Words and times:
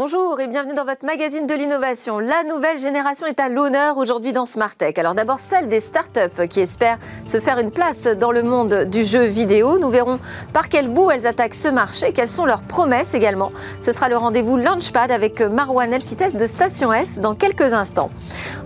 Bonjour 0.00 0.40
et 0.40 0.46
bienvenue 0.46 0.74
dans 0.74 0.84
votre 0.84 1.04
magazine 1.04 1.48
de 1.48 1.54
l'innovation. 1.54 2.20
La 2.20 2.44
nouvelle 2.48 2.78
génération 2.78 3.26
est 3.26 3.40
à 3.40 3.48
l'honneur 3.48 3.98
aujourd'hui 3.98 4.32
dans 4.32 4.44
Smartech. 4.44 4.96
Alors 4.96 5.16
d'abord 5.16 5.40
celle 5.40 5.66
des 5.66 5.80
startups 5.80 6.46
qui 6.48 6.60
espèrent 6.60 6.98
se 7.24 7.40
faire 7.40 7.58
une 7.58 7.72
place 7.72 8.04
dans 8.04 8.30
le 8.30 8.44
monde 8.44 8.84
du 8.84 9.02
jeu 9.02 9.24
vidéo. 9.24 9.80
Nous 9.80 9.90
verrons 9.90 10.20
par 10.52 10.68
quel 10.68 10.86
bout 10.86 11.10
elles 11.10 11.26
attaquent 11.26 11.56
ce 11.56 11.66
marché, 11.66 12.12
quelles 12.12 12.28
sont 12.28 12.46
leurs 12.46 12.62
promesses 12.62 13.12
également. 13.12 13.50
Ce 13.80 13.90
sera 13.90 14.08
le 14.08 14.16
rendez-vous 14.16 14.56
Launchpad 14.56 15.10
avec 15.10 15.40
Marwan 15.40 15.92
Elfites 15.92 16.36
de 16.36 16.46
Station 16.46 16.92
F 16.92 17.18
dans 17.18 17.34
quelques 17.34 17.74
instants. 17.74 18.10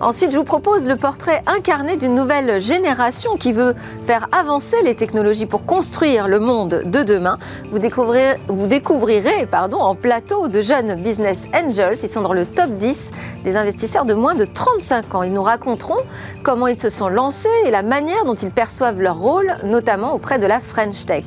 Ensuite, 0.02 0.32
je 0.32 0.36
vous 0.36 0.44
propose 0.44 0.86
le 0.86 0.96
portrait 0.96 1.42
incarné 1.46 1.96
d'une 1.96 2.14
nouvelle 2.14 2.60
génération 2.60 3.36
qui 3.36 3.54
veut 3.54 3.74
faire 4.04 4.28
avancer 4.32 4.76
les 4.82 4.96
technologies 4.96 5.46
pour 5.46 5.64
construire 5.64 6.28
le 6.28 6.40
monde 6.40 6.82
de 6.84 7.02
demain. 7.02 7.38
Vous 7.70 7.78
découvrirez, 7.78 8.34
vous 8.48 8.66
découvrirez 8.66 9.46
pardon, 9.46 9.78
en 9.78 9.94
plateau 9.94 10.48
de 10.48 10.60
jeunes 10.60 10.96
business 10.96 11.21
Angels. 11.54 11.96
Ils 12.02 12.08
sont 12.08 12.22
dans 12.22 12.32
le 12.32 12.46
top 12.46 12.70
10 12.70 13.10
des 13.44 13.56
investisseurs 13.56 14.04
de 14.04 14.14
moins 14.14 14.34
de 14.34 14.44
35 14.44 15.14
ans. 15.14 15.22
Ils 15.22 15.32
nous 15.32 15.42
raconteront 15.42 16.00
comment 16.42 16.66
ils 16.66 16.78
se 16.78 16.90
sont 16.90 17.08
lancés 17.08 17.48
et 17.66 17.70
la 17.70 17.82
manière 17.82 18.24
dont 18.24 18.34
ils 18.34 18.50
perçoivent 18.50 19.00
leur 19.00 19.18
rôle, 19.18 19.54
notamment 19.64 20.14
auprès 20.14 20.38
de 20.38 20.46
la 20.46 20.60
French 20.60 21.06
Tech. 21.06 21.24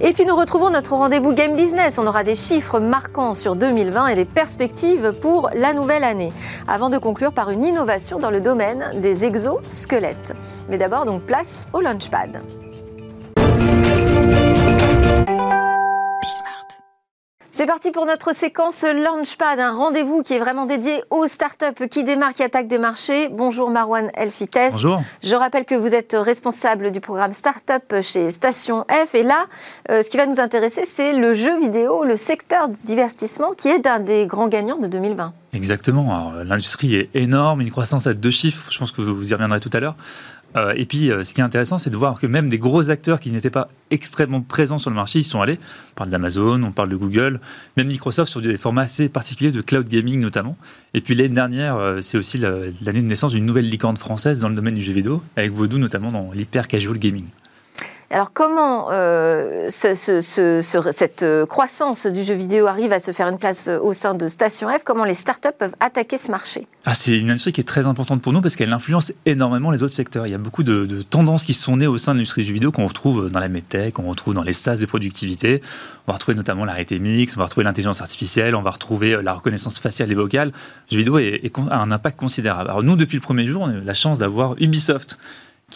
Et 0.00 0.12
puis 0.12 0.26
nous 0.26 0.36
retrouvons 0.36 0.70
notre 0.70 0.94
rendez-vous 0.94 1.32
Game 1.32 1.56
Business. 1.56 1.98
On 1.98 2.06
aura 2.06 2.22
des 2.22 2.34
chiffres 2.34 2.80
marquants 2.80 3.34
sur 3.34 3.56
2020 3.56 4.08
et 4.08 4.14
des 4.14 4.24
perspectives 4.24 5.14
pour 5.20 5.50
la 5.54 5.72
nouvelle 5.72 6.04
année. 6.04 6.32
Avant 6.68 6.90
de 6.90 6.98
conclure 6.98 7.32
par 7.32 7.50
une 7.50 7.64
innovation 7.64 8.18
dans 8.18 8.30
le 8.30 8.40
domaine 8.40 8.90
des 9.00 9.24
exosquelettes. 9.24 10.34
Mais 10.68 10.78
d'abord 10.78 11.06
donc 11.06 11.22
place 11.22 11.66
au 11.72 11.80
Launchpad. 11.80 12.42
C'est 17.56 17.64
parti 17.64 17.90
pour 17.90 18.04
notre 18.04 18.34
séquence 18.34 18.82
Launchpad, 18.82 19.58
un 19.58 19.72
rendez-vous 19.72 20.20
qui 20.20 20.34
est 20.34 20.38
vraiment 20.38 20.66
dédié 20.66 21.02
aux 21.08 21.26
startups 21.26 21.88
qui 21.90 22.04
démarrent, 22.04 22.34
qui 22.34 22.42
attaquent 22.42 22.68
des 22.68 22.76
marchés. 22.76 23.30
Bonjour 23.30 23.70
Marwan 23.70 24.10
Elfites. 24.12 24.72
Bonjour. 24.72 25.02
Je 25.24 25.34
rappelle 25.34 25.64
que 25.64 25.74
vous 25.74 25.94
êtes 25.94 26.14
responsable 26.20 26.92
du 26.92 27.00
programme 27.00 27.32
Startup 27.32 28.02
chez 28.02 28.30
Station 28.30 28.84
F. 28.90 29.14
Et 29.14 29.22
là, 29.22 29.46
euh, 29.90 30.02
ce 30.02 30.10
qui 30.10 30.18
va 30.18 30.26
nous 30.26 30.38
intéresser, 30.38 30.82
c'est 30.84 31.14
le 31.14 31.32
jeu 31.32 31.58
vidéo, 31.58 32.04
le 32.04 32.18
secteur 32.18 32.68
du 32.68 32.78
divertissement, 32.84 33.52
qui 33.56 33.68
est 33.68 33.86
un 33.86 34.00
des 34.00 34.26
grands 34.26 34.48
gagnants 34.48 34.76
de 34.76 34.86
2020. 34.86 35.32
Exactement. 35.54 36.34
L'industrie 36.44 36.94
est 36.94 37.08
énorme, 37.14 37.62
une 37.62 37.70
croissance 37.70 38.06
à 38.06 38.12
deux 38.12 38.30
chiffres. 38.30 38.70
Je 38.70 38.78
pense 38.78 38.92
que 38.92 39.00
vous 39.00 39.30
y 39.30 39.32
reviendrez 39.32 39.60
tout 39.60 39.70
à 39.72 39.80
l'heure. 39.80 39.96
Euh, 40.56 40.72
et 40.76 40.86
puis, 40.86 41.10
euh, 41.10 41.22
ce 41.24 41.34
qui 41.34 41.40
est 41.40 41.44
intéressant, 41.44 41.78
c'est 41.78 41.90
de 41.90 41.96
voir 41.96 42.18
que 42.18 42.26
même 42.26 42.48
des 42.48 42.58
gros 42.58 42.90
acteurs 42.90 43.20
qui 43.20 43.30
n'étaient 43.30 43.50
pas 43.50 43.68
extrêmement 43.90 44.40
présents 44.40 44.78
sur 44.78 44.90
le 44.90 44.96
marché, 44.96 45.18
ils 45.18 45.24
sont 45.24 45.40
allés. 45.40 45.58
On 45.92 45.94
parle 45.96 46.10
d'Amazon, 46.10 46.62
on 46.62 46.72
parle 46.72 46.88
de 46.88 46.96
Google, 46.96 47.40
même 47.76 47.88
Microsoft 47.88 48.30
sur 48.30 48.40
des 48.40 48.56
formats 48.56 48.82
assez 48.82 49.08
particuliers 49.08 49.52
de 49.52 49.60
cloud 49.60 49.88
gaming 49.88 50.20
notamment. 50.20 50.56
Et 50.94 51.00
puis 51.00 51.14
l'année 51.14 51.28
dernière, 51.34 51.76
euh, 51.76 52.00
c'est 52.00 52.18
aussi 52.18 52.38
l'année 52.38 52.72
de 53.02 53.06
naissance 53.06 53.32
d'une 53.32 53.44
nouvelle 53.44 53.68
licorne 53.68 53.96
française 53.96 54.40
dans 54.40 54.48
le 54.48 54.54
domaine 54.54 54.74
du 54.74 54.82
jeu 54.82 54.92
vidéo, 54.92 55.22
avec 55.36 55.52
Vodou 55.52 55.78
notamment 55.78 56.10
dans 56.10 56.30
l'hyper 56.32 56.68
casual 56.68 56.98
gaming. 56.98 57.26
Alors 58.08 58.32
comment 58.32 58.88
euh, 58.92 59.66
cette 59.68 61.22
euh, 61.22 61.44
croissance 61.44 62.06
du 62.06 62.22
jeu 62.22 62.34
vidéo 62.34 62.68
arrive 62.68 62.92
à 62.92 63.00
se 63.00 63.10
faire 63.10 63.26
une 63.26 63.38
place 63.38 63.66
euh, 63.66 63.80
au 63.80 63.94
sein 63.94 64.14
de 64.14 64.28
Station 64.28 64.68
F? 64.68 64.84
Comment 64.84 65.04
les 65.04 65.14
startups 65.14 65.48
peuvent 65.58 65.74
attaquer 65.80 66.16
ce 66.16 66.30
marché? 66.30 66.68
Ah, 66.84 66.94
C'est 66.94 67.18
une 67.18 67.30
industrie 67.30 67.52
qui 67.52 67.60
est 67.60 67.64
très 67.64 67.88
importante 67.88 68.22
pour 68.22 68.32
nous 68.32 68.40
parce 68.40 68.54
qu'elle 68.54 68.72
influence 68.72 69.12
énormément 69.24 69.72
les 69.72 69.82
autres 69.82 69.92
secteurs. 69.92 70.28
Il 70.28 70.30
y 70.30 70.36
a 70.36 70.38
beaucoup 70.38 70.62
de, 70.62 71.02
tendances 71.02 71.44
qui 71.44 71.52
sont 71.52 71.78
nées 71.78 71.88
au 71.88 71.98
sein 71.98 72.12
de 72.12 72.18
l'industrie 72.18 72.42
du 72.42 72.48
jeu 72.48 72.54
vidéo 72.54 72.70
qu'on 72.70 72.86
retrouve 72.86 73.28
dans 73.28 73.40
la 73.40 73.48
medtech, 73.48 73.94
qu'on 73.94 74.08
retrouve 74.08 74.34
dans 74.34 74.44
les 74.44 74.52
SaaS 74.52 74.76
de 74.76 74.86
productivité. 74.86 75.60
On 76.06 76.12
va 76.12 76.14
retrouver 76.14 76.36
notamment 76.36 76.64
la 76.64 76.74
réalité 76.74 77.00
mix, 77.00 77.36
on 77.36 77.40
va 77.40 77.46
retrouver 77.46 77.64
l'intelligence 77.64 78.00
artificielle, 78.00 78.54
on 78.54 78.62
va 78.62 78.70
retrouver 78.70 79.20
la 79.20 79.32
reconnaissance 79.32 79.80
faciale 79.80 80.12
et 80.12 80.14
vocale. 80.14 80.52
Le 80.92 80.96
jeu 80.96 80.98
vidéo 80.98 81.18
a 81.70 81.76
un 81.76 81.90
impact 81.90 82.20
considérable. 82.20 82.70
Alors 82.70 82.84
nous, 82.84 82.94
depuis 82.94 83.16
le 83.16 83.22
premier 83.22 83.46
jour, 83.46 83.62
on 83.62 83.68
a 83.68 83.72
eu 83.72 83.80
la 83.80 83.94
chance 83.94 84.20
d'avoir 84.20 84.54
Ubisoft 84.60 85.18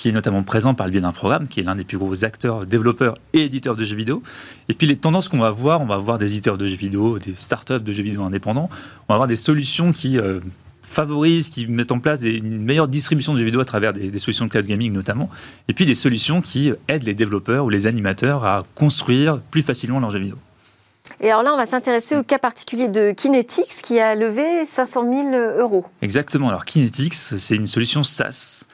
qui 0.01 0.09
est 0.09 0.13
notamment 0.13 0.43
présent 0.43 0.73
par 0.73 0.87
le 0.87 0.93
biais 0.93 1.03
d'un 1.03 1.13
programme, 1.13 1.47
qui 1.47 1.61
est 1.61 1.63
l'un 1.63 1.77
des 1.77 1.85
plus 1.85 1.99
gros 1.99 2.25
acteurs, 2.25 2.65
développeurs 2.65 3.19
et 3.35 3.45
éditeurs 3.45 3.77
de 3.77 3.85
jeux 3.85 3.97
vidéo. 3.97 4.23
Et 4.71 4.73
puis 4.73 4.87
les 4.87 4.97
tendances 4.97 5.29
qu'on 5.29 5.41
va 5.41 5.51
voir, 5.51 5.83
on 5.83 5.85
va 5.85 5.99
voir 5.99 6.17
des 6.17 6.33
éditeurs 6.33 6.57
de 6.57 6.67
jeux 6.67 6.79
vidéo, 6.79 7.19
des 7.19 7.35
startups 7.37 7.81
de 7.81 7.93
jeux 7.93 8.03
vidéo 8.03 8.23
indépendants, 8.23 8.71
on 8.73 9.13
va 9.13 9.17
avoir 9.17 9.27
des 9.27 9.37
solutions 9.37 9.93
qui 9.93 10.19
euh, 10.19 10.41
favorisent, 10.83 11.51
qui 11.51 11.67
mettent 11.67 11.93
en 11.93 11.99
place 11.99 12.23
une 12.23 12.63
meilleure 12.63 12.89
distribution 12.89 13.35
de 13.35 13.41
jeux 13.41 13.45
vidéo 13.45 13.61
à 13.61 13.67
travers 13.67 13.93
des, 13.93 14.19
solutions 14.19 14.47
de 14.47 14.51
cloud 14.51 14.65
gaming 14.65 14.91
notamment, 14.91 15.29
et 15.69 15.75
puis 15.75 15.85
des 15.85 15.95
solutions 15.95 16.41
qui 16.41 16.73
aident 16.89 17.03
les 17.03 17.13
développeurs 17.13 17.67
ou 17.67 17.69
les 17.69 17.87
animateurs 17.87 18.47
à 18.47 18.65
construire 18.75 19.43
plus 19.51 19.61
facilement 19.61 20.01
leurs 20.01 20.13
jeux 20.13 20.21
vidéo. 20.21 20.39
Et 21.21 21.31
alors 21.31 21.43
là, 21.43 21.53
on 21.53 21.59
va 21.59 21.67
s'intéresser 21.67 22.17
au 22.17 22.23
cas 22.23 22.39
particulier 22.39 22.89
de 22.89 23.13
Kinetics 23.13 23.83
qui 23.83 24.01
a 24.01 24.15
levé 24.15 24.65
500 24.65 25.05
000 25.13 25.59
euros. 25.59 25.85
Exactement. 26.01 26.49
Alors 26.49 26.65
Kinetics, 26.65 27.13
c'est 27.13 27.57
une 27.57 27.67
solution 27.67 28.03
SaaS 28.03 28.65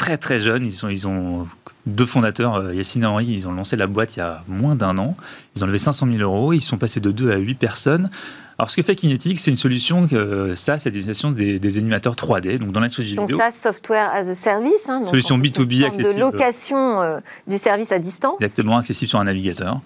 très 0.00 0.16
très 0.16 0.38
jeunes. 0.38 0.64
Ils, 0.64 0.72
sont, 0.72 0.88
ils 0.88 1.06
ont 1.06 1.46
deux 1.86 2.06
fondateurs, 2.06 2.56
euh, 2.56 2.74
Yacine 2.74 3.02
et 3.02 3.06
Henri, 3.06 3.26
ils 3.26 3.46
ont 3.46 3.52
lancé 3.52 3.76
la 3.76 3.86
boîte 3.86 4.16
il 4.16 4.20
y 4.20 4.22
a 4.22 4.42
moins 4.48 4.74
d'un 4.74 4.96
an. 4.96 5.14
Ils 5.54 5.62
ont 5.62 5.66
levé 5.66 5.78
500 5.78 6.06
000 6.10 6.22
euros. 6.22 6.54
Ils 6.54 6.62
sont 6.62 6.78
passés 6.78 7.00
de 7.00 7.10
2 7.10 7.30
à 7.30 7.36
8 7.36 7.54
personnes. 7.56 8.10
Alors, 8.58 8.70
ce 8.70 8.76
que 8.76 8.82
fait 8.82 8.96
Kinetic, 8.96 9.38
c'est 9.38 9.50
une 9.50 9.56
solution 9.58 10.08
que 10.08 10.54
ça, 10.54 10.78
c'est 10.78 10.90
des, 10.90 11.04
des, 11.34 11.58
des 11.58 11.78
animateurs 11.78 12.14
3D, 12.14 12.58
donc 12.58 12.72
dans 12.72 12.80
l'industrie 12.80 13.04
vidéo. 13.04 13.26
Donc 13.26 13.38
ça, 13.38 13.50
software 13.50 14.10
as 14.12 14.28
a 14.28 14.34
service. 14.34 14.88
Hein, 14.88 15.04
solution 15.04 15.38
B2B 15.38 15.84
accessible. 15.84 16.14
De 16.14 16.20
location 16.20 17.02
euh, 17.02 17.18
du 17.46 17.58
service 17.58 17.92
à 17.92 17.98
distance. 17.98 18.36
Exactement, 18.40 18.78
accessible 18.78 19.08
sur 19.08 19.20
un 19.20 19.24
navigateur. 19.24 19.80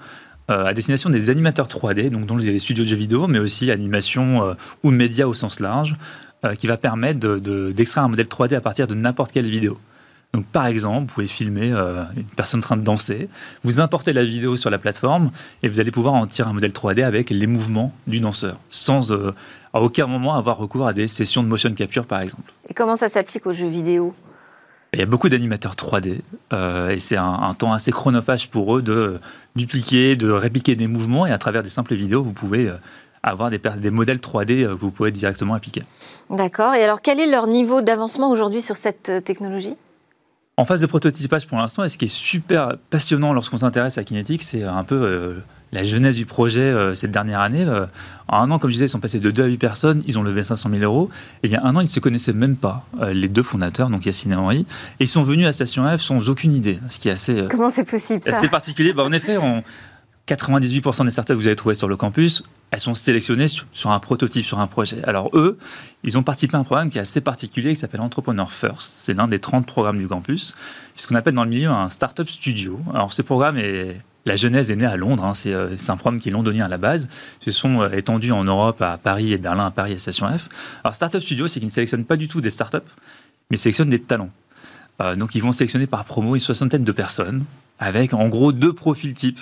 Euh, 0.50 0.66
à 0.66 0.74
destination 0.74 1.10
des 1.10 1.30
animateurs 1.30 1.66
3D, 1.66 2.10
donc 2.10 2.26
dont 2.26 2.36
les 2.36 2.58
studios 2.58 2.84
de 2.84 2.88
jeux 2.88 2.96
vidéo, 2.96 3.26
mais 3.26 3.38
aussi 3.38 3.70
animation 3.70 4.54
ou 4.82 4.90
médias 4.90 5.26
au 5.26 5.34
sens 5.34 5.58
large, 5.58 5.96
qui 6.58 6.66
va 6.66 6.76
permettre 6.76 7.36
d'extraire 7.70 8.04
un 8.04 8.08
modèle 8.08 8.26
3D 8.26 8.54
à 8.54 8.60
partir 8.60 8.86
de 8.86 8.94
n'importe 8.94 9.32
quelle 9.32 9.46
vidéo. 9.46 9.78
Donc, 10.34 10.46
par 10.46 10.66
exemple, 10.66 11.06
vous 11.08 11.14
pouvez 11.14 11.26
filmer 11.28 11.72
euh, 11.72 12.02
une 12.16 12.24
personne 12.24 12.58
en 12.58 12.62
train 12.62 12.76
de 12.76 12.82
danser, 12.82 13.28
vous 13.62 13.80
importez 13.80 14.12
la 14.12 14.24
vidéo 14.24 14.56
sur 14.56 14.68
la 14.68 14.78
plateforme 14.78 15.30
et 15.62 15.68
vous 15.68 15.78
allez 15.78 15.92
pouvoir 15.92 16.14
en 16.14 16.26
tirer 16.26 16.50
un 16.50 16.52
modèle 16.52 16.72
3D 16.72 17.04
avec 17.04 17.30
les 17.30 17.46
mouvements 17.46 17.92
du 18.08 18.18
danseur, 18.18 18.58
sans 18.72 19.12
euh, 19.12 19.32
à 19.72 19.80
aucun 19.80 20.08
moment 20.08 20.34
avoir 20.34 20.56
recours 20.56 20.88
à 20.88 20.92
des 20.92 21.06
sessions 21.06 21.44
de 21.44 21.48
motion 21.48 21.72
capture, 21.72 22.04
par 22.04 22.20
exemple. 22.20 22.52
Et 22.68 22.74
comment 22.74 22.96
ça 22.96 23.08
s'applique 23.08 23.46
aux 23.46 23.52
jeux 23.52 23.68
vidéo? 23.68 24.12
Il 24.92 24.98
y 24.98 25.02
a 25.02 25.06
beaucoup 25.06 25.28
d'animateurs 25.28 25.76
3D 25.76 26.18
euh, 26.52 26.90
et 26.90 26.98
c'est 26.98 27.16
un, 27.16 27.54
temps 27.56 27.72
assez 27.72 27.92
chronophage 27.92 28.50
pour 28.50 28.76
eux 28.76 28.82
de 28.82 29.20
dupliquer, 29.54 30.16
de 30.16 30.32
répliquer 30.32 30.74
des 30.74 30.88
mouvements 30.88 31.26
et 31.26 31.32
à 31.32 31.38
travers 31.38 31.62
des 31.62 31.68
simples 31.68 31.94
vidéos, 31.94 32.24
vous 32.24 32.32
pouvez 32.32 32.72
avoir 33.22 33.50
des, 33.50 33.60
des, 33.78 33.90
modèles 33.90 34.18
3D 34.18 34.66
que 34.66 34.72
vous 34.72 34.90
pouvez 34.90 35.12
directement 35.12 35.54
appliquer. 35.54 35.84
D'accord. 36.28 36.74
Et 36.74 36.82
alors, 36.82 37.02
quel 37.02 37.20
est 37.20 37.30
leur 37.30 37.46
niveau 37.46 37.82
d'avancement 37.82 38.30
aujourd'hui 38.30 38.62
sur 38.62 38.76
cette 38.76 39.24
technologie? 39.24 39.76
En 40.56 40.64
phase 40.64 40.80
de 40.80 40.86
prototypage 40.86 41.46
pour 41.46 41.58
l'instant, 41.58 41.84
et 41.84 41.88
ce 41.88 41.98
qui 41.98 42.04
est 42.04 42.08
super 42.08 42.76
passionnant 42.90 43.32
lorsqu'on 43.32 43.58
s'intéresse 43.58 43.98
à 43.98 44.04
Kinetic, 44.04 44.42
c'est 44.42 44.62
un 44.62 44.84
peu 44.84 44.94
euh, 44.94 45.34
la 45.72 45.82
jeunesse 45.82 46.14
du 46.14 46.26
projet 46.26 46.60
euh, 46.60 46.94
cette 46.94 47.10
dernière 47.10 47.40
année. 47.40 47.64
Euh, 47.64 47.86
en 48.28 48.42
un 48.42 48.50
an, 48.52 48.58
comme 48.60 48.70
je 48.70 48.74
disais, 48.74 48.84
ils 48.84 48.90
sont 48.90 49.00
passés 49.00 49.18
de 49.18 49.30
2 49.32 49.42
à 49.42 49.46
8 49.46 49.56
personnes, 49.58 50.02
ils 50.06 50.16
ont 50.16 50.22
levé 50.22 50.44
500 50.44 50.70
000 50.70 50.82
euros. 50.82 51.10
Et 51.42 51.48
il 51.48 51.52
y 51.52 51.56
a 51.56 51.64
un 51.64 51.74
an, 51.74 51.80
ils 51.80 51.84
ne 51.84 51.88
se 51.88 51.98
connaissaient 51.98 52.32
même 52.32 52.56
pas, 52.56 52.86
les 53.12 53.28
deux 53.28 53.42
fondateurs, 53.42 53.90
donc 53.90 54.06
Yacine 54.06 54.32
et 54.32 54.36
Henri. 54.36 54.66
Et 55.00 55.04
ils 55.04 55.08
sont 55.08 55.24
venus 55.24 55.46
à 55.46 55.52
Station 55.52 55.84
F 55.96 56.00
sans 56.00 56.28
aucune 56.28 56.52
idée, 56.52 56.78
ce 56.88 57.00
qui 57.00 57.08
est 57.08 57.12
assez, 57.12 57.44
Comment 57.50 57.70
c'est 57.70 57.84
possible, 57.84 58.22
ça? 58.24 58.36
assez 58.36 58.48
particulier. 58.48 58.92
Bah, 58.92 59.02
en 59.02 59.12
effet, 59.12 59.36
on, 59.38 59.64
98% 60.26 61.04
des 61.04 61.10
startups 61.10 61.34
que 61.34 61.38
vous 61.38 61.46
avez 61.46 61.56
trouvées 61.56 61.74
sur 61.74 61.88
le 61.88 61.96
campus, 61.96 62.42
elles 62.70 62.80
sont 62.80 62.94
sélectionnées 62.94 63.46
sur, 63.46 63.90
un 63.90 64.00
prototype, 64.00 64.46
sur 64.46 64.58
un 64.58 64.66
projet. 64.66 65.04
Alors 65.04 65.30
eux, 65.34 65.58
ils 66.02 66.16
ont 66.16 66.22
participé 66.22 66.56
à 66.56 66.60
un 66.60 66.64
programme 66.64 66.90
qui 66.90 66.98
est 66.98 67.02
assez 67.02 67.20
particulier, 67.20 67.70
qui 67.70 67.76
s'appelle 67.76 68.00
Entrepreneur 68.00 68.50
First. 68.50 68.94
C'est 68.96 69.12
l'un 69.12 69.28
des 69.28 69.38
30 69.38 69.66
programmes 69.66 69.98
du 69.98 70.08
campus. 70.08 70.54
C'est 70.94 71.02
ce 71.02 71.08
qu'on 71.08 71.14
appelle 71.14 71.34
dans 71.34 71.44
le 71.44 71.50
milieu 71.50 71.68
un 71.68 71.90
startup 71.90 72.28
studio. 72.28 72.80
Alors 72.92 73.12
ce 73.12 73.22
programme 73.22 73.58
est... 73.58 73.98
La 74.26 74.36
genèse 74.36 74.70
est 74.70 74.76
née 74.76 74.86
à 74.86 74.96
Londres, 74.96 75.22
hein. 75.22 75.32
euh, 75.44 75.74
c'est 75.76 75.90
un 75.90 75.98
programme 75.98 76.18
qui 76.18 76.30
est 76.30 76.32
londonien 76.32 76.64
à 76.64 76.68
la 76.68 76.78
base. 76.78 77.10
Ils 77.42 77.52
se 77.52 77.60
sont 77.60 77.82
euh, 77.82 77.90
étendus 77.90 78.32
en 78.32 78.44
Europe, 78.44 78.80
à 78.80 78.96
Paris 78.96 79.34
et 79.34 79.36
Berlin, 79.36 79.66
à 79.66 79.70
Paris 79.70 79.92
à 79.92 79.98
Station 79.98 80.26
F. 80.26 80.48
Alors 80.82 80.94
Startup 80.94 81.20
Studio, 81.20 81.46
c'est 81.46 81.60
qu'ils 81.60 81.66
ne 81.66 81.72
sélectionnent 81.72 82.06
pas 82.06 82.16
du 82.16 82.26
tout 82.26 82.40
des 82.40 82.48
startups, 82.48 82.78
mais 83.50 83.58
sélectionnent 83.58 83.90
des 83.90 84.00
talents. 84.00 84.30
Euh, 85.02 85.14
donc 85.14 85.34
ils 85.34 85.42
vont 85.42 85.52
sélectionner 85.52 85.86
par 85.86 86.06
promo 86.06 86.34
une 86.34 86.40
soixantaine 86.40 86.84
de 86.84 86.92
personnes, 86.92 87.44
avec 87.78 88.14
en 88.14 88.28
gros 88.28 88.52
deux 88.52 88.72
profils 88.72 89.12
types. 89.12 89.40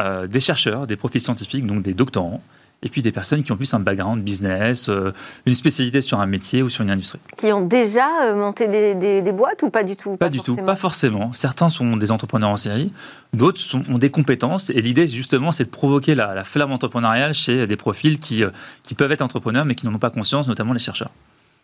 Euh, 0.00 0.28
des 0.28 0.38
chercheurs, 0.38 0.86
des 0.86 0.96
profils 0.96 1.20
scientifiques, 1.20 1.66
donc 1.66 1.82
des 1.82 1.92
doctorants, 1.92 2.40
et 2.84 2.88
puis 2.88 3.02
des 3.02 3.10
personnes 3.10 3.42
qui 3.42 3.50
ont 3.50 3.56
plus 3.56 3.74
un 3.74 3.80
background 3.80 4.22
business, 4.22 4.88
euh, 4.88 5.12
une 5.44 5.56
spécialité 5.56 6.00
sur 6.00 6.20
un 6.20 6.26
métier 6.26 6.62
ou 6.62 6.68
sur 6.68 6.84
une 6.84 6.90
industrie. 6.90 7.18
Qui 7.36 7.52
ont 7.52 7.66
déjà 7.66 8.08
euh, 8.22 8.36
monté 8.36 8.68
des, 8.68 9.32
boîtes 9.32 9.64
ou 9.64 9.70
pas 9.70 9.82
du 9.82 9.96
tout? 9.96 10.16
Pas, 10.16 10.28
du 10.28 10.40
tout, 10.40 10.54
pas 10.54 10.76
forcément. 10.76 11.32
Certains 11.34 11.68
sont 11.68 11.96
des 11.96 12.12
entrepreneurs 12.12 12.50
en 12.50 12.56
série, 12.56 12.92
d'autres 13.32 13.60
ont 13.90 13.98
des 13.98 14.10
compétences, 14.10 14.70
et 14.70 14.80
l'idée 14.80 15.08
justement 15.08 15.50
c'est 15.50 15.64
de 15.64 15.70
provoquer 15.70 16.14
la, 16.14 16.44
flamme 16.44 16.70
entrepreneuriale 16.70 17.34
chez 17.34 17.66
des 17.66 17.76
profils 17.76 18.20
qui, 18.20 18.44
qui 18.84 18.94
peuvent 18.94 19.10
être 19.10 19.22
entrepreneurs 19.22 19.64
mais 19.64 19.74
qui 19.74 19.84
n'en 19.84 19.94
ont 19.94 19.98
pas 19.98 20.10
conscience, 20.10 20.46
notamment 20.46 20.74
les 20.74 20.78
chercheurs. 20.78 21.10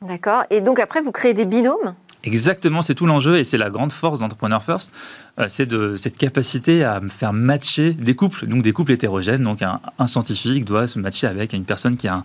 D'accord. 0.03 0.43
Et 0.51 0.61
donc 0.61 0.81
après, 0.81 1.01
vous 1.01 1.13
créez 1.13 1.35
des 1.35 1.45
binômes? 1.45 1.95
Exactement, 2.25 2.81
c'est 2.81 2.95
tout 2.95 3.05
l'enjeu 3.05 3.37
et 3.37 3.45
c'est 3.45 3.59
la 3.59 3.69
grande 3.69 3.93
force 3.93 4.21
d'Entrepreneur 4.21 4.63
First, 4.63 4.95
euh, 5.39 5.45
c'est 5.47 5.67
de 5.67 5.95
cette 5.97 6.17
capacité 6.17 6.83
à 6.83 7.03
faire 7.11 7.35
matcher 7.35 7.93
des 7.93 8.17
couples, 8.17 8.47
donc 8.47 8.63
des 8.63 8.73
couples 8.73 8.93
hétérogènes. 8.93 9.45
Donc 9.45 9.61
un, 9.61 10.07
scientifique 10.07 10.65
doit 10.65 10.87
se 10.87 10.99
matcher 10.99 11.27
avec 11.27 11.53
une 11.53 11.65
personne 11.65 11.97
qui 11.97 12.09
a 12.09 12.15
un 12.15 12.25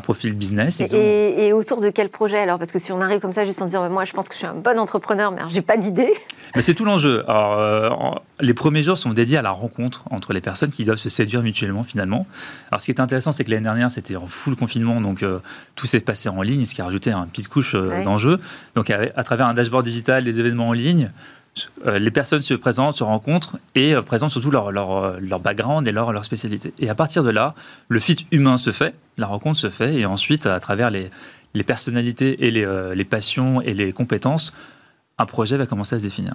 profil 0.00 0.36
business. 0.36 0.80
Et, 0.92 1.52
autour 1.52 1.80
de 1.80 1.90
quel 1.90 2.08
projet 2.08 2.38
alors? 2.38 2.58
Parce 2.58 2.70
que 2.70 2.78
si 2.78 2.92
on 2.92 3.00
arrive 3.00 3.18
comme 3.18 3.32
ça 3.32 3.44
juste 3.44 3.60
en 3.60 3.66
disant 3.66 3.90
moi 3.90 4.04
je 4.04 4.12
pense 4.12 4.28
que 4.28 4.34
je 4.34 4.38
suis 4.38 4.46
un 4.46 4.54
bon 4.54 4.78
entrepreneur 4.78 5.32
mais 5.32 5.40
j'ai 5.48 5.62
pas 5.62 5.76
d'idée. 5.76 6.12
Mais 6.54 6.62
c'est 6.62 6.74
tout 6.74 6.84
l'enjeu. 6.84 7.28
Alors 7.28 7.58
euh, 7.58 7.90
les 8.40 8.54
premiers 8.54 8.82
jours 8.82 8.98
sont 8.98 9.12
dédiés 9.12 9.36
à 9.36 9.42
la 9.42 9.50
rencontre 9.50 10.04
entre 10.10 10.32
les 10.32 10.40
personnes 10.40 10.70
qui 10.70 10.84
doivent 10.84 10.98
se 10.98 11.08
séduire 11.08 11.42
mutuellement 11.42 11.82
finalement. 11.82 12.26
Alors 12.70 12.80
ce 12.80 12.86
qui 12.86 12.92
est 12.92 13.00
intéressant 13.00 13.32
c'est 13.32 13.42
que 13.42 13.50
l'année 13.50 13.64
dernière 13.64 13.90
c'était 13.90 14.16
en 14.16 14.26
full 14.26 14.54
confinement 14.54 15.00
donc 15.00 15.24
euh, 15.24 15.40
tout 15.74 15.86
s'est 15.86 16.00
passé 16.00 16.28
en 16.28 16.42
ligne 16.42 16.66
ce 16.66 16.74
qui 16.74 16.82
a 16.82 16.84
rajouté 16.84 17.12
une 17.12 17.26
petite 17.26 17.48
couche 17.48 17.74
euh, 17.74 18.04
d'enjeu. 18.04 18.38
Donc 18.76 18.90
à, 18.90 19.24
travers 19.24 19.46
un 19.46 19.54
dashboard 19.54 19.84
digital, 19.84 20.22
des 20.22 20.38
événements 20.38 20.68
en 20.68 20.72
ligne, 20.72 21.10
les 21.84 22.10
personnes 22.10 22.42
se 22.42 22.54
présentent, 22.54 22.96
se 22.96 23.04
rencontrent 23.04 23.58
et 23.74 23.94
présentent 24.06 24.30
surtout 24.30 24.50
leur, 24.50 24.70
leur, 24.70 25.20
leur 25.20 25.40
background 25.40 25.86
et 25.86 25.92
leur, 25.92 26.12
leur 26.12 26.24
spécialité. 26.24 26.72
Et 26.78 26.88
à 26.88 26.94
partir 26.94 27.22
de 27.24 27.30
là, 27.30 27.54
le 27.88 28.00
fit 28.00 28.26
humain 28.30 28.56
se 28.56 28.72
fait 28.72 28.94
la 29.20 29.26
rencontre 29.26 29.58
se 29.60 29.70
fait 29.70 29.94
et 29.94 30.06
ensuite, 30.06 30.46
à 30.46 30.58
travers 30.58 30.90
les, 30.90 31.10
personnalités 31.64 32.46
et 32.46 32.64
euh, 32.64 32.94
les, 32.94 33.04
passions 33.04 33.60
et 33.60 33.74
les 33.74 33.92
compétences, 33.92 34.52
un 35.18 35.26
projet 35.26 35.56
va 35.56 35.66
commencer 35.66 35.94
à 35.94 35.98
se 35.98 36.04
définir. 36.04 36.34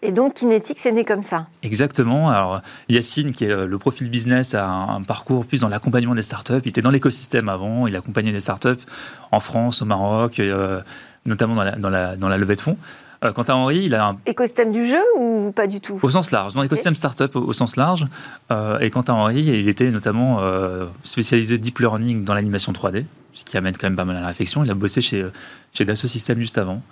Et 0.00 0.10
donc 0.10 0.34
Kinetic, 0.34 0.78
c'est 0.80 0.90
né 0.90 1.04
comme 1.04 1.22
ça? 1.22 1.46
Exactement. 1.62 2.30
Alors 2.30 2.60
Yacine, 2.88 3.32
qui 3.32 3.44
est 3.44 3.50
euh, 3.50 3.66
le 3.66 3.78
profil 3.78 4.10
business, 4.10 4.54
a 4.54 4.66
un, 4.66 5.02
parcours 5.02 5.46
plus 5.46 5.60
dans 5.60 5.68
l'accompagnement 5.68 6.14
des 6.14 6.22
startups. 6.22 6.60
Il 6.64 6.68
était 6.68 6.82
dans 6.82 6.90
l'écosystème 6.90 7.48
avant, 7.48 7.86
il 7.86 7.94
accompagnait 7.94 8.32
des 8.32 8.40
startups 8.40 8.82
en 9.30 9.40
France, 9.40 9.82
au 9.82 9.84
Maroc, 9.84 10.40
euh, 10.40 10.80
notamment 11.26 11.54
dans 11.54 11.90
la 11.90 12.38
levée 12.38 12.56
de 12.56 12.60
fonds. 12.60 12.78
Euh, 13.24 13.32
quant 13.32 13.42
à 13.42 13.54
Henri, 13.54 13.82
il 13.84 13.94
a 13.94 14.08
un... 14.08 14.16
Écosystème 14.26 14.72
du 14.72 14.86
jeu 14.86 15.02
ou 15.16 15.52
pas 15.54 15.66
du 15.66 15.80
tout? 15.80 15.98
Au 16.02 16.10
sens 16.10 16.30
large, 16.32 16.54
dans 16.54 16.62
l'écosystème 16.62 16.96
startup 16.96 17.36
au, 17.36 17.52
sens 17.52 17.76
large. 17.76 18.06
Euh, 18.50 18.78
et 18.80 18.90
quant 18.90 19.02
à 19.02 19.12
Henri, 19.12 19.40
il 19.40 19.68
était 19.68 19.90
notamment 19.90 20.40
euh, 20.40 20.86
spécialisé 21.04 21.58
deep 21.58 21.78
learning 21.78 22.24
dans 22.24 22.34
l'animation 22.34 22.72
3D, 22.72 23.04
ce 23.32 23.44
qui 23.44 23.56
amène 23.56 23.76
quand 23.76 23.86
même 23.86 23.96
pas 23.96 24.04
mal 24.04 24.16
à 24.16 24.20
la 24.20 24.26
réflexion. 24.28 24.64
Il 24.64 24.70
a 24.70 24.74
bossé 24.74 25.00
chez, 25.00 25.24
chez 25.72 25.84
Dassault 25.84 26.08
Systèmes 26.08 26.40
juste 26.40 26.58
avant. 26.58 26.82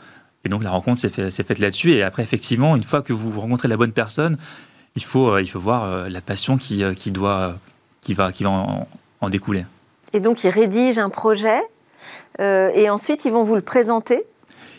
Et 0.45 0.49
donc 0.49 0.63
la 0.63 0.71
rencontre 0.71 1.01
s'est 1.01 1.09
fait, 1.09 1.31
faite 1.31 1.59
là-dessus. 1.59 1.93
Et 1.93 2.03
après, 2.03 2.23
effectivement, 2.23 2.77
une 2.77 2.85
fois 2.85 3.03
que 3.03 3.13
vous 3.13 3.39
rencontrez 3.39 3.69
la 3.69 3.77
bonne 3.77 3.93
personne, 3.93 4.39
il 4.95 5.03
faut, 5.03 5.37
il 5.39 5.49
faut 5.49 5.61
voir 5.61 6.09
la 6.09 6.21
passion 6.21 6.59
qui, 6.59 6.83
qui, 6.97 7.11
doit, 7.11 7.57
qui 8.01 8.15
va, 8.15 8.33
qui 8.33 8.45
va 8.45 8.51
en, 8.51 8.89
en 9.21 9.31
découler. 9.31 9.67
Et 10.13 10.21
donc, 10.21 10.43
ils 10.45 10.51
rédigent 10.51 10.99
un 10.99 11.11
projet 11.11 11.61
et 12.39 12.89
ensuite, 12.89 13.27
ils 13.27 13.33
vont 13.33 13.45
vous 13.45 13.55
le 13.55 13.61
présenter 13.61 14.25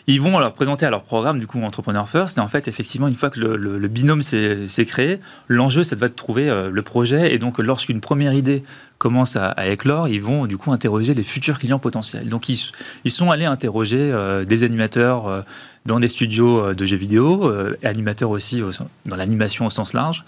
ils 0.06 0.20
vont 0.20 0.38
leur 0.38 0.52
présenter 0.52 0.84
à 0.84 0.90
leur 0.90 1.02
programme, 1.02 1.38
du 1.38 1.46
coup, 1.46 1.60
Entrepreneur 1.62 2.08
First. 2.08 2.38
Et 2.38 2.40
en 2.40 2.48
fait, 2.48 2.66
effectivement, 2.68 3.08
une 3.08 3.14
fois 3.14 3.30
que 3.30 3.40
le, 3.40 3.88
binôme 3.88 4.22
s'est 4.22 4.84
créé, 4.86 5.18
l'enjeu, 5.48 5.84
c'est 5.84 5.98
de 5.98 6.06
trouver 6.08 6.48
euh, 6.48 6.70
le 6.70 6.82
projet. 6.82 7.34
Et 7.34 7.38
donc, 7.38 7.58
lorsqu'une 7.58 8.00
première 8.00 8.32
idée 8.32 8.64
commence 8.98 9.36
à, 9.36 9.54
éclore, 9.68 10.08
ils 10.08 10.22
vont, 10.22 10.46
du 10.46 10.56
coup, 10.56 10.72
interroger 10.72 11.14
les 11.14 11.22
futurs 11.22 11.58
clients 11.58 11.78
potentiels. 11.78 12.28
Donc, 12.28 12.48
ils, 12.48 13.10
sont 13.10 13.30
allés 13.30 13.44
interroger 13.44 14.10
euh, 14.12 14.44
des 14.44 14.64
animateurs 14.64 15.28
euh, 15.28 15.42
dans 15.86 16.00
des 16.00 16.08
studios 16.08 16.74
de 16.74 16.84
jeux 16.84 16.96
vidéo, 16.96 17.52
animateurs 17.82 18.30
aussi 18.30 18.62
dans 19.04 19.16
l'animation 19.16 19.66
au 19.66 19.70
sens 19.70 19.94
large. 19.94 20.24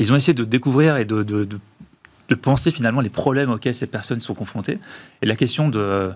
Ils 0.00 0.12
ont 0.12 0.16
essayé 0.16 0.34
de 0.34 0.42
découvrir 0.44 0.96
et 0.96 1.04
de, 1.04 1.22
de 1.22 2.34
penser 2.34 2.72
finalement 2.72 3.00
les 3.00 3.08
problèmes 3.08 3.50
auxquels 3.50 3.76
ces 3.76 3.86
personnes 3.86 4.18
sont 4.18 4.34
confrontées. 4.34 4.78
Et 5.22 5.26
la 5.26 5.36
question 5.36 5.68
de 5.68 6.10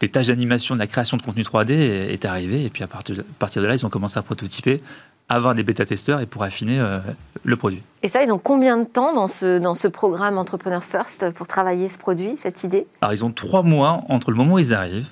des 0.00 0.08
tâches 0.08 0.26
d'animation, 0.26 0.74
de 0.74 0.80
la 0.80 0.86
création 0.86 1.16
de 1.16 1.22
contenu 1.22 1.42
3D 1.42 1.72
est, 1.72 2.24
arrivée. 2.24 2.64
Et 2.64 2.70
puis 2.70 2.82
à 2.82 2.86
partir 2.86 3.16
de, 3.16 3.66
là, 3.66 3.74
ils 3.74 3.86
ont 3.86 3.90
commencé 3.90 4.18
à 4.18 4.22
prototyper, 4.22 4.82
avoir 5.28 5.54
des 5.54 5.62
bêta-testeurs 5.62 6.20
et 6.20 6.26
pour 6.26 6.42
affiner 6.42 6.78
euh, 6.78 7.00
le 7.44 7.56
produit. 7.56 7.82
Et 8.02 8.08
ça, 8.08 8.22
ils 8.22 8.32
ont 8.32 8.38
combien 8.38 8.78
de 8.78 8.84
temps 8.84 9.12
dans 9.12 9.26
ce, 9.26 9.58
dans 9.58 9.74
ce 9.74 9.88
programme 9.88 10.38
Entrepreneur 10.38 10.84
First 10.84 11.30
pour 11.30 11.46
travailler 11.46 11.88
ce 11.88 11.98
produit, 11.98 12.34
cette 12.36 12.62
idée? 12.64 12.86
Alors, 13.00 13.12
ils 13.12 13.24
ont 13.24 13.32
trois 13.32 13.62
mois 13.62 14.04
entre 14.08 14.30
le 14.30 14.36
moment 14.36 14.54
où 14.54 14.58
ils 14.58 14.74
arrivent. 14.74 15.08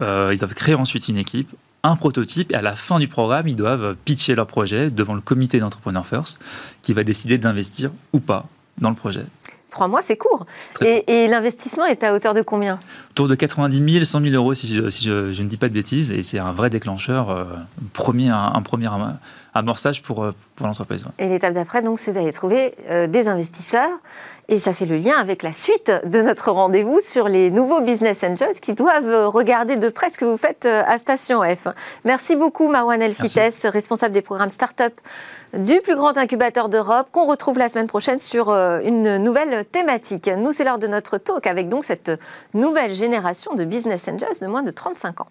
Euh, 0.00 0.30
ils 0.32 0.38
doivent 0.38 0.54
créer 0.54 0.74
ensuite 0.74 1.08
une 1.08 1.18
équipe, 1.18 1.50
un 1.82 1.96
prototype, 1.96 2.52
et 2.52 2.54
à 2.54 2.62
la 2.62 2.74
fin 2.74 2.98
du 2.98 3.08
programme, 3.08 3.48
ils 3.48 3.56
doivent 3.56 3.96
pitcher 4.04 4.34
leur 4.34 4.46
projet 4.46 4.90
devant 4.90 5.14
le 5.14 5.20
comité 5.20 5.58
d'Entrepreneur 5.58 6.06
First 6.06 6.40
qui 6.80 6.94
va 6.94 7.04
décider 7.04 7.36
d'investir 7.36 7.90
ou 8.12 8.20
pas 8.20 8.46
dans 8.78 8.88
le 8.88 8.96
projet. 8.96 9.24
Trois 9.70 9.88
mois, 9.88 10.02
c'est 10.02 10.16
court. 10.16 10.46
Et, 10.80 11.28
l'investissement 11.28 11.86
est 11.86 12.02
à 12.02 12.14
hauteur 12.14 12.34
de 12.34 12.42
combien? 12.42 12.78
Autour 13.12 13.28
de 13.28 13.34
90 13.34 13.92
000, 13.92 14.04
100 14.04 14.20
000 14.22 14.34
euros, 14.34 14.54
si, 14.54 14.74
je, 14.74 15.42
ne 15.42 15.46
dis 15.46 15.56
pas 15.56 15.68
de 15.68 15.74
bêtises. 15.74 16.12
Et 16.12 16.22
c'est 16.22 16.38
un 16.38 16.52
vrai 16.52 16.70
déclencheur, 16.70 17.30
euh, 17.30 17.44
premier, 17.92 18.30
un, 18.30 18.62
premier 18.62 18.88
amorçage 19.54 20.02
pour, 20.02 20.24
euh, 20.24 20.34
pour 20.56 20.66
l'entreprise. 20.66 21.06
Et 21.18 21.28
l'étape 21.28 21.54
d'après, 21.54 21.82
donc, 21.82 22.00
c'est 22.00 22.12
d'aller 22.12 22.32
trouver 22.32 22.74
euh, 22.90 23.06
des 23.06 23.28
investisseurs. 23.28 23.90
Et 24.52 24.58
ça 24.58 24.72
fait 24.72 24.84
le 24.84 24.96
lien 24.96 25.16
avec 25.16 25.44
la 25.44 25.52
suite 25.52 25.92
de 26.04 26.22
notre 26.22 26.50
rendez-vous 26.50 26.98
sur 27.00 27.28
les 27.28 27.52
nouveaux 27.52 27.80
business 27.80 28.24
angels 28.24 28.58
qui 28.60 28.72
doivent 28.72 29.28
regarder 29.28 29.76
de 29.76 29.88
près 29.88 30.10
ce 30.10 30.18
que 30.18 30.24
vous 30.24 30.36
faites 30.36 30.66
à 30.66 30.98
Station 30.98 31.40
F. 31.42 31.68
Merci 32.04 32.34
beaucoup, 32.34 32.66
Marwan 32.66 33.00
Elfites, 33.00 33.62
responsable 33.64 34.12
des 34.12 34.22
programmes 34.22 34.50
Startup 34.50 34.92
du 35.56 35.80
plus 35.80 35.94
grand 35.94 36.18
incubateur 36.18 36.68
d'Europe 36.68 37.08
qu'on 37.12 37.26
retrouve 37.26 37.58
la 37.58 37.68
semaine 37.68 37.86
prochaine 37.86 38.18
sur 38.18 38.50
euh, 38.50 38.80
une 38.84 39.18
nouvelle 39.18 39.64
thématique. 39.64 40.28
Nous, 40.36 40.50
c'est 40.50 40.64
l'heure 40.64 40.78
de 40.78 40.88
notre 40.88 41.18
talk 41.18 41.46
avec 41.46 41.68
donc 41.68 41.84
cette 41.84 42.10
nouvelle 42.52 42.92
génération 42.92 43.54
de 43.54 43.64
business 43.64 44.08
angels 44.08 44.40
de 44.40 44.46
moins 44.46 44.62
de 44.62 44.72
35 44.72 45.20
ans. 45.20 45.28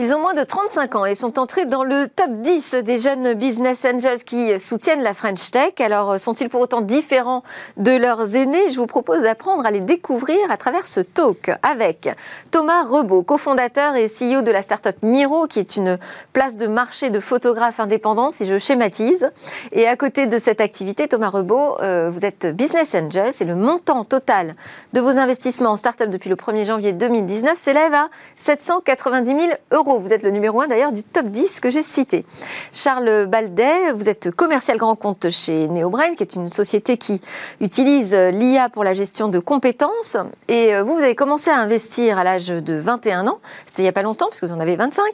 Ils 0.00 0.14
ont 0.14 0.20
moins 0.20 0.34
de 0.34 0.44
35 0.44 0.94
ans 0.94 1.06
et 1.06 1.16
sont 1.16 1.40
entrés 1.40 1.66
dans 1.66 1.82
le 1.82 2.06
top 2.06 2.30
10 2.30 2.76
des 2.84 2.98
jeunes 2.98 3.34
business 3.34 3.84
angels 3.84 4.22
qui 4.22 4.60
soutiennent 4.60 5.02
la 5.02 5.12
French 5.12 5.50
Tech. 5.50 5.72
Alors, 5.80 6.20
sont-ils 6.20 6.48
pour 6.48 6.60
autant 6.60 6.82
différents 6.82 7.42
de 7.78 7.90
leurs 7.90 8.36
aînés? 8.36 8.70
Je 8.70 8.76
vous 8.76 8.86
propose 8.86 9.22
d'apprendre 9.22 9.66
à 9.66 9.72
les 9.72 9.80
découvrir 9.80 10.38
à 10.50 10.56
travers 10.56 10.86
ce 10.86 11.00
talk 11.00 11.50
avec 11.64 12.10
Thomas 12.52 12.84
Rebaud, 12.84 13.24
cofondateur 13.24 13.96
et 13.96 14.06
CEO 14.06 14.42
de 14.42 14.52
la 14.52 14.62
startup 14.62 14.94
Miro, 15.02 15.48
qui 15.48 15.58
est 15.58 15.74
une 15.74 15.98
place 16.32 16.56
de 16.56 16.68
marché 16.68 17.10
de 17.10 17.18
photographes 17.18 17.80
indépendants, 17.80 18.30
si 18.30 18.46
je 18.46 18.56
schématise. 18.56 19.32
Et 19.72 19.88
à 19.88 19.96
côté 19.96 20.28
de 20.28 20.38
cette 20.38 20.60
activité, 20.60 21.08
Thomas 21.08 21.30
Rebaud, 21.30 21.76
euh, 21.82 22.12
vous 22.14 22.24
êtes 22.24 22.46
business 22.46 22.94
angel 22.94 23.32
et 23.40 23.44
le 23.44 23.56
montant 23.56 24.04
total 24.04 24.54
de 24.92 25.00
vos 25.00 25.18
investissements 25.18 25.70
en 25.70 25.76
startup 25.76 26.08
depuis 26.08 26.30
le 26.30 26.36
1er 26.36 26.66
janvier 26.66 26.92
2019 26.92 27.58
s'élève 27.58 27.94
à 27.94 28.10
790 28.36 29.26
000 29.26 29.48
euros. 29.72 29.87
Vous 29.96 30.12
êtes 30.12 30.22
le 30.22 30.30
numéro 30.30 30.60
1 30.60 30.68
d'ailleurs 30.68 30.92
du 30.92 31.02
top 31.02 31.26
10 31.26 31.60
que 31.60 31.70
j'ai 31.70 31.82
cité. 31.82 32.26
Charles 32.72 33.26
Baldet, 33.26 33.92
vous 33.94 34.10
êtes 34.10 34.30
commercial 34.30 34.76
grand 34.76 34.96
compte 34.96 35.30
chez 35.30 35.68
NeoBrain, 35.68 36.14
qui 36.14 36.22
est 36.22 36.34
une 36.34 36.50
société 36.50 36.98
qui 36.98 37.22
utilise 37.60 38.14
l'IA 38.14 38.68
pour 38.68 38.84
la 38.84 38.92
gestion 38.92 39.28
de 39.28 39.38
compétences. 39.38 40.18
Et 40.48 40.74
euh, 40.74 40.82
vous, 40.82 40.94
vous 40.94 41.02
avez 41.02 41.14
commencé 41.14 41.50
à 41.50 41.56
investir 41.56 42.18
à 42.18 42.24
l'âge 42.24 42.48
de 42.48 42.74
21 42.74 43.26
ans. 43.26 43.40
C'était 43.64 43.82
il 43.82 43.84
n'y 43.86 43.88
a 43.88 43.92
pas 43.92 44.02
longtemps, 44.02 44.26
puisque 44.28 44.44
vous 44.44 44.52
en 44.52 44.60
avez 44.60 44.76
25. 44.76 45.04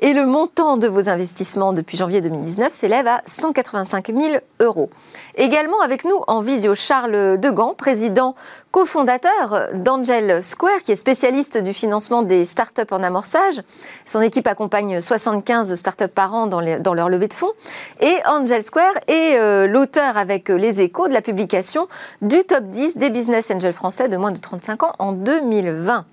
Et 0.00 0.14
le 0.14 0.24
montant 0.24 0.78
de 0.78 0.88
vos 0.88 1.08
investissements 1.08 1.72
depuis 1.74 1.98
janvier 1.98 2.20
2019 2.22 2.72
s'élève 2.72 3.06
à 3.06 3.22
185 3.26 4.06
000 4.14 4.36
euros. 4.60 4.88
Également 5.38 5.82
avec 5.82 6.06
nous 6.06 6.18
en 6.28 6.40
visio, 6.40 6.74
Charles 6.74 7.38
Degan, 7.38 7.74
président 7.76 8.34
cofondateur 8.70 9.68
d'Angel 9.74 10.42
Square, 10.42 10.78
qui 10.82 10.92
est 10.92 10.96
spécialiste 10.96 11.58
du 11.58 11.74
financement 11.74 12.22
des 12.22 12.46
startups 12.46 12.90
en 12.90 13.02
amorçage. 13.02 13.60
Son 14.06 14.22
équipe 14.22 14.46
accompagne 14.46 14.98
75 14.98 15.74
startups 15.74 16.08
par 16.08 16.32
an 16.34 16.46
dans, 16.46 16.94
leur 16.94 17.10
levée 17.10 17.28
de 17.28 17.34
fonds. 17.34 17.52
Et 18.00 18.16
Angel 18.24 18.62
Square 18.62 18.94
est 19.08 19.36
euh, 19.36 19.66
l'auteur 19.66 20.16
avec 20.16 20.48
les 20.48 20.80
échos 20.80 21.06
de 21.06 21.12
la 21.12 21.20
publication 21.20 21.86
du 22.22 22.42
top 22.44 22.64
10 22.64 22.96
des 22.96 23.10
business 23.10 23.50
angels 23.50 23.74
français 23.74 24.08
de 24.08 24.16
moins 24.16 24.32
de 24.32 24.38
35 24.38 24.84
ans 24.84 24.92
en 24.98 25.12
2020. 25.12 26.06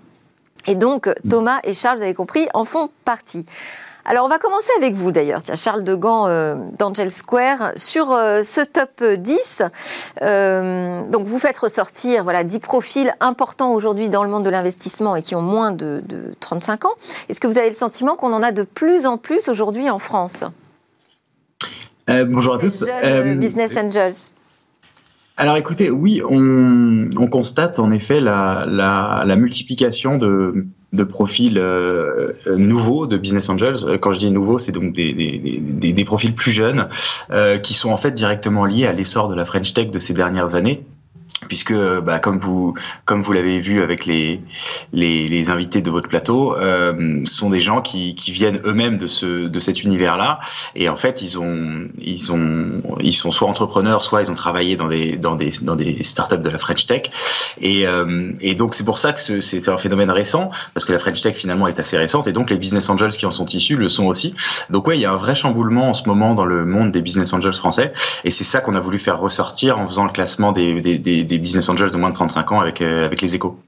Et 0.67 0.75
donc, 0.75 1.09
Thomas 1.29 1.59
et 1.63 1.73
Charles, 1.73 1.97
vous 1.97 2.03
avez 2.03 2.13
compris, 2.13 2.47
en 2.53 2.65
font 2.65 2.89
partie. 3.05 3.45
Alors, 4.05 4.25
on 4.25 4.29
va 4.29 4.37
commencer 4.37 4.71
avec 4.77 4.95
vous 4.95 5.13
d'ailleurs, 5.13 5.41
Charles 5.55 5.83
de 5.85 5.97
euh, 6.03 6.55
d'Angel 6.77 7.09
Square, 7.09 7.71
sur 7.77 8.11
euh, 8.11 8.43
ce 8.43 8.59
top 8.59 9.01
10. 9.01 9.63
Euh, 10.21 11.09
donc, 11.09 11.25
vous 11.25 11.39
faites 11.39 11.57
ressortir 11.57 12.23
voilà, 12.23 12.43
10 12.43 12.59
profils 12.59 13.13
importants 13.21 13.71
aujourd'hui 13.71 14.09
dans 14.09 14.25
le 14.25 14.29
monde 14.29 14.43
de 14.43 14.49
l'investissement 14.49 15.15
et 15.15 15.21
qui 15.21 15.35
ont 15.35 15.41
moins 15.41 15.71
de, 15.71 16.03
35 16.41 16.85
ans. 16.85 16.93
Est-ce 17.29 17.39
que 17.39 17.47
vous 17.47 17.57
avez 17.57 17.69
le 17.69 17.75
sentiment 17.75 18.17
qu'on 18.17 18.33
en 18.33 18.43
a 18.43 18.51
de 18.51 18.63
plus 18.63 19.05
en 19.05 19.17
plus 19.17 19.47
aujourd'hui 19.47 19.89
en 19.89 19.99
France? 19.99 20.43
Bonjour 22.07 22.55
à 22.55 22.59
tous. 22.59 22.83
business 23.37 23.77
Angels. 23.77 24.31
Alors 25.37 25.55
écoutez, 25.55 25.89
oui, 25.89 26.21
on, 26.27 27.27
constate 27.27 27.79
en 27.79 27.89
effet 27.89 28.19
la 28.19 29.35
multiplication 29.37 30.17
de 30.17 30.67
de 30.93 31.03
profils 31.03 31.57
euh, 31.57 32.33
euh, 32.47 32.55
nouveaux 32.55 33.07
de 33.07 33.17
business 33.17 33.49
angels. 33.49 33.75
Euh, 33.83 33.97
quand 33.97 34.13
je 34.13 34.19
dis 34.19 34.31
nouveaux, 34.31 34.59
c'est 34.59 34.71
donc 34.71 34.93
des, 34.93 35.13
des, 35.13 35.93
des, 35.93 36.05
profils 36.05 36.33
plus 36.33 36.51
jeunes 36.51 36.87
qui 37.63 37.73
sont 37.73 37.89
en 37.89 37.97
fait 37.97 38.11
directement 38.11 38.65
liés 38.65 38.85
à 38.85 38.93
l'essor 38.93 39.29
de 39.29 39.35
la 39.35 39.45
French 39.45 39.73
Tech 39.73 39.89
de 39.89 39.99
ces 39.99 40.13
dernières 40.13 40.55
années 40.55 40.83
puisque 41.53 41.75
bah, 41.75 42.17
comme 42.17 42.39
vous 42.39 43.31
l'avez 43.31 43.59
vu 43.59 43.83
avec 43.83 44.07
les, 44.07 44.41
invités 45.51 45.81
de 45.83 45.91
votre 45.91 46.09
plateau, 46.09 46.57
euh, 46.57 47.19
sont 47.25 47.51
des 47.51 47.59
gens 47.59 47.83
qui, 47.83 48.15
viennent 48.33 48.59
eux-mêmes 48.65 48.97
de 48.97 49.05
ce 49.05 49.47
de 49.47 49.59
cet 49.59 49.83
univers-là 49.83 50.39
et 50.73 50.89
en 50.89 50.95
fait 50.95 51.21
ils 51.21 51.37
ont 51.37 51.87
ils 51.99 52.31
ont 52.31 52.81
ils 53.01 53.13
sont 53.13 53.29
soit 53.29 53.47
entrepreneurs, 53.47 54.01
soit 54.01 54.23
ils 54.23 54.31
ont 54.31 54.33
travaillé 54.33 54.75
dans 54.75 54.87
des 54.87 56.03
startups 56.03 56.37
de 56.37 56.49
la 56.49 56.57
French 56.57 56.87
Tech 56.87 57.03
et 57.61 57.85
euh, 57.85 58.31
donc 58.57 58.73
c'est 58.73 58.83
pour 58.83 58.97
ça 58.97 59.13
que 59.13 59.41
c'est 59.41 59.69
un 59.69 59.77
phénomène 59.77 60.09
récent 60.09 60.49
parce 60.73 60.85
que 60.85 60.91
la 60.91 60.97
French 60.97 61.21
Tech 61.21 61.35
finalement 61.35 61.67
est 61.67 61.79
assez 61.79 61.97
récente 61.99 62.25
et 62.25 62.31
donc 62.31 62.49
les 62.49 62.57
business 62.57 62.89
angels 62.89 63.11
qui 63.11 63.27
en 63.27 63.31
sont 63.31 63.45
issus 63.45 63.75
le 63.75 63.89
sont 63.89 64.07
aussi. 64.07 64.33
Donc 64.71 64.87
ouais, 64.87 64.97
il 64.97 65.01
y 65.01 65.05
a 65.05 65.11
un 65.11 65.17
vrai 65.17 65.35
chamboulement 65.35 65.89
en 65.89 65.93
ce 65.93 66.07
moment 66.07 66.33
dans 66.33 66.45
le 66.45 66.65
monde 66.65 66.89
des 66.89 67.01
business 67.01 67.31
angels 67.31 67.53
français 67.53 67.93
et 68.23 68.31
c'est 68.31 68.43
ça 68.43 68.59
qu'on 68.59 68.73
a 68.73 68.79
voulu 68.79 68.97
faire 68.97 69.19
ressortir 69.19 69.77
en 69.77 69.85
faisant 69.85 70.05
le 70.05 70.11
classement 70.11 70.51
des, 70.51 70.81
des, 70.81 70.97
des 70.97 71.23
des 71.23 71.39
business 71.43 71.69
angels 71.69 71.91
de 71.91 71.97
moins 71.97 72.09
de 72.09 72.15
35 72.15 72.51
ans 72.53 72.59
avec, 72.59 72.81
euh, 72.81 73.05
avec 73.05 73.21
les 73.21 73.35
échos. 73.35 73.59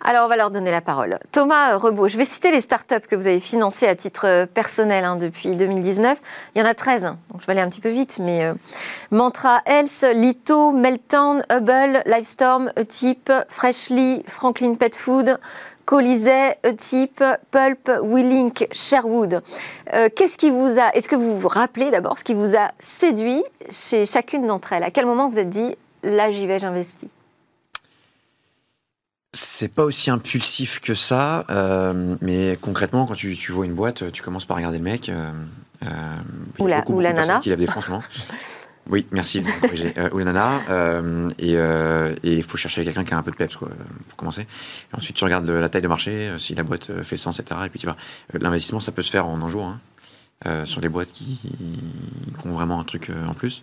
Alors, 0.00 0.26
on 0.26 0.28
va 0.28 0.36
leur 0.36 0.52
donner 0.52 0.70
la 0.70 0.80
parole. 0.80 1.18
Thomas 1.32 1.76
Rebaud, 1.76 2.06
je 2.06 2.16
vais 2.16 2.24
citer 2.24 2.52
les 2.52 2.60
startups 2.60 3.06
que 3.08 3.16
vous 3.16 3.26
avez 3.26 3.40
financées 3.40 3.88
à 3.88 3.96
titre 3.96 4.26
euh, 4.26 4.46
personnel 4.46 5.04
hein, 5.04 5.16
depuis 5.16 5.56
2019. 5.56 6.20
Il 6.54 6.60
y 6.60 6.64
en 6.64 6.66
a 6.66 6.74
13, 6.74 7.04
hein, 7.04 7.18
donc 7.32 7.40
je 7.40 7.46
vais 7.46 7.52
aller 7.52 7.62
un 7.62 7.68
petit 7.68 7.80
peu 7.80 7.88
vite, 7.88 8.18
mais 8.20 8.44
euh, 8.44 8.54
Mantra 9.10 9.60
Health, 9.66 10.06
Lito, 10.14 10.70
Melton, 10.70 11.40
Hubble, 11.50 12.02
Livestorm, 12.06 12.70
Etype, 12.76 13.32
Freshly, 13.48 14.22
Franklin 14.28 14.76
Pet 14.76 14.94
Food, 14.94 15.38
Colisée, 15.84 16.54
Etype, 16.62 17.24
Pulp, 17.50 17.90
Willink, 18.04 18.68
Sherwood. 18.72 19.42
Qu'est-ce 20.14 20.36
qui 20.36 20.50
vous 20.50 20.78
a, 20.78 20.90
est-ce 20.94 21.08
que 21.08 21.16
vous 21.16 21.38
vous 21.40 21.48
rappelez 21.48 21.90
d'abord 21.90 22.18
ce 22.18 22.24
qui 22.24 22.34
vous 22.34 22.54
a 22.56 22.72
séduit 22.78 23.42
chez 23.70 24.04
chacune 24.04 24.46
d'entre 24.46 24.74
elles? 24.74 24.84
À 24.84 24.90
quel 24.90 25.06
moment 25.06 25.30
vous 25.30 25.38
êtes 25.38 25.48
dit, 25.48 25.74
là 26.02 26.30
j'y 26.30 26.46
vais, 26.46 26.58
j'investis 26.58 27.08
c'est 29.38 29.68
pas 29.68 29.84
aussi 29.84 30.10
impulsif 30.10 30.80
que 30.80 30.94
ça, 30.94 31.44
euh, 31.50 32.16
mais 32.20 32.58
concrètement, 32.60 33.06
quand 33.06 33.14
tu, 33.14 33.52
vois 33.52 33.66
une 33.66 33.74
boîte, 33.74 34.10
tu 34.10 34.22
commences 34.22 34.46
par 34.46 34.56
regarder 34.56 34.78
le 34.78 34.84
mec. 34.84 35.08
Euh, 35.08 35.32
euh, 35.84 36.16
ou 36.58 36.66
la, 36.66 36.82
ou 36.88 37.00
la 37.00 37.12
nana. 37.12 37.40
Qui 37.40 37.50
lève 37.50 37.58
des 37.58 37.66
franchement. 37.66 38.02
oui, 38.88 39.06
merci 39.12 39.42
ou 40.12 40.18
la 40.18 40.24
nana. 40.24 41.32
et 41.38 42.18
il 42.22 42.42
faut 42.42 42.56
chercher 42.56 42.84
quelqu'un 42.84 43.04
qui 43.04 43.14
a 43.14 43.18
un 43.18 43.22
peu 43.22 43.30
de 43.30 43.36
peps, 43.36 43.56
quoi, 43.56 43.68
pour 44.08 44.16
commencer. 44.16 44.46
ensuite, 44.92 45.16
tu 45.16 45.24
regardes 45.24 45.48
la 45.48 45.68
taille 45.68 45.82
de 45.82 45.88
marché, 45.88 46.32
si 46.38 46.54
la 46.54 46.62
boîte 46.62 47.02
fait 47.02 47.16
sens, 47.16 47.38
etc. 47.38 47.60
Et 47.66 47.68
puis 47.68 47.78
tu 47.78 47.86
vois, 47.86 47.96
l'investissement, 48.32 48.80
ça 48.80 48.92
peut 48.92 49.02
se 49.02 49.10
faire 49.10 49.26
en 49.26 49.40
un 49.42 49.48
jour, 49.48 49.72
hein, 50.46 50.64
sur 50.64 50.80
les 50.80 50.88
boîtes 50.88 51.12
qui, 51.12 51.38
qui, 51.42 52.46
ont 52.46 52.52
vraiment 52.52 52.80
un 52.80 52.84
truc 52.84 53.10
en 53.28 53.34
plus. 53.34 53.62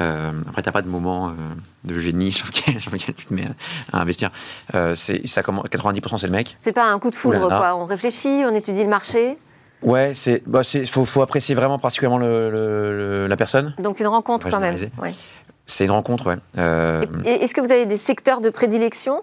Euh, 0.00 0.32
après, 0.48 0.62
t'as 0.62 0.72
pas 0.72 0.82
de 0.82 0.88
moment 0.88 1.28
euh, 1.28 1.32
de 1.84 1.98
génie 1.98 2.32
sur 2.32 2.46
lequel, 2.46 3.14
tu 3.14 3.26
te 3.26 3.34
mets 3.34 3.44
à, 3.92 4.00
investir. 4.00 4.30
Euh, 4.74 4.94
ça 4.94 5.12
90% 5.12 6.18
c'est 6.18 6.26
le 6.26 6.32
mec. 6.32 6.56
C'est 6.58 6.72
pas 6.72 6.86
un 6.86 6.98
coup 6.98 7.10
de 7.10 7.14
foudre, 7.14 7.48
quoi. 7.48 7.76
On 7.76 7.84
réfléchit, 7.84 8.42
on 8.46 8.54
étudie 8.54 8.82
le 8.82 8.88
marché. 8.88 9.38
Ouais, 9.82 10.12
c'est, 10.14 10.42
bah, 10.46 10.62
faut, 10.86 11.04
faut, 11.04 11.22
apprécier 11.22 11.54
vraiment 11.54 11.78
particulièrement 11.78 12.18
le, 12.18 13.26
la 13.28 13.36
personne. 13.36 13.74
Donc 13.78 14.00
une 14.00 14.06
rencontre 14.06 14.48
quand 14.48 14.60
même. 14.60 14.76
C'est 15.66 15.84
une 15.84 15.90
rencontre, 15.92 16.26
ouais. 16.26 16.36
Euh, 16.58 17.04
est-ce 17.24 17.54
que 17.54 17.60
vous 17.60 17.70
avez 17.70 17.86
des 17.86 17.96
secteurs 17.96 18.40
de 18.40 18.50
prédilection? 18.50 19.22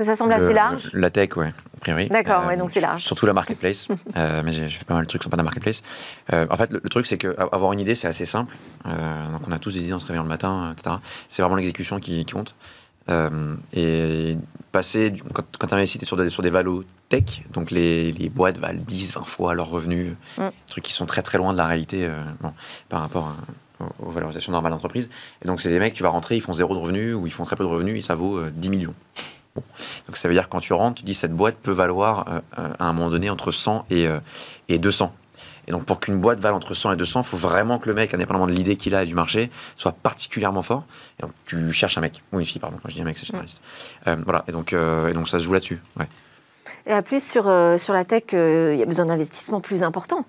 Ça 0.00 0.16
semble 0.16 0.32
assez 0.32 0.52
large 0.52 0.90
La 0.92 1.10
tech, 1.10 1.36
ouais, 1.36 1.48
a 1.76 1.80
priori. 1.80 2.08
D'accord, 2.08 2.46
ouais, 2.46 2.56
donc 2.56 2.70
c'est 2.70 2.80
large. 2.80 3.02
Surtout 3.02 3.26
la 3.26 3.32
marketplace. 3.32 3.88
mais 4.44 4.52
j'ai 4.52 4.68
fait 4.68 4.84
pas 4.84 4.94
mal 4.94 5.04
de 5.04 5.08
trucs 5.08 5.22
sur 5.22 5.30
pas 5.30 5.36
la 5.36 5.42
marketplace. 5.42 5.82
en 6.32 6.56
fait, 6.56 6.72
le, 6.72 6.80
le 6.82 6.88
truc, 6.88 7.06
c'est 7.06 7.18
qu'avoir 7.18 7.72
une 7.72 7.80
idée, 7.80 7.94
c'est 7.94 8.08
assez 8.08 8.26
simple. 8.26 8.54
Euh, 8.86 9.30
donc 9.30 9.42
on 9.46 9.52
a 9.52 9.58
tous 9.58 9.74
des 9.74 9.84
idées 9.84 9.92
en 9.92 10.00
se 10.00 10.06
réveillant 10.06 10.22
le 10.22 10.28
matin, 10.28 10.72
etc. 10.72 10.96
C'est 11.28 11.42
vraiment 11.42 11.56
l'exécution 11.56 11.98
qui, 12.00 12.24
compte. 12.26 12.54
Euh, 13.10 13.54
et 13.74 14.36
passer, 14.72 15.12
quand, 15.34 15.44
quand 15.58 15.66
tu 15.66 15.74
investis 15.74 16.02
sur 16.04 16.16
des, 16.16 16.30
sur 16.30 16.42
des 16.42 16.50
valos 16.50 16.84
tech, 17.08 17.42
donc 17.52 17.70
les, 17.70 18.12
les, 18.12 18.28
boîtes 18.30 18.58
valent 18.58 18.80
10, 18.86 19.14
20 19.14 19.24
fois 19.24 19.54
leurs 19.54 19.68
revenus, 19.68 20.14
mm. 20.38 20.48
trucs 20.68 20.84
qui 20.84 20.92
sont 20.92 21.06
très 21.06 21.22
très 21.22 21.38
loin 21.38 21.52
de 21.52 21.58
la 21.58 21.66
réalité 21.66 22.06
euh, 22.06 22.22
par 22.88 23.00
rapport 23.00 23.32
aux, 23.98 24.10
valorisations 24.10 24.52
normales 24.52 24.72
d'entreprise. 24.72 25.10
Et 25.42 25.46
donc 25.46 25.60
c'est 25.60 25.68
des 25.68 25.78
mecs, 25.78 25.94
tu 25.94 26.02
vas 26.02 26.08
rentrer, 26.08 26.36
ils 26.36 26.40
font 26.40 26.54
zéro 26.54 26.74
de 26.74 26.80
revenus 26.80 27.14
ou 27.14 27.26
ils 27.26 27.32
font 27.32 27.44
très 27.44 27.56
peu 27.56 27.64
de 27.64 27.68
revenus 27.68 27.98
et 27.98 28.02
ça 28.02 28.14
vaut 28.14 28.40
10 28.48 28.70
millions. 28.70 28.94
Donc 30.06 30.16
ça 30.16 30.28
veut 30.28 30.34
dire 30.34 30.44
que 30.44 30.50
quand 30.50 30.60
tu 30.60 30.72
rentres, 30.72 30.96
tu 30.96 31.04
dis 31.04 31.14
cette 31.14 31.32
boîte 31.32 31.56
peut 31.56 31.72
valoir 31.72 32.42
à 32.56 32.84
un 32.84 32.92
moment 32.92 33.10
donné 33.10 33.30
entre 33.30 33.50
100 33.50 33.86
et, 33.90 34.08
et 34.68 34.78
200. 34.78 35.14
Et 35.66 35.72
donc, 35.72 35.84
pour 35.84 36.00
qu'une 36.00 36.18
boîte 36.18 36.40
vale 36.40 36.54
entre 36.54 36.74
100 36.74 36.92
et 36.92 36.96
200, 36.96 37.22
il 37.22 37.26
faut 37.26 37.36
vraiment 37.36 37.78
que 37.78 37.88
le 37.88 37.94
mec, 37.94 38.12
indépendamment 38.12 38.46
de 38.46 38.52
l'idée 38.52 38.76
qu'il 38.76 38.94
a 38.94 39.02
et 39.02 39.06
du 39.06 39.14
marché, 39.14 39.50
soit 39.76 39.92
particulièrement 39.92 40.62
fort. 40.62 40.84
Et 41.18 41.22
donc, 41.22 41.32
tu 41.46 41.72
cherches 41.72 41.96
un 41.98 42.00
mec, 42.00 42.22
ou 42.32 42.38
une 42.38 42.44
fille, 42.44 42.60
pardon, 42.60 42.78
quand 42.82 42.88
je 42.88 42.94
dis 42.94 43.02
un 43.02 43.04
mec, 43.04 43.16
c'est 43.16 43.26
généraliste. 43.26 43.60
Euh, 44.06 44.16
voilà, 44.24 44.44
et 44.48 44.52
donc, 44.52 44.72
euh, 44.72 45.08
et 45.08 45.14
donc 45.14 45.28
ça 45.28 45.38
se 45.38 45.44
joue 45.44 45.52
là-dessus. 45.52 45.80
Ouais. 45.98 46.08
Et 46.86 46.92
à 46.92 47.02
plus, 47.02 47.24
sur, 47.24 47.48
euh, 47.48 47.78
sur 47.78 47.94
la 47.94 48.04
tech, 48.04 48.24
il 48.32 48.76
y 48.76 48.82
a 48.82 48.86
besoin 48.86 49.06
d'investissements 49.06 49.60
plus 49.60 49.82
importants. 49.82 50.26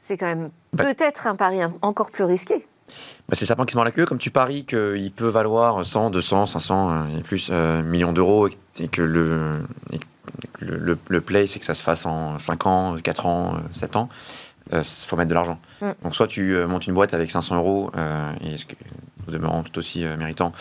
C'est 0.00 0.16
quand 0.16 0.26
même 0.26 0.50
bah 0.72 0.84
peut-être 0.84 1.26
un 1.26 1.36
pari 1.36 1.60
encore 1.82 2.10
plus 2.10 2.24
risqué. 2.24 2.66
Bah 3.28 3.34
c'est 3.34 3.46
ça 3.46 3.54
qui 3.54 3.72
se 3.72 3.76
mord 3.76 3.84
la 3.84 3.92
queue. 3.92 4.06
Comme 4.06 4.18
tu 4.18 4.30
paries 4.30 4.64
qu'il 4.64 5.12
peut 5.14 5.28
valoir 5.28 5.84
100, 5.84 6.10
200, 6.10 6.46
500 6.46 7.18
et 7.18 7.22
plus 7.22 7.50
millions 7.50 8.12
d'euros 8.12 8.48
et 8.80 8.88
que 8.88 9.02
le, 9.02 9.62
le, 10.60 10.98
le, 11.08 11.20
play, 11.20 11.46
c'est 11.46 11.58
que 11.58 11.64
ça 11.64 11.74
se 11.74 11.82
fasse 11.82 12.06
en 12.06 12.38
5 12.38 12.66
ans, 12.66 12.96
4 13.02 13.26
ans, 13.26 13.56
7 13.72 13.96
ans, 13.96 14.08
il 14.70 14.78
euh, 14.78 14.82
faut 14.84 15.16
mettre 15.16 15.28
de 15.28 15.34
l'argent. 15.34 15.58
Mm. 15.80 15.90
Donc 16.02 16.14
soit 16.14 16.26
tu 16.26 16.54
euh, 16.54 16.66
montes 16.66 16.86
une 16.86 16.94
boîte 16.94 17.14
avec 17.14 17.30
500 17.30 17.56
euros, 17.56 17.90
euh, 17.96 18.32
et 18.42 18.56
ce 18.56 18.66
que, 18.66 18.74
au 19.26 19.30
demeurant 19.30 19.62
tout 19.62 19.78
aussi 19.78 20.06
méritant, 20.18 20.52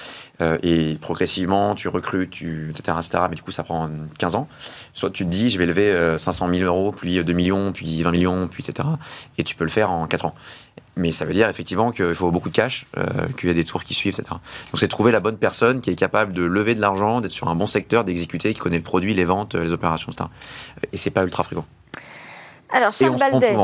et 0.61 0.97
progressivement 0.99 1.73
tu 1.73 1.87
recrutes, 1.87 2.31
tu, 2.31 2.71
etc., 2.71 2.97
etc., 2.99 3.23
mais 3.29 3.37
du 3.37 3.41
coup 3.41 3.51
ça 3.51 3.63
prend 3.63 3.89
15 4.19 4.35
ans. 4.35 4.49
Soit 4.93 5.09
tu 5.11 5.23
te 5.23 5.29
dis 5.29 5.49
je 5.49 5.57
vais 5.57 5.65
lever 5.65 6.17
500 6.17 6.49
000 6.49 6.63
euros, 6.63 6.91
puis 6.91 7.23
2 7.23 7.31
millions, 7.31 7.71
puis 7.71 8.01
20 8.03 8.11
millions, 8.11 8.47
puis 8.49 8.65
etc., 8.67 8.89
et 9.37 9.43
tu 9.45 9.55
peux 9.55 9.63
le 9.63 9.69
faire 9.69 9.89
en 9.89 10.05
4 10.05 10.25
ans. 10.25 10.35
Mais 10.97 11.11
ça 11.11 11.25
veut 11.25 11.33
dire 11.33 11.47
effectivement 11.47 11.91
qu'il 11.91 12.15
faut 12.15 12.31
beaucoup 12.31 12.49
de 12.49 12.55
cash, 12.55 12.85
qu'il 13.37 13.47
y 13.47 13.51
a 13.51 13.55
des 13.55 13.63
tours 13.63 13.83
qui 13.83 13.93
suivent, 13.93 14.13
etc. 14.17 14.29
Donc 14.31 14.79
c'est 14.79 14.87
trouver 14.87 15.11
la 15.11 15.19
bonne 15.19 15.37
personne 15.37 15.79
qui 15.81 15.91
est 15.91 15.95
capable 15.95 16.33
de 16.33 16.43
lever 16.43 16.75
de 16.75 16.81
l'argent, 16.81 17.21
d'être 17.21 17.31
sur 17.31 17.47
un 17.47 17.55
bon 17.55 17.67
secteur, 17.67 18.03
d'exécuter, 18.03 18.53
qui 18.53 18.59
connaît 18.59 18.77
le 18.77 18.83
produit, 18.83 19.13
les 19.13 19.25
ventes, 19.25 19.55
les 19.55 19.71
opérations, 19.71 20.11
etc. 20.11 20.29
Et 20.91 20.97
c'est 20.97 21.11
pas 21.11 21.23
ultra 21.23 21.43
fréquent. 21.43 21.65
Alors 22.69 22.91
Charles 22.91 23.17
Baldet, 23.17 23.55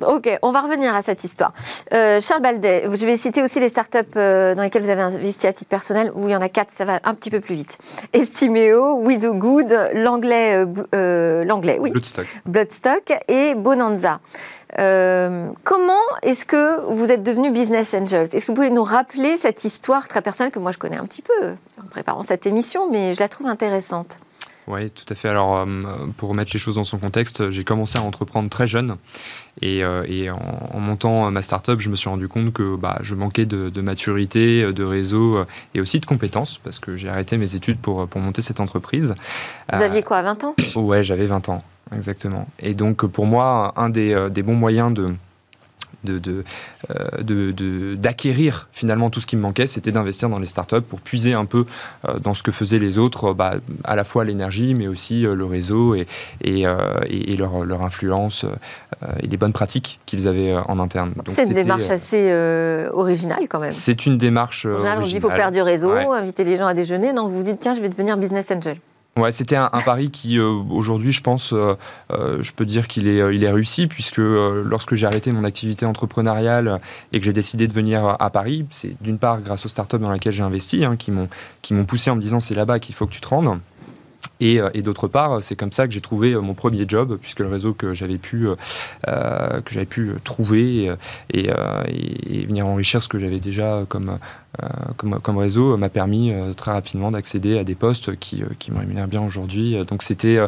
Ok, 0.00 0.38
on 0.40 0.52
va 0.52 0.62
revenir 0.62 0.94
à 0.94 1.02
cette 1.02 1.22
histoire. 1.22 1.52
Euh, 1.92 2.18
Charles 2.20 2.40
Baldet, 2.40 2.84
je 2.90 3.04
vais 3.06 3.18
citer 3.18 3.42
aussi 3.42 3.60
les 3.60 3.68
startups 3.68 3.98
euh, 4.16 4.54
dans 4.54 4.62
lesquelles 4.62 4.82
vous 4.82 4.88
avez 4.88 5.02
investi 5.02 5.46
à 5.46 5.52
titre 5.52 5.68
personnel, 5.68 6.10
où 6.14 6.28
il 6.28 6.32
y 6.32 6.36
en 6.36 6.40
a 6.40 6.48
quatre, 6.48 6.70
ça 6.70 6.86
va 6.86 7.00
un 7.04 7.14
petit 7.14 7.30
peu 7.30 7.40
plus 7.40 7.54
vite. 7.54 7.78
Estimeo, 8.14 8.94
We 9.00 9.18
Do 9.18 9.34
Good, 9.34 9.90
l'anglais, 9.94 10.64
euh, 10.94 11.44
l'anglais, 11.44 11.78
oui. 11.78 11.90
Bloodstock. 11.90 12.26
Bloodstock 12.46 13.12
et 13.28 13.54
Bonanza. 13.54 14.20
Comment 14.76 15.92
est-ce 16.22 16.46
que 16.46 16.92
vous 16.92 17.12
êtes 17.12 17.22
devenu 17.22 17.50
business 17.50 17.94
angels? 17.94 18.28
Est-ce 18.32 18.46
que 18.46 18.52
vous 18.52 18.56
pouvez 18.56 18.70
nous 18.70 18.84
rappeler 18.84 19.36
cette 19.36 19.64
histoire 19.64 20.08
très 20.08 20.22
personnelle 20.22 20.52
que 20.52 20.58
moi 20.58 20.72
je 20.72 20.78
connais 20.78 20.96
un 20.96 21.04
petit 21.04 21.22
peu 21.22 21.54
en 21.78 21.88
préparant 21.90 22.22
cette 22.22 22.46
émission, 22.46 22.90
mais 22.90 23.14
je 23.14 23.20
la 23.20 23.28
trouve 23.28 23.46
intéressante 23.46 24.20
oui, 24.68 24.90
tout 24.90 25.04
à 25.08 25.14
fait. 25.14 25.28
Alors, 25.28 25.56
euh, 25.56 25.66
pour 26.16 26.28
remettre 26.28 26.52
les 26.54 26.58
choses 26.58 26.76
dans 26.76 26.84
son 26.84 26.98
contexte, 26.98 27.50
j'ai 27.50 27.64
commencé 27.64 27.98
à 27.98 28.02
entreprendre 28.02 28.48
très 28.48 28.68
jeune. 28.68 28.94
Et, 29.60 29.82
euh, 29.82 30.32
en, 30.72 30.78
montant 30.78 31.30
ma 31.30 31.42
start-up, 31.42 31.80
je 31.80 31.88
me 31.88 31.96
suis 31.96 32.08
rendu 32.08 32.28
compte 32.28 32.52
que 32.52 32.76
bah, 32.76 32.98
je 33.02 33.14
manquais 33.14 33.44
de, 33.44 33.80
maturité, 33.80 34.72
de 34.72 34.84
réseau 34.84 35.44
et 35.74 35.80
aussi 35.80 35.98
de 35.98 36.06
compétences, 36.06 36.58
parce 36.58 36.78
que 36.78 36.96
j'ai 36.96 37.08
arrêté 37.08 37.36
mes 37.38 37.54
études 37.56 37.78
pour, 37.78 38.06
pour 38.06 38.20
monter 38.20 38.40
cette 38.40 38.60
entreprise. 38.60 39.14
Vous 39.72 39.82
aviez 39.82 40.02
quoi, 40.02 40.22
20 40.22 40.44
ans? 40.44 40.54
Ouais, 40.76 41.02
j'avais 41.02 41.26
20 41.26 41.48
ans, 41.48 41.62
exactement. 41.94 42.46
Et 42.58 42.74
donc, 42.74 43.06
pour 43.06 43.26
moi, 43.26 43.72
un 43.76 43.90
des, 43.90 44.28
des 44.30 44.42
bons 44.42 44.54
moyens 44.54 44.92
de 44.92 45.12
euh, 46.08 46.42
de, 47.22 47.94
d'acquérir 47.94 48.68
finalement 48.72 49.10
tout 49.10 49.20
ce 49.20 49.26
qui 49.26 49.36
me 49.36 49.42
manquait, 49.42 49.66
c'était 49.66 49.92
d'investir 49.92 50.28
dans 50.28 50.38
les 50.38 50.46
startups 50.46 50.80
pour 50.80 51.00
puiser 51.00 51.32
un 51.32 51.44
peu 51.44 51.64
euh, 52.08 52.18
dans 52.18 52.34
ce 52.34 52.42
que 52.42 52.50
faisaient 52.50 52.78
les 52.78 52.98
autres, 52.98 53.32
bah, 53.34 53.54
à 53.84 53.94
la 53.94 54.02
fois 54.02 54.24
l'énergie, 54.24 54.74
mais 54.74 54.88
aussi 54.88 55.24
euh, 55.24 55.34
le 55.34 55.44
réseau 55.44 55.94
et, 55.94 56.06
et, 56.40 57.36
leur, 57.36 57.64
leur, 57.64 57.82
influence 57.82 58.44
et 59.22 59.26
les 59.26 59.36
bonnes 59.36 59.52
pratiques 59.52 60.00
qu'ils 60.06 60.28
avaient 60.28 60.54
en 60.54 60.78
interne. 60.78 61.12
C'est 61.28 61.46
une 61.46 61.54
démarche 61.54 61.90
assez 61.90 62.32
originale 62.92 63.46
quand 63.48 63.60
même. 63.60 63.72
C'est 63.72 64.06
une 64.06 64.18
démarche. 64.18 64.66
originale. 64.66 65.04
il 65.06 65.20
faut 65.20 65.30
faire 65.30 65.52
du 65.52 65.62
réseau, 65.62 65.92
inviter 65.92 66.44
les 66.44 66.56
gens 66.56 66.66
à 66.66 66.74
déjeuner. 66.74 67.12
Non, 67.12 67.28
vous 67.28 67.38
vous 67.38 67.42
dites, 67.42 67.60
tiens, 67.60 67.74
je 67.74 67.80
vais 67.80 67.88
devenir 67.88 68.16
business 68.16 68.50
angel. 68.50 68.78
Ouais, 69.18 69.30
c'était 69.30 69.56
un, 69.56 69.68
pari 69.68 70.10
qui, 70.10 70.38
euh, 70.38 70.48
aujourd'hui, 70.70 71.12
je 71.12 71.20
pense, 71.20 71.52
euh, 71.52 71.74
euh, 72.12 72.42
je 72.42 72.50
peux 72.54 72.64
dire 72.64 72.88
qu'il 72.88 73.06
est, 73.06 73.18
il 73.34 73.44
est 73.44 73.50
réussi, 73.50 73.86
puisque 73.86 74.16
lorsque 74.16 74.94
j'ai 74.94 75.04
arrêté 75.04 75.32
mon 75.32 75.44
activité 75.44 75.84
entrepreneuriale 75.84 76.80
et 77.12 77.18
que 77.18 77.26
j'ai 77.26 77.34
décidé 77.34 77.68
de 77.68 77.74
venir 77.74 78.16
à 78.18 78.30
Paris, 78.30 78.64
c'est 78.70 78.96
d'une 79.02 79.18
part 79.18 79.42
grâce 79.42 79.66
aux 79.66 79.68
startups 79.68 79.98
dans 79.98 80.10
lesquelles 80.10 80.32
j'ai 80.32 80.42
investi, 80.42 80.86
hein, 80.86 80.96
qui 80.96 81.10
m'ont 81.10 81.84
poussé 81.84 82.10
en 82.10 82.16
me 82.16 82.22
disant 82.22 82.40
c'est 82.40 82.54
là-bas 82.54 82.78
qu'il 82.78 82.94
faut 82.94 83.06
que 83.06 83.12
tu 83.12 83.20
te 83.20 83.28
rendes. 83.28 83.60
Et, 84.42 84.60
et 84.74 84.82
d'autre 84.82 85.06
part, 85.06 85.42
c'est 85.42 85.54
comme 85.54 85.70
ça 85.70 85.86
que 85.86 85.94
j'ai 85.94 86.00
trouvé 86.00 86.34
mon 86.34 86.54
premier 86.54 86.84
job, 86.88 87.16
puisque 87.20 87.40
le 87.40 87.48
réseau 87.48 87.74
que 87.74 87.94
j'avais 87.94 88.18
pu, 88.18 88.48
j'avais 89.06 89.86
pu 89.86 90.12
trouver 90.24 90.92
et, 91.32 91.48
et, 91.48 92.46
venir 92.46 92.66
enrichir 92.66 93.00
ce 93.00 93.06
que 93.06 93.18
j'avais 93.18 93.38
déjà 93.38 93.84
comme, 93.88 94.18
comme, 94.96 95.20
comme, 95.20 95.38
réseau 95.38 95.76
m'a 95.76 95.88
permis 95.88 96.32
très 96.56 96.72
rapidement 96.72 97.12
d'accéder 97.12 97.56
à 97.56 97.64
des 97.64 97.76
postes 97.76 98.16
qui, 98.16 98.42
qui 98.58 98.72
me 98.72 98.78
rémunèrent 98.78 99.06
bien 99.06 99.22
aujourd'hui. 99.22 99.76
Donc 99.86 100.02
c'était 100.02 100.40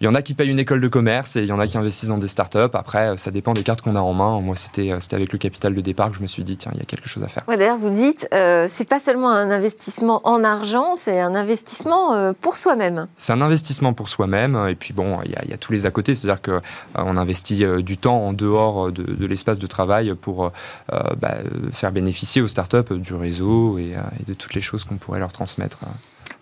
il 0.00 0.04
y 0.04 0.08
en 0.08 0.14
a 0.14 0.22
qui 0.22 0.34
payent 0.34 0.50
une 0.50 0.58
école 0.58 0.80
de 0.80 0.88
commerce 0.88 1.36
et 1.36 1.42
il 1.42 1.46
y 1.46 1.52
en 1.52 1.58
a 1.58 1.66
qui 1.66 1.78
investissent 1.78 2.08
dans 2.08 2.18
des 2.18 2.28
startups. 2.28 2.58
Après, 2.74 3.10
euh, 3.10 3.16
ça 3.16 3.30
dépend 3.30 3.54
des 3.54 3.62
cartes 3.62 3.82
qu'on 3.82 3.96
a 3.96 4.00
en 4.00 4.12
main. 4.12 4.40
Moi, 4.40 4.56
c'était 4.56 4.90
euh, 4.90 4.98
avec 5.12 5.32
le 5.32 5.38
capital 5.38 5.74
de 5.74 5.80
départ 5.80 6.10
que 6.10 6.16
je 6.16 6.22
me 6.22 6.26
suis 6.26 6.44
dit, 6.44 6.56
tiens, 6.56 6.72
il 6.74 6.78
y 6.78 6.82
a 6.82 6.84
quelque 6.84 7.08
chose 7.08 7.22
à 7.22 7.28
faire. 7.28 7.44
Ouais, 7.48 7.56
D'ailleurs, 7.56 7.78
vous 7.78 7.90
dites, 7.90 8.28
euh, 8.34 8.66
c'est 8.68 8.88
pas 8.88 9.00
seulement 9.00 9.30
un 9.30 9.50
investissement 9.50 10.20
en 10.24 10.42
argent, 10.44 10.94
c'est 10.96 11.20
un 11.20 11.34
investissement 11.34 12.14
euh, 12.14 12.32
pour 12.38 12.56
soi-même. 12.56 13.06
C'est 13.16 13.32
un 13.32 13.40
investissement 13.40 13.92
pour 13.92 14.08
soi-même. 14.08 14.68
Et 14.68 14.74
puis, 14.74 14.92
bon, 14.92 15.20
il 15.24 15.30
y, 15.30 15.54
a 15.54 15.56
tous 15.56 15.72
les 15.72 15.86
à 15.86 15.90
côté. 15.90 16.14
C'est-à-dire 16.14 16.42
qu'on 16.42 16.60
on 16.94 17.16
investit 17.16 17.64
du 17.82 17.96
temps 17.96 18.18
en 18.18 18.32
dehors 18.32 18.90
de, 18.90 19.26
l'espace 19.26 19.58
de 19.58 19.66
travail 19.66 20.14
pour 20.14 20.52
bah, 20.90 21.34
faire 21.72 21.92
bénéficier 21.92 22.42
aux 22.42 22.48
startups 22.48 22.94
du 22.96 23.14
réseau 23.14 23.78
et, 23.78 23.94
et 24.20 24.24
de 24.26 24.34
toutes 24.34 24.54
les 24.54 24.60
choses 24.60 24.84
qu'on 24.84 24.96
pourrait 24.96 25.18
leur 25.20 25.32
transmettre. 25.32 25.78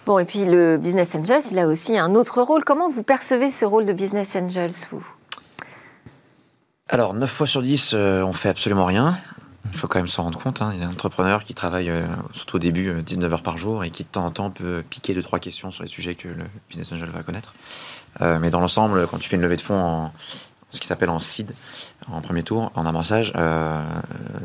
Bon, 0.04 0.18
et 0.18 0.24
puis 0.24 0.44
le 0.44 0.78
Business 0.78 1.14
Angels, 1.14 1.42
il 1.52 1.58
a 1.58 1.68
aussi 1.68 1.96
un 1.96 2.14
autre 2.16 2.42
rôle. 2.42 2.64
Comment 2.64 2.90
vous 2.90 3.04
percevez 3.04 3.50
ce 3.52 3.64
rôle 3.64 3.86
de 3.86 3.92
Business 3.92 4.34
Angels, 4.34 4.72
vous? 4.90 5.04
Alors, 6.88 7.14
9 7.14 7.30
fois 7.30 7.46
sur 7.46 7.62
10, 7.62 7.92
euh, 7.94 8.22
on 8.22 8.32
fait 8.32 8.48
absolument 8.48 8.84
rien. 8.84 9.16
Il 9.72 9.78
faut 9.78 9.86
quand 9.86 10.00
même 10.00 10.08
s'en 10.08 10.24
rendre 10.24 10.40
compte. 10.40 10.60
Hein. 10.60 10.72
Il 10.74 10.80
y 10.80 10.82
a 10.82 10.88
un 10.88 10.90
entrepreneur 10.90 11.44
qui 11.44 11.54
travaille, 11.54 11.88
euh, 11.88 12.04
surtout 12.32 12.56
au 12.56 12.58
début, 12.58 13.00
19 13.02 13.30
euh, 13.30 13.34
heures 13.34 13.42
par 13.42 13.58
jour 13.58 13.84
et 13.84 13.90
qui 13.90 14.02
de 14.02 14.08
temps 14.08 14.26
en 14.26 14.32
temps 14.32 14.50
peut 14.50 14.82
piquer 14.90 15.14
deux, 15.14 15.22
trois 15.22 15.38
questions 15.38 15.70
sur 15.70 15.84
les 15.84 15.88
sujets 15.88 16.16
que 16.16 16.28
le 16.28 16.44
Business 16.68 16.92
Angel 16.92 17.08
va 17.08 17.22
connaître. 17.22 17.54
mais 18.20 18.50
dans 18.50 18.60
l'ensemble, 18.60 19.06
quand 19.06 19.18
tu 19.18 19.28
fais 19.28 19.36
une 19.36 19.42
levée 19.42 19.56
de 19.56 19.62
fonds 19.62 19.80
en 19.80 20.12
ce 20.70 20.80
qui 20.80 20.86
s'appelle 20.86 21.10
en 21.10 21.20
seed, 21.20 21.54
en 22.10 22.20
premier 22.20 22.42
tour, 22.42 22.72
en 22.74 22.84
amassage, 22.84 23.32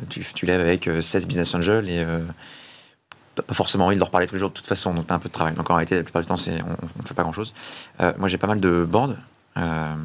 tu, 0.09 0.25
tu, 0.33 0.45
lèves 0.45 0.61
avec 0.61 0.89
16 1.01 1.27
Business 1.27 1.53
Angels 1.53 1.89
et 1.89 2.05
pas 3.41 3.53
forcément 3.53 3.87
envie 3.87 3.95
de 3.95 3.99
leur 3.99 4.09
parler 4.09 4.27
tous 4.27 4.35
les 4.35 4.39
jours 4.39 4.49
de 4.49 4.55
toute 4.55 4.67
façon, 4.67 4.93
donc 4.93 5.07
t'as 5.07 5.15
un 5.15 5.19
peu 5.19 5.29
de 5.29 5.33
travail. 5.33 5.53
Donc 5.53 5.69
en 5.69 5.75
réalité, 5.75 5.95
la 5.95 6.03
plupart 6.03 6.21
du 6.21 6.27
temps, 6.27 6.37
c'est, 6.37 6.61
on, 6.61 7.01
ne 7.01 7.07
fait 7.07 7.13
pas 7.13 7.23
grand 7.23 7.33
chose. 7.33 7.53
Euh, 8.01 8.13
moi, 8.17 8.27
j'ai 8.27 8.37
pas 8.37 8.47
mal 8.47 8.59
de 8.59 8.85
boards, 8.89 9.13
euh, 9.57 9.95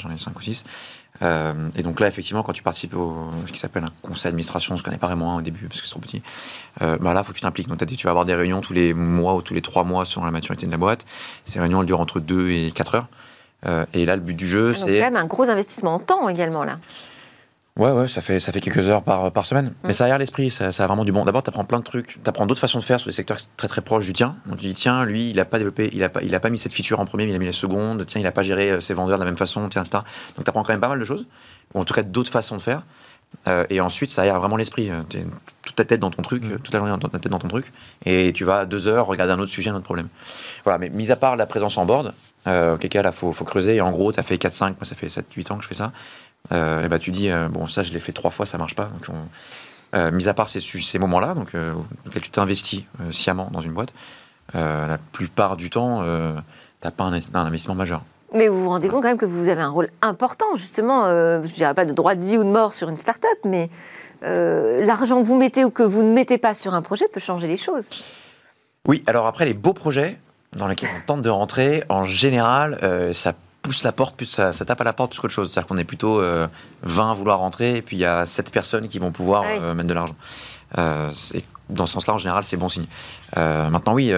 j'en 0.00 0.10
ai 0.10 0.18
5 0.18 0.36
ou 0.36 0.42
6. 0.42 0.64
Euh, 1.22 1.52
et 1.76 1.82
donc 1.82 2.00
là, 2.00 2.06
effectivement, 2.06 2.42
quand 2.42 2.52
tu 2.52 2.62
participes 2.62 2.96
au 2.96 3.30
ce 3.46 3.52
qui 3.52 3.58
s'appelle 3.58 3.84
un 3.84 3.92
conseil 4.00 4.30
d'administration, 4.30 4.74
on 4.74 4.78
se 4.78 4.82
connaît 4.82 4.98
pas 4.98 5.06
vraiment 5.06 5.36
au 5.36 5.42
début 5.42 5.66
parce 5.66 5.80
que 5.80 5.86
c'est 5.86 5.92
trop 5.92 6.00
petit, 6.00 6.22
bah 6.80 7.12
là, 7.12 7.22
faut 7.22 7.32
que 7.32 7.36
tu 7.36 7.42
t'impliques. 7.42 7.68
Donc 7.68 7.84
tu 7.84 8.04
vas 8.04 8.10
avoir 8.10 8.24
des 8.24 8.34
réunions 8.34 8.60
tous 8.60 8.72
les 8.72 8.94
mois 8.94 9.34
ou 9.34 9.42
tous 9.42 9.54
les 9.54 9.62
3 9.62 9.84
mois 9.84 10.04
selon 10.06 10.24
la 10.24 10.30
maturité 10.30 10.66
de 10.66 10.70
la 10.70 10.78
boîte. 10.78 11.04
Ces 11.44 11.60
réunions, 11.60 11.80
elles 11.80 11.86
durent 11.86 12.00
entre 12.00 12.20
2 12.20 12.50
et 12.50 12.72
4 12.72 12.94
heures. 12.94 13.08
et 13.92 14.06
là, 14.06 14.16
le 14.16 14.22
but 14.22 14.34
du 14.34 14.48
jeu, 14.48 14.72
ah, 14.74 14.78
c'est. 14.78 14.90
C'est 14.90 14.98
quand 14.98 15.04
même 15.04 15.16
un 15.16 15.26
gros 15.26 15.50
investissement 15.50 15.94
en 15.94 15.98
temps 15.98 16.28
également, 16.28 16.64
là. 16.64 16.78
Ouais, 17.76 17.92
ouais, 17.92 18.08
ça 18.08 18.20
fait, 18.20 18.40
ça 18.40 18.52
fait 18.52 18.60
quelques 18.60 18.86
heures 18.88 19.02
par, 19.02 19.30
par 19.32 19.46
semaine. 19.46 19.72
Mais 19.84 19.92
ça 19.92 20.12
a 20.12 20.18
l'esprit, 20.18 20.50
ça, 20.50 20.72
ça, 20.72 20.84
a 20.84 20.86
vraiment 20.86 21.04
du 21.04 21.12
bon. 21.12 21.24
D'abord, 21.24 21.42
tu 21.42 21.50
apprends 21.50 21.64
plein 21.64 21.78
de 21.78 21.84
trucs, 21.84 22.18
tu 22.22 22.28
apprends 22.28 22.46
d'autres 22.46 22.60
façons 22.60 22.78
de 22.78 22.84
faire 22.84 22.98
sur 22.98 23.08
des 23.08 23.14
secteurs 23.14 23.38
très 23.56 23.68
très 23.68 23.80
proches 23.80 24.06
du 24.06 24.12
tien. 24.12 24.36
Donc 24.46 24.58
tu 24.58 24.66
dis, 24.66 24.74
tiens, 24.74 25.04
lui, 25.04 25.30
il 25.30 25.36
n'a 25.36 25.44
pas 25.44 25.58
développé, 25.58 25.88
il 25.92 26.02
a 26.02 26.08
pas, 26.08 26.20
il 26.22 26.34
a 26.34 26.40
pas 26.40 26.50
mis 26.50 26.58
cette 26.58 26.72
feature 26.72 26.98
en 27.00 27.06
premier, 27.06 27.24
mais 27.24 27.32
il 27.32 27.36
a 27.36 27.38
mis 27.38 27.46
la 27.46 27.52
seconde. 27.52 28.04
Tiens, 28.06 28.20
il 28.20 28.24
n'a 28.24 28.32
pas 28.32 28.42
géré 28.42 28.70
euh, 28.70 28.80
ses 28.80 28.92
vendeurs 28.92 29.18
de 29.18 29.24
la 29.24 29.30
même 29.30 29.38
façon, 29.38 29.68
tiens, 29.68 29.82
etc. 29.82 30.02
Donc 30.36 30.44
tu 30.44 30.50
apprends 30.50 30.62
quand 30.62 30.72
même 30.72 30.80
pas 30.80 30.88
mal 30.88 30.98
de 30.98 31.04
choses, 31.04 31.26
ou 31.74 31.80
en 31.80 31.84
tout 31.84 31.94
cas 31.94 32.02
d'autres 32.02 32.30
façons 32.30 32.56
de 32.56 32.62
faire. 32.62 32.82
Euh, 33.46 33.64
et 33.70 33.80
ensuite, 33.80 34.10
ça 34.10 34.22
aère 34.22 34.38
vraiment 34.38 34.56
l'esprit. 34.56 34.90
Euh, 34.90 35.02
es 35.14 35.24
toute 35.62 35.76
ta 35.76 35.84
tête 35.84 36.00
dans 36.00 36.10
ton 36.10 36.22
truc, 36.22 36.42
toute 36.42 36.72
la 36.72 36.80
journée 36.80 36.92
toute 36.98 37.12
ta 37.12 37.18
tête 37.18 37.30
dans 37.30 37.38
ton 37.38 37.48
truc. 37.48 37.72
Et 38.04 38.32
tu 38.32 38.44
vas 38.44 38.66
deux 38.66 38.88
heures 38.88 39.06
regarder 39.06 39.32
un 39.32 39.38
autre 39.38 39.52
sujet, 39.52 39.70
un 39.70 39.74
autre 39.74 39.84
problème. 39.84 40.08
Voilà, 40.64 40.78
mais 40.78 40.88
mis 40.88 41.10
à 41.10 41.16
part 41.16 41.36
la 41.36 41.46
présence 41.46 41.78
en 41.78 41.84
board, 41.84 42.12
euh, 42.46 42.74
auquel 42.74 42.90
cas 42.90 43.02
là, 43.02 43.12
faut, 43.12 43.32
faut 43.32 43.44
creuser. 43.44 43.76
Et 43.76 43.80
en 43.80 43.90
gros, 43.90 44.12
tu 44.12 44.18
as 44.18 44.22
fait 44.22 44.36
4-5, 44.36 44.64
moi 44.68 44.76
ça 44.82 44.94
fait 44.94 45.08
7-8 45.08 45.52
ans 45.52 45.56
que 45.56 45.62
je 45.62 45.68
fais 45.68 45.74
ça. 45.74 45.92
Euh, 46.52 46.84
et 46.84 46.88
bah, 46.88 46.98
tu 46.98 47.10
dis, 47.10 47.30
euh, 47.30 47.48
bon, 47.48 47.66
ça, 47.66 47.82
je 47.82 47.92
l'ai 47.92 48.00
fait 48.00 48.12
trois 48.12 48.30
fois, 48.30 48.46
ça 48.46 48.58
marche 48.58 48.74
pas. 48.74 48.84
Donc, 48.84 49.16
euh, 49.94 50.10
mis 50.10 50.28
à 50.28 50.34
part 50.34 50.48
ces, 50.48 50.60
ces 50.60 50.98
moments-là, 50.98 51.34
donc, 51.34 51.52
auxquels 52.06 52.22
tu 52.22 52.30
t'investis 52.30 52.84
sciemment 53.10 53.50
dans 53.52 53.60
une 53.60 53.72
boîte, 53.72 53.92
la 54.54 54.98
plupart 55.12 55.56
du 55.56 55.70
temps, 55.70 56.02
tu 56.02 56.86
n'as 56.86 56.90
pas 56.90 57.04
un, 57.04 57.12
investissement 57.12 57.74
majeur. 57.74 58.02
Mais 58.32 58.46
vous 58.46 58.62
vous 58.62 58.68
rendez 58.68 58.88
compte 58.88 59.02
quand 59.02 59.08
même 59.08 59.18
que 59.18 59.26
vous 59.26 59.48
avez 59.48 59.62
un 59.62 59.70
rôle 59.70 59.88
important, 60.02 60.46
justement, 60.54 61.06
je 61.06 61.42
ne 61.42 61.54
dirais 61.54 61.74
pas 61.74 61.84
de 61.84 61.92
droit 61.92 62.14
de 62.14 62.24
vie 62.24 62.36
ou 62.36 62.44
de 62.44 62.48
mort 62.48 62.74
sur 62.74 62.88
une 62.88 62.98
start-up, 62.98 63.38
mais 63.44 63.68
l'argent 64.22 65.20
que 65.20 65.26
vous 65.26 65.36
mettez 65.36 65.64
ou 65.64 65.70
que 65.70 65.82
vous 65.82 66.02
ne 66.02 66.12
mettez 66.12 66.38
pas 66.38 66.54
sur 66.54 66.74
un 66.74 66.82
projet 66.82 67.08
peut 67.08 67.20
changer 67.20 67.48
les 67.48 67.56
choses. 67.56 67.84
Oui, 68.86 69.02
alors 69.06 69.26
après, 69.26 69.44
les 69.44 69.54
beaux 69.54 69.74
projets 69.74 70.16
dans 70.56 70.68
lesquels 70.68 70.90
on 70.96 71.06
tente 71.06 71.22
de 71.22 71.30
rentrer, 71.30 71.82
en 71.88 72.04
général, 72.04 72.78
ça 73.14 73.34
pousse 73.62 73.82
la 73.82 73.92
porte, 73.92 74.16
plus 74.16 74.26
ça, 74.26 74.52
tape 74.52 74.80
à 74.80 74.84
la 74.84 74.92
porte 74.92 75.12
plus 75.12 75.20
qu'autre 75.20 75.34
chose. 75.34 75.50
C'est-à-dire 75.50 75.68
qu'on 75.68 75.78
est 75.78 75.84
plutôt 75.84 76.18
20 76.18 76.22
euh, 76.22 76.48
à 76.82 77.14
vouloir 77.14 77.38
rentrer, 77.38 77.76
et 77.76 77.82
puis 77.82 77.96
il 77.96 78.00
y 78.00 78.04
a 78.04 78.26
7 78.26 78.50
personnes 78.50 78.88
qui 78.88 78.98
vont 78.98 79.12
pouvoir 79.12 79.44
euh, 79.46 79.74
mettre 79.74 79.88
de 79.88 79.94
l'argent. 79.94 80.16
Euh, 80.78 81.10
dans 81.68 81.86
ce 81.86 81.94
sens-là, 81.94 82.14
en 82.14 82.18
général, 82.18 82.44
c'est 82.44 82.56
bon 82.56 82.68
signe. 82.68 82.86
maintenant, 83.36 83.94
oui, 83.94 84.12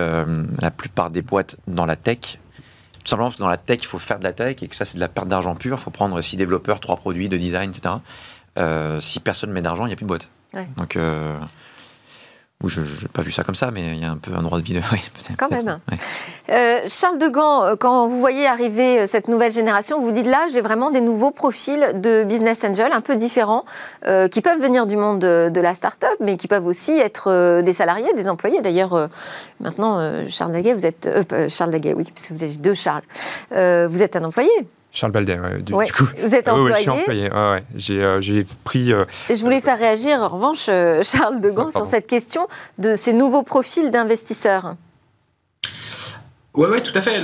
la 0.61 0.71
plupart 0.71 1.11
des 1.11 1.23
boîtes 1.23 1.57
dans 1.67 1.87
la 1.87 1.97
tech, 1.97 2.39
tout 3.05 3.09
simplement 3.09 3.29
parce 3.29 3.37
que 3.37 3.43
dans 3.43 3.49
la 3.49 3.57
tech, 3.57 3.79
il 3.83 3.87
faut 3.87 3.99
faire 3.99 4.19
de 4.19 4.25
la 4.25 4.33
tech, 4.33 4.57
et 4.63 4.69
que 4.69 4.77
ça, 4.77 4.85
c'est 4.85 4.97
de 4.97 5.01
la 5.01 5.09
perte 5.09 5.29
d'argent 5.29 5.55
pure. 5.55 5.77
Il 5.79 5.83
faut 5.83 5.91
prendre 5.91 6.21
6 6.21 6.37
développeurs, 6.37 6.81
3 6.81 6.97
produits, 6.97 7.29
de 7.29 7.37
design, 7.37 7.71
etc. 7.71 7.97
si 9.01 9.21
personne 9.21 9.51
ne 9.51 9.55
met 9.55 9.63
d'argent, 9.63 9.85
il 9.87 9.89
n'y 9.89 9.95
a 9.95 9.97
plus 9.97 10.05
de 10.05 10.09
boîte. 10.09 10.29
Donc, 10.77 10.97
je 12.69 12.81
n'ai 12.81 13.09
pas 13.13 13.23
vu 13.23 13.31
ça 13.31 13.43
comme 13.43 13.55
ça, 13.55 13.71
mais 13.71 13.95
il 13.95 14.03
y 14.03 14.05
a 14.05 14.11
un 14.11 14.17
peu 14.17 14.33
un 14.35 14.43
droit 14.43 14.59
de 14.59 14.65
vie. 14.65 14.73
Oui, 14.93 14.99
Quand 15.39 15.51
même. 15.51 15.79
Euh, 16.51 16.81
Charles 16.87 17.19
de 17.19 17.29
Gand, 17.29 17.65
euh, 17.65 17.77
quand 17.77 18.09
vous 18.09 18.19
voyez 18.19 18.47
arriver 18.47 19.01
euh, 19.01 19.07
cette 19.07 19.29
nouvelle 19.29 19.53
génération, 19.53 20.01
vous 20.01 20.11
dites 20.11 20.27
là, 20.27 20.47
j'ai 20.53 20.61
vraiment 20.61 20.91
des 20.91 21.01
nouveaux 21.01 21.31
profils 21.31 21.93
de 21.95 22.25
business 22.25 22.65
angel 22.65 22.91
un 22.93 23.01
peu 23.01 23.17
différents, 23.17 23.65
qui 24.31 24.41
peuvent 24.41 24.61
venir 24.61 24.87
du 24.87 24.97
monde 24.97 25.21
de, 25.21 25.61
la 25.61 25.75
start-up, 25.75 26.17
mais 26.21 26.37
qui 26.37 26.49
peuvent 26.49 26.67
aussi 26.67 26.93
être 26.93 27.63
des 27.63 27.73
salariés, 27.73 28.13
des 28.15 28.29
employés. 28.29 28.61
D'ailleurs, 28.61 29.09
maintenant, 29.61 30.01
Charles 30.29 30.53
Daguet, 30.53 30.75
vous 30.75 30.87
êtes. 30.87 31.09
Charles 31.49 31.71
Daguet, 31.71 31.95
oui, 31.95 32.05
parce 32.13 32.27
que 32.27 32.35
vous 32.35 32.45
êtes 32.45 32.61
deux 32.61 32.75
Charles. 32.75 33.03
vous 33.51 34.03
êtes 34.03 34.17
un 34.17 34.25
employé. 34.25 34.51
Charles 34.93 35.13
Baldet, 35.13 35.39
du, 35.63 35.73
coup. 35.73 36.05
Vous 36.21 36.35
êtes 36.35 36.49
employé. 36.49 36.71
Oui, 36.71 36.77
je 36.77 36.81
suis 36.81 36.91
employé. 36.91 37.31
Euh, 37.33 38.21
j'ai 38.21 38.47
pris. 38.63 38.93
Euh, 38.93 39.07
je 39.31 39.41
voulais 39.43 39.63
faire 39.63 39.79
réagir, 39.79 40.21
en 40.21 40.29
revanche, 40.29 40.67
euh, 40.69 41.03
Charles 41.03 41.41
de 41.41 41.51
Gand, 41.51 41.71
sur 41.71 41.87
cette 41.87 42.07
question 42.07 42.47
de 42.79 42.95
ces 42.95 43.15
nouveaux 43.15 43.43
profils 43.43 43.91
d'investisseurs. 43.91 44.77
Oui, 46.55 46.69
ouais, 46.69 46.81
tout 46.83 46.93
à 46.95 47.01
fait. 47.01 47.23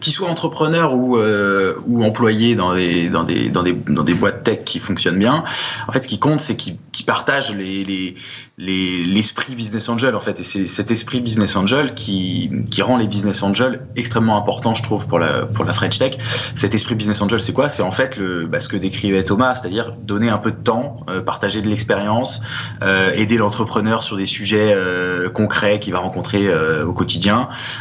Qu'ils 0.00 0.12
soient 0.12 0.28
entrepreneurs 0.28 0.94
ou, 0.94 1.18
ou 1.18 2.04
employés 2.04 2.54
dans 2.54 2.74
des, 2.74 3.08
dans, 3.08 3.24
des, 3.24 3.48
dans, 3.48 3.62
des, 3.62 3.72
dans 3.72 4.04
des 4.04 4.14
boîtes 4.14 4.44
tech 4.44 4.60
qui 4.64 4.78
fonctionnent 4.78 5.18
bien, 5.18 5.44
en 5.88 5.92
fait, 5.92 6.02
ce 6.02 6.08
qui 6.08 6.18
compte, 6.18 6.40
c'est 6.40 6.56
qu'ils 6.56 6.78
partagent 7.04 7.54
les, 7.54 7.82
les, 7.84 8.14
l'esprit 8.60 9.54
business 9.54 9.88
angel 9.88 10.14
en 10.14 10.20
fait. 10.20 10.40
Et 10.40 10.42
c'est 10.42 10.66
cet 10.66 10.90
esprit 10.90 11.20
business 11.20 11.56
angel 11.56 11.94
qui, 11.94 12.50
qui 12.70 12.82
rend 12.82 12.96
les 12.96 13.06
business 13.06 13.42
angels 13.42 13.86
extrêmement 13.96 14.36
importants 14.36 14.74
je 14.74 14.82
trouve 14.82 15.06
pour 15.06 15.18
la 15.18 15.46
pour 15.46 15.64
la 15.64 15.72
French 15.72 15.98
Tech. 15.98 16.18
Cet 16.54 16.74
esprit 16.74 16.94
business 16.94 17.20
angel 17.22 17.40
c'est 17.40 17.52
quoi? 17.52 17.68
C'est 17.68 17.82
en 17.82 17.90
fait 17.90 18.16
le 18.16 18.46
bah, 18.46 18.60
ce 18.60 18.68
que 18.68 18.76
décrivait 18.76 19.24
Thomas 19.24 19.54
c'est-à-dire 19.54 19.96
donner 19.96 20.28
un 20.28 20.38
peu 20.38 20.50
de 20.50 20.62
temps 20.62 21.00
euh, 21.08 21.22
partager 21.22 21.62
de 21.62 21.68
l'expérience 21.68 22.42
euh, 22.82 23.12
aider 23.14 23.38
l'entrepreneur 23.38 24.02
sur 24.02 24.16
des 24.16 24.26
sujets 24.26 24.72
euh, 24.74 25.30
concrets 25.30 25.80
qu'il 25.80 25.92
va 25.92 26.00
rencontrer 26.00 26.48
au 26.84 26.92
quotidien 26.92 27.39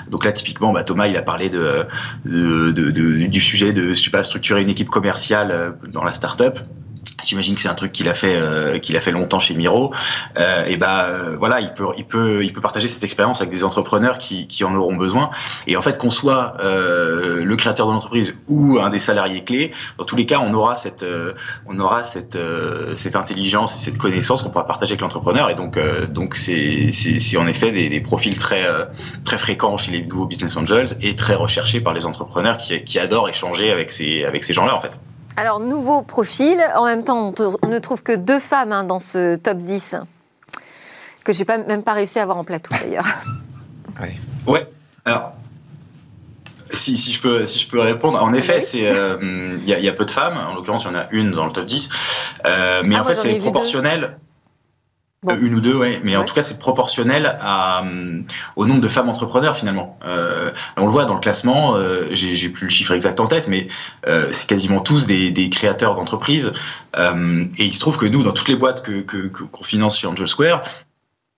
donc 0.10 0.26
là 0.26 0.32
typiquement 0.32 0.72
bah, 0.72 0.84
Thomas 0.84 1.08
il 1.08 1.17
a 1.17 1.22
parlé 1.22 1.50
du 2.26 3.41
sujet 3.41 3.74
de 3.74 3.93
structurer 3.93 4.62
une 4.62 4.69
équipe 4.69 4.89
commerciale 4.89 5.76
dans 5.88 6.04
la 6.04 6.13
startup 6.13 6.60
J'imagine 7.23 7.55
que 7.55 7.62
c'est 7.62 7.69
un 7.69 7.75
truc 7.75 7.91
qu'il 7.91 8.10
a 8.10 8.13
fait 8.13 8.36
euh, 8.36 8.79
qu'il 8.79 8.97
a 8.97 9.01
fait 9.01 9.12
longtemps 9.12 9.39
chez 9.39 9.53
Miro. 9.53 9.93
Euh, 10.38 10.65
et 10.65 10.77
bah 10.77 11.05
euh, 11.05 11.36
voilà, 11.38 11.60
il 11.60 11.73
peut 11.73 11.88
il 11.97 12.05
peut 12.05 12.43
il 12.43 12.53
peut 12.53 12.62
partager 12.62 12.88
cette 12.88 13.03
expérience 13.03 13.41
avec 13.41 13.51
des 13.51 13.63
entrepreneurs 13.63 14.17
qui, 14.17 14.47
qui 14.47 14.63
en 14.63 14.75
auront 14.75 14.95
besoin. 14.95 15.29
Et 15.67 15.77
en 15.77 15.82
fait, 15.82 15.97
qu'on 15.97 16.10
soit 16.10 16.53
euh, 16.60 17.43
le 17.43 17.55
créateur 17.55 17.88
de 17.88 17.91
l'entreprise 17.91 18.38
ou 18.47 18.79
un 18.79 18.89
des 18.89 18.99
salariés 18.99 19.43
clés, 19.43 19.71
dans 19.97 20.05
tous 20.05 20.15
les 20.15 20.25
cas, 20.25 20.39
on 20.39 20.53
aura 20.53 20.75
cette 20.75 21.03
euh, 21.03 21.34
on 21.65 21.79
aura 21.79 22.03
cette 22.03 22.38
cette 22.95 23.15
intelligence 23.15 23.75
et 23.75 23.79
cette 23.79 23.97
connaissance 23.97 24.43
qu'on 24.43 24.49
pourra 24.49 24.65
partager 24.65 24.93
avec 24.93 25.01
l'entrepreneur. 25.01 25.49
Et 25.49 25.55
donc 25.55 25.77
donc 26.10 26.36
c'est 26.36 26.89
c'est 26.91 27.38
en 27.38 27.47
effet 27.47 27.71
des, 27.71 27.89
des, 27.89 28.01
profils 28.01 28.38
très 28.38 28.65
très 29.25 29.38
fréquents 29.38 29.77
chez 29.77 29.91
les 29.91 30.03
nouveaux 30.03 30.25
business 30.25 30.55
angels 30.58 30.97
et 31.01 31.15
très 31.15 31.36
recherchés 31.36 31.82
par 31.82 31.93
les 31.93 32.05
entrepreneurs 32.05 32.58
qui 32.58 32.84
qui 32.84 32.99
adorent 32.99 33.29
échanger 33.29 33.71
avec 33.71 33.91
ces 33.91 34.23
avec 34.23 34.43
ces 34.43 34.53
gens-là 34.53 34.75
en 34.75 34.79
fait. 34.79 34.99
Alors, 35.38 35.60
nouveau 35.60 36.02
profil. 36.02 36.62
En 36.76 36.86
même 36.86 37.04
temps, 37.04 37.34
on 37.62 37.68
ne 37.68 37.80
trouve 37.80 38.04
que 38.04 38.15
deux 38.15 38.39
femmes 38.39 38.72
hein, 38.72 38.84
dans 38.84 39.00
ce 39.00 39.36
top 39.36 39.58
10, 39.58 39.96
que 41.24 41.34
j'ai 41.34 41.46
pas, 41.46 41.58
même 41.58 41.84
pas 41.84 41.94
réussi 41.94 42.20
à 42.20 42.24
avoir 42.24 42.38
en 42.38 42.44
plateau 42.44 42.74
d'ailleurs. 42.82 43.06
Oui. 44.02 44.08
Ouais. 44.48 44.65
Alors, 45.04 45.34
si, 46.72 46.98
si, 46.98 47.12
je 47.12 47.22
peux, 47.22 47.46
si 47.46 47.60
je 47.60 47.68
peux 47.68 47.80
répondre, 47.80 48.22
en 48.22 48.34
effet, 48.34 48.62
c'est 48.62 48.88
euh, 48.88 49.58
il 49.65 49.68
y, 49.68 49.89
a 49.89 49.92
peu 49.92 50.06
de 50.06 50.12
femmes. 50.12 50.38
En 50.38 50.56
l'occurrence, 50.56 50.86
il 50.86 50.94
y 50.94 50.96
en 50.96 51.00
a 51.00 51.08
une 51.12 51.32
dans 51.32 51.46
le 51.46 51.52
top 51.52 51.65
10. 51.65 51.89
Euh, 52.46 52.82
mais 52.88 52.96
ah, 52.96 53.02
en 53.02 53.04
fait, 53.04 53.18
c'est 53.18 53.38
proportionnel. 53.39 54.18
Euh, 55.27 55.38
une 55.41 55.55
ou 55.55 55.60
deux, 55.60 55.75
ouais. 55.75 55.99
Mais 56.03 56.15
en 56.15 56.23
tout 56.23 56.34
cas, 56.34 56.43
c'est 56.43 56.60
proportionnel 56.60 57.38
à, 57.41 57.84
euh, 57.84 58.21
au 58.55 58.65
nombre 58.65 58.79
de 58.79 58.88
femmes 58.88 59.10
entrepreneurs 59.10 59.58
finalement. 59.58 59.99
Euh, 60.05 60.51
on 60.77 60.86
le 60.86 60.91
voit 60.91 61.05
dans 61.05 61.15
le 61.15 61.19
classement. 61.19 61.75
Euh, 61.75 62.08
j'ai 62.12 62.49
plus 62.49 62.65
le 62.65 62.69
chiffre 62.69 62.93
exact 62.93 63.19
en 63.19 63.27
tête, 63.27 63.47
mais 63.47 63.67
c'est 64.32 64.47
quasiment 64.47 64.79
tous 64.79 65.05
des, 65.05 65.32
des 65.32 65.49
créateurs 65.49 65.95
d'entreprises. 65.95 66.53
et 66.97 67.65
il 67.65 67.73
se 67.73 67.79
trouve 67.79 67.97
que 67.97 68.05
nous, 68.05 68.23
dans 68.23 68.32
toutes 68.32 68.47
les 68.47 68.55
boîtes 68.55 68.84
que 68.84 69.01
qu'on 69.01 69.63
finance 69.63 69.97
sur 69.97 70.10
Angel 70.10 70.27
Square, 70.27 70.63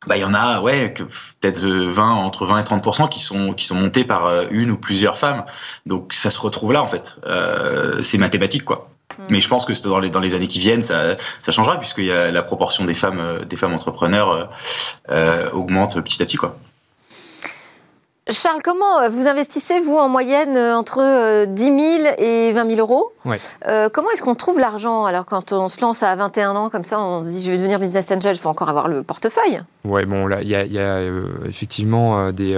bah, 0.08 0.18
il 0.18 0.22
y 0.22 0.26
en 0.26 0.34
a, 0.34 0.62
ouais, 0.62 0.94
peut-être 0.94 1.62
20, 1.62 2.12
entre 2.12 2.46
20 2.46 2.60
et 2.60 2.64
30% 2.64 3.10
qui 3.10 3.20
sont 3.20 3.54
qui 3.54 3.66
sont 3.66 3.76
montés 3.76 4.04
par 4.04 4.52
une 4.52 4.72
ou 4.72 4.78
plusieurs 4.78 5.18
femmes. 5.18 5.46
Donc 5.88 6.14
ça 6.14 6.30
se 6.30 6.40
retrouve 6.40 6.72
là 6.72 6.84
en 6.84 6.88
fait. 6.88 7.18
c'est 8.04 8.20
mathématique 8.20 8.64
quoi. 8.64 8.92
Mais 9.30 9.40
je 9.40 9.48
pense 9.48 9.66
que 9.66 9.88
dans 9.88 10.00
les, 10.00 10.10
dans 10.10 10.20
les 10.20 10.36
années 10.36 10.48
qui 10.48 10.60
viennent, 10.60 10.82
ça, 10.82 11.18
changera 11.50 11.80
puisque 11.80 12.00
la 12.00 12.42
proportion 12.44 12.86
des 12.86 12.94
femmes, 12.94 13.20
euh, 13.20 13.40
des 13.40 13.56
femmes 13.56 13.74
entrepreneurs 13.74 14.32
euh, 14.32 14.46
euh, 15.10 15.50
augmente 15.52 16.02
petit 16.02 16.22
à 16.22 16.26
petit. 16.26 16.38
Quoi. 16.38 16.58
Charles, 18.32 18.62
comment 18.64 19.10
vous 19.10 19.28
investissez, 19.28 19.80
vous, 19.80 19.98
en 19.98 20.10
moyenne, 20.10 20.58
entre 20.58 21.46
10 21.46 21.64
000 21.64 21.78
et 22.18 22.52
20 22.52 22.70
000 22.70 22.80
euros? 22.80 23.14
Ouais. 23.26 23.38
Comment 23.94 24.10
est-ce 24.12 24.24
qu'on 24.24 24.36
trouve 24.36 24.60
l'argent 24.60 25.06
Alors, 25.06 25.26
quand 25.26 25.52
on 25.52 25.70
se 25.70 25.82
lance 25.82 26.04
à 26.04 26.16
21 26.16 26.56
ans, 26.56 26.70
comme 26.70 26.86
ça, 26.86 27.00
on 27.00 27.24
se 27.24 27.30
dit, 27.30 27.44
je 27.44 27.52
vais 27.52 27.58
devenir 27.58 27.80
business 27.80 28.12
angel, 28.12 28.36
il 28.36 28.40
faut 28.40 28.50
encore 28.50 28.70
avoir 28.70 28.88
le 28.88 29.04
portefeuille? 29.04 29.62
Ouais, 29.84 30.06
bon, 30.06 30.28
là, 30.28 30.42
il 30.42 30.48
y 30.48 30.56
a, 30.56 30.66
y 30.66 30.80
a 30.80 31.02
effectivement 31.48 32.32
des 32.32 32.58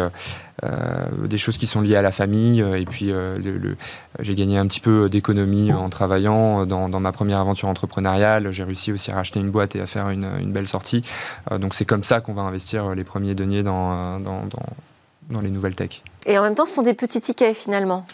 euh, 0.63 1.27
des 1.27 1.37
choses 1.37 1.57
qui 1.57 1.67
sont 1.67 1.81
liées 1.81 1.95
à 1.95 2.01
la 2.01 2.11
famille. 2.11 2.61
Euh, 2.61 2.79
et 2.79 2.85
puis, 2.85 3.11
euh, 3.11 3.37
le, 3.39 3.75
j'ai 4.19 4.35
gagné 4.35 4.57
un 4.57 4.67
petit 4.67 4.79
peu 4.79 5.09
d'économie 5.09 5.73
en 5.73 5.89
travaillant 5.89 6.65
dans, 6.65 6.99
ma 6.99 7.11
première 7.11 7.41
aventure 7.41 7.67
entrepreneuriale. 7.69 8.51
J'ai 8.51 8.63
réussi 8.63 8.91
aussi 8.91 9.11
à 9.11 9.15
racheter 9.15 9.39
une 9.39 9.49
boîte 9.49 9.75
et 9.75 9.81
à 9.81 9.87
faire 9.87 10.09
une, 10.09 10.51
belle 10.53 10.67
sortie. 10.67 11.03
donc, 11.59 11.73
c'est 11.73 11.85
comme 11.85 12.03
ça 12.03 12.21
qu'on 12.21 12.33
va 12.33 12.43
investir 12.43 12.93
les 12.93 13.03
premiers 13.03 13.33
deniers 13.33 13.63
dans, 13.63 14.19
dans, 14.19 14.45
dans 14.45 14.65
les 15.41 15.51
nouvelles 15.51 15.75
tech. 15.75 16.01
Et 16.25 16.37
en 16.37 16.43
même 16.43 16.55
temps, 16.55 16.65
ce 16.65 16.73
sont 16.73 16.81
des 16.81 16.93
petits 16.93 17.21
tickets 17.21 17.55
finalement 17.55 18.05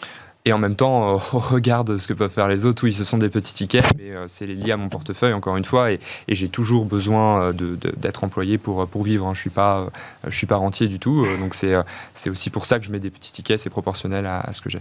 et 0.46 0.52
en 0.52 0.58
même 0.58 0.76
temps, 0.76 1.16
euh, 1.16 1.18
on 1.32 1.38
regarde 1.38 1.98
ce 1.98 2.08
que 2.08 2.14
peuvent 2.14 2.30
faire 2.30 2.48
les 2.48 2.64
autres. 2.64 2.84
Oui, 2.84 2.92
ce 2.92 3.04
sont 3.04 3.18
des 3.18 3.28
petits 3.28 3.52
tickets, 3.52 3.86
mais 3.98 4.10
euh, 4.10 4.24
c'est 4.28 4.46
lié 4.46 4.72
à 4.72 4.76
mon 4.76 4.88
portefeuille, 4.88 5.32
encore 5.32 5.56
une 5.56 5.64
fois. 5.64 5.92
Et, 5.92 6.00
j'ai 6.28 6.48
toujours 6.48 6.86
besoin 6.86 7.48
euh, 7.48 7.52
d'être 7.96 8.24
employé 8.24 8.56
pour, 8.56 8.86
pour 8.86 9.02
vivre. 9.02 9.26
Hein. 9.26 9.34
Je 9.34 9.40
ne 9.40 9.42
suis, 9.42 9.50
pas, 9.50 9.88
je 10.26 10.34
suis 10.34 10.46
pas 10.46 10.56
rentier 10.56 10.88
du 10.88 10.98
tout. 10.98 11.26
Donc, 11.38 11.54
c'est 11.54 12.30
aussi 12.30 12.50
pour 12.50 12.66
ça 12.66 12.78
que 12.78 12.86
je 12.86 12.90
mets 12.90 13.00
des 13.00 13.10
petits 13.10 13.32
tickets. 13.32 13.60
C'est 13.60 13.70
proportionnel 13.70 14.26
à, 14.26 14.52
ce 14.52 14.62
que 14.62 14.70
j'ai. 14.70 14.80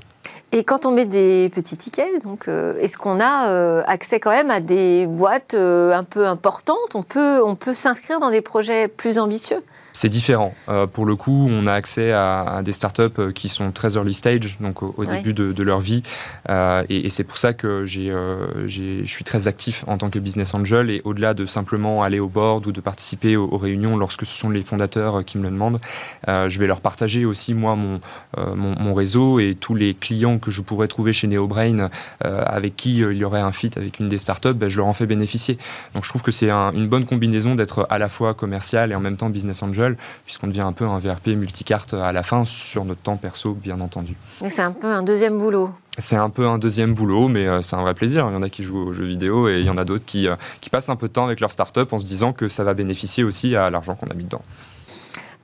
Et 0.51 0.63
quand 0.63 0.85
on 0.85 0.91
met 0.91 1.05
des 1.05 1.49
petits 1.53 1.77
tickets, 1.77 2.23
donc 2.23 2.47
est-ce 2.47 2.97
qu'on 2.97 3.19
a 3.19 3.83
accès 3.83 4.19
quand 4.19 4.31
même 4.31 4.49
à 4.49 4.59
des 4.59 5.05
boîtes 5.05 5.53
un 5.53 6.03
peu 6.03 6.25
importantes? 6.25 6.95
On 6.95 7.03
peut, 7.03 7.43
on 7.43 7.55
peut 7.55 7.73
s'inscrire 7.73 8.19
dans 8.19 8.31
des 8.31 8.41
projets 8.41 8.87
plus 8.87 9.19
ambitieux? 9.19 9.61
C'est 9.93 10.07
différent. 10.07 10.53
Euh, 10.69 10.87
pour 10.87 11.05
le 11.05 11.17
coup, 11.17 11.47
on 11.49 11.67
a 11.67 11.73
accès 11.73 12.13
à, 12.13 12.61
des 12.63 12.73
startups 12.73 13.19
euh, 13.19 13.31
qui 13.33 13.49
sont 13.49 13.71
très 13.71 13.95
early 13.95 14.13
stage, 14.13 14.57
donc 14.61 14.81
au, 14.81 15.03
début 15.03 15.33
de, 15.33 15.63
leur 15.63 15.81
vie. 15.81 16.03
Euh, 16.49 16.85
et, 16.87 17.09
c'est 17.09 17.25
pour 17.25 17.37
ça 17.37 17.53
que 17.53 17.85
je 17.85 19.03
suis 19.05 19.23
très 19.25 19.49
actif 19.49 19.83
en 19.87 19.97
tant 19.97 20.09
que 20.09 20.19
business 20.19 20.53
angel. 20.53 20.89
Et 20.89 21.01
au-delà 21.03 21.33
de 21.33 21.45
simplement 21.45 22.01
aller 22.01 22.19
au 22.19 22.29
board 22.29 22.65
ou 22.67 22.71
de 22.71 22.79
participer 22.81 23.35
aux, 23.35 23.57
réunions 23.57 23.97
lorsque 23.97 24.25
ce 24.25 24.33
sont 24.33 24.49
les 24.49 24.61
fondateurs 24.61 25.25
qui 25.25 25.37
me 25.37 25.43
le 25.43 25.49
demandent, 25.49 25.81
je 26.27 26.59
vais 26.59 26.67
leur 26.67 26.79
partager 26.79 27.25
aussi, 27.25 27.53
moi, 27.53 27.75
mon, 27.75 27.99
mon, 28.37 28.93
réseau 28.93 29.39
et 29.39 29.57
tous 29.59 29.75
les 29.75 29.93
clients 29.93 30.38
que 30.39 30.51
je 30.51 30.61
pourrais 30.61 30.87
trouver 30.87 31.13
chez 31.13 31.27
NeoBrain 31.27 31.89
avec 32.21 32.75
qui 32.75 32.97
il 32.97 33.17
y 33.17 33.23
aurait 33.23 33.39
un 33.39 33.51
fit 33.51 33.71
avec 33.75 33.99
une 33.99 34.09
des 34.09 34.19
startups, 34.19 34.53
ben, 34.53 34.69
je 34.69 34.77
leur 34.77 34.87
en 34.87 34.93
fais 34.93 35.05
bénéficier. 35.05 35.57
Donc 35.93 36.03
je 36.03 36.09
trouve 36.09 36.21
que 36.21 36.31
c'est 36.31 36.49
une 36.49 36.87
bonne 36.87 37.05
combinaison 37.05 37.55
d'être 37.55 37.87
à 37.89 37.97
la 37.97 38.09
fois 38.09 38.33
commercial 38.33 38.91
et 38.91 38.95
en 38.95 38.99
même 38.99 39.17
temps 39.17 39.29
business 39.29 39.63
angel 39.63 39.97
puisqu'on 40.25 40.47
devient 40.47 40.61
un 40.61 40.73
peu 40.73 40.85
un 40.85 40.99
VRP 40.99 41.29
multicarte 41.29 41.93
à 41.93 42.11
la 42.11 42.23
fin, 42.23 42.45
sur 42.45 42.85
notre 42.85 43.01
temps 43.01 43.17
perso, 43.17 43.53
bien 43.53 43.79
entendu. 43.81 44.15
c'est 44.47 44.61
un 44.61 44.71
peu 44.71 44.87
un 44.87 45.03
deuxième 45.03 45.37
boulot. 45.37 45.71
C'est 45.97 46.15
un 46.15 46.29
peu 46.29 46.47
un 46.47 46.57
deuxième 46.57 46.93
boulot, 46.93 47.27
mais 47.27 47.47
euh, 47.47 47.61
c'est 47.61 47.75
un 47.75 47.81
vrai 47.81 47.93
plaisir. 47.93 48.27
Il 48.29 48.33
y 48.33 48.37
en 48.37 48.43
a 48.43 48.49
qui 48.49 48.63
jouent 48.63 48.87
aux 48.87 48.93
jeux 48.93 49.05
vidéo 49.05 49.49
et 49.49 49.59
il 49.59 49.65
y 49.65 49.69
en 49.69 49.77
a 49.77 49.83
d'autres 49.83 50.05
qui, 50.05 50.27
euh, 50.27 50.35
qui 50.61 50.69
passent 50.69 50.89
un 50.89 50.95
peu 50.95 51.07
de 51.07 51.13
temps 51.13 51.25
avec 51.25 51.39
leur 51.39 51.51
start-up 51.51 51.91
en 51.91 51.99
se 51.99 52.05
disant 52.05 52.31
que 52.31 52.47
ça 52.47 52.63
va 52.63 52.73
bénéficier 52.73 53.23
aussi 53.23 53.55
à 53.55 53.69
l'argent 53.69 53.95
qu'on 53.95 54.07
a 54.07 54.13
mis 54.13 54.23
dedans. 54.23 54.41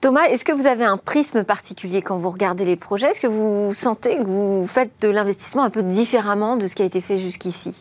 Thomas, 0.06 0.26
est-ce 0.26 0.46
que 0.46 0.52
vous 0.52 0.68
avez 0.68 0.86
un 0.86 0.98
prisme 0.98 1.44
particulier 1.44 2.04
quand 2.04 2.20
vous 2.20 2.30
regardez 2.30 2.64
les 2.64 2.76
projets? 2.76 3.08
Est-ce 3.08 3.20
que 3.20 3.26
vous 3.26 3.74
sentez 3.74 4.20
que 4.20 4.24
vous 4.24 4.68
faites 4.68 4.92
de 5.02 5.08
l'investissement 5.08 5.64
un 5.64 5.72
peu 5.72 5.82
différemment 5.82 6.58
de 6.58 6.68
ce 6.68 6.76
qui 6.76 6.84
a 6.84 6.86
été 6.86 7.02
fait 7.02 7.18
jusqu'ici? 7.18 7.74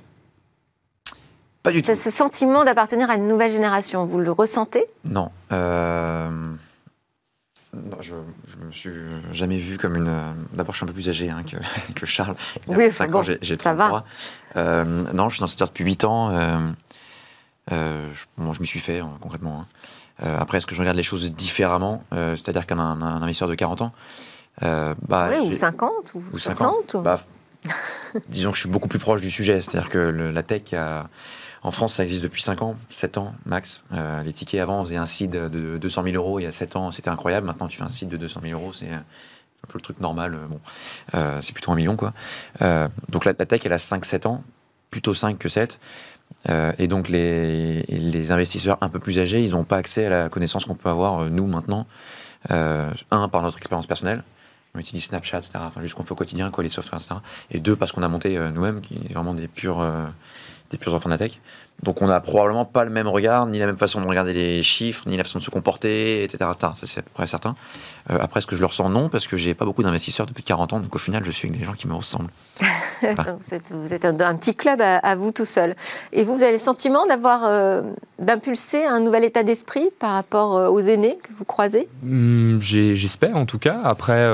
Pas 1.62 1.70
du 1.70 1.82
tout. 1.82 1.94
Ce 1.94 2.10
sentiment 2.10 2.64
d'appartenir 2.64 3.10
à 3.10 3.16
une 3.16 3.28
nouvelle 3.28 3.50
génération, 3.50 4.06
vous 4.06 4.20
le 4.20 4.30
ressentez? 4.30 4.86
Non. 5.04 5.30
Euh, 5.52 6.30
je, 8.00 8.14
ne 8.14 8.64
me 8.68 8.72
suis 8.72 8.90
jamais 9.32 9.58
vu 9.58 9.76
comme 9.76 9.94
une. 9.94 10.34
D'abord, 10.54 10.72
je 10.72 10.78
suis 10.78 10.84
un 10.84 10.88
peu 10.88 10.94
plus 10.94 11.10
âgé 11.10 11.28
hein, 11.28 11.44
que, 11.94 12.06
Charles. 12.06 12.36
oui, 12.68 12.90
5 12.90 13.10
bon, 13.10 13.18
ans, 13.18 13.22
j'ai 13.22 13.58
ça 13.58 13.74
va. 13.74 14.02
Euh, 14.56 14.84
non, 15.12 15.28
je 15.28 15.34
suis 15.34 15.40
dans 15.42 15.46
cette 15.46 15.58
secteur 15.58 15.68
depuis 15.68 15.84
8 15.84 16.04
ans. 16.04 16.30
Euh, 17.70 18.08
je, 18.14 18.24
je 18.54 18.60
m'y 18.62 18.66
suis 18.66 18.80
fait 18.80 19.02
concrètement. 19.20 19.60
Hein. 19.60 19.66
Après, 20.22 20.58
est-ce 20.58 20.66
que 20.66 20.74
je 20.74 20.80
regarde 20.80 20.96
les 20.96 21.02
choses 21.02 21.32
différemment 21.32 22.02
C'est-à-dire 22.10 22.66
qu'un 22.66 22.78
investisseur 22.78 23.48
de 23.48 23.54
40 23.54 23.82
ans. 23.82 23.92
Bah, 24.60 25.30
ou 25.42 25.54
50 25.54 25.90
ou, 26.14 26.38
60 26.38 26.96
bah, 27.02 27.20
disons 28.28 28.50
que 28.50 28.56
je 28.56 28.60
suis 28.60 28.68
beaucoup 28.68 28.88
plus 28.88 28.98
proche 28.98 29.20
du 29.20 29.30
sujet. 29.30 29.60
C'est-à-dire 29.60 29.90
que 29.90 29.98
la 29.98 30.42
tech 30.42 30.72
a 30.74 31.06
en 31.64 31.70
France, 31.70 31.94
ça 31.94 32.04
existe 32.04 32.22
depuis 32.22 32.42
5 32.42 32.60
ans, 32.60 32.76
7 32.90 33.16
ans 33.16 33.34
max. 33.46 33.84
Euh, 33.92 34.22
les 34.22 34.34
tickets 34.34 34.60
avant, 34.60 34.82
on 34.82 34.84
faisait 34.84 34.96
un 34.96 35.06
site 35.06 35.30
de 35.30 35.78
200 35.78 36.04
000 36.04 36.14
euros 36.14 36.38
il 36.38 36.42
y 36.42 36.46
a 36.46 36.52
7 36.52 36.76
ans, 36.76 36.92
c'était 36.92 37.08
incroyable. 37.08 37.46
Maintenant, 37.46 37.68
tu 37.68 37.78
fais 37.78 37.84
un 37.84 37.88
site 37.88 38.10
de 38.10 38.18
200 38.18 38.40
000 38.44 38.60
euros, 38.60 38.74
c'est 38.74 38.90
un 38.90 39.02
peu 39.66 39.78
le 39.78 39.80
truc 39.80 39.98
normal. 39.98 40.34
Euh, 40.34 40.46
bon, 40.46 40.60
euh, 41.14 41.40
c'est 41.40 41.54
plutôt 41.54 41.72
un 41.72 41.74
million, 41.74 41.96
quoi. 41.96 42.12
donc 43.08 43.24
la, 43.24 43.32
tech, 43.32 43.62
elle 43.64 43.72
a 43.72 43.78
5-7 43.78 44.28
ans, 44.28 44.44
plutôt 44.90 45.14
5 45.14 45.38
que 45.38 45.48
7. 45.48 45.80
Et 46.78 46.88
donc 46.88 47.08
les, 47.08 47.82
les, 47.82 48.32
investisseurs 48.32 48.76
un 48.82 48.90
peu 48.90 48.98
plus 48.98 49.18
âgés, 49.18 49.42
ils 49.42 49.52
n'ont 49.52 49.64
pas 49.64 49.78
accès 49.78 50.06
à 50.06 50.10
la 50.10 50.28
connaissance 50.28 50.66
qu'on 50.66 50.74
peut 50.74 50.90
avoir, 50.90 51.30
nous, 51.30 51.46
maintenant. 51.46 51.86
un, 52.50 53.28
par 53.28 53.42
notre 53.42 53.58
expérience 53.58 53.86
personnelle 53.86 54.22
on 54.76 54.80
utilise 54.80 55.04
Snapchat, 55.04 55.38
etc. 55.38 55.52
Enfin, 55.60 55.80
juste 55.82 55.94
qu'on 55.94 56.02
fait 56.02 56.10
au 56.10 56.16
quotidien, 56.16 56.50
quoi, 56.50 56.64
les 56.64 56.68
softwares, 56.68 57.00
etc. 57.00 57.20
Et 57.52 57.60
deux, 57.60 57.76
parce 57.76 57.92
qu'on 57.92 58.02
a 58.02 58.08
monté 58.08 58.36
nous-mêmes, 58.36 58.80
qui 58.80 58.96
est 59.08 59.12
vraiment 59.12 59.32
des 59.32 59.46
purs 59.46 59.80
des 60.70 60.78
purs 60.78 60.94
enfants 60.94 61.08
de 61.08 61.14
la 61.14 61.18
tech. 61.18 61.40
Donc 61.82 62.00
on 62.00 62.06
n'a 62.06 62.20
probablement 62.20 62.64
pas 62.64 62.84
le 62.84 62.90
même 62.90 63.08
regard, 63.08 63.46
ni 63.46 63.58
la 63.58 63.66
même 63.66 63.78
façon 63.78 64.00
de 64.00 64.06
regarder 64.06 64.32
les 64.32 64.62
chiffres, 64.62 65.04
ni 65.06 65.16
la 65.16 65.24
façon 65.24 65.38
de 65.38 65.44
se 65.44 65.50
comporter, 65.50 66.22
etc. 66.22 66.50
Ça 66.58 66.74
c'est 66.84 67.00
à 67.00 67.02
peu 67.02 67.10
près 67.12 67.26
certain. 67.26 67.54
Euh, 68.10 68.18
après, 68.20 68.38
est-ce 68.38 68.46
que 68.46 68.56
je 68.56 68.60
le 68.60 68.66
ressens 68.66 68.88
Non, 68.90 69.08
parce 69.08 69.26
que 69.26 69.36
j'ai 69.36 69.54
pas 69.54 69.64
beaucoup 69.64 69.82
d'investisseurs 69.82 70.26
depuis 70.26 70.42
40 70.42 70.74
ans, 70.74 70.80
donc 70.80 70.94
au 70.94 70.98
final, 70.98 71.22
je 71.24 71.30
suis 71.30 71.48
avec 71.48 71.58
des 71.58 71.64
gens 71.64 71.72
qui 71.72 71.88
me 71.88 71.94
ressemblent. 71.94 72.30
vous 73.02 73.94
êtes, 73.94 74.04
un, 74.04 74.36
petit 74.36 74.54
club 74.54 74.80
à, 74.80 75.16
vous 75.16 75.30
tout 75.30 75.44
seul. 75.44 75.74
Et 76.12 76.24
vous, 76.24 76.34
vous 76.34 76.42
avez 76.42 76.52
le 76.52 76.58
sentiment 76.58 77.06
d'avoir, 77.06 77.44
euh, 77.44 77.82
d'impulser 78.18 78.84
un 78.84 79.00
nouvel 79.00 79.24
état 79.24 79.42
d'esprit 79.42 79.88
par 79.98 80.12
rapport 80.12 80.56
euh, 80.56 80.68
aux 80.68 80.80
aînés 80.80 81.18
que 81.22 81.30
vous 81.36 81.44
croisez? 81.44 81.88
Hmm, 82.02 82.60
J'espère 82.60 83.36
en 83.36 83.46
tout 83.46 83.58
cas. 83.58 83.80
Après, 83.82 84.28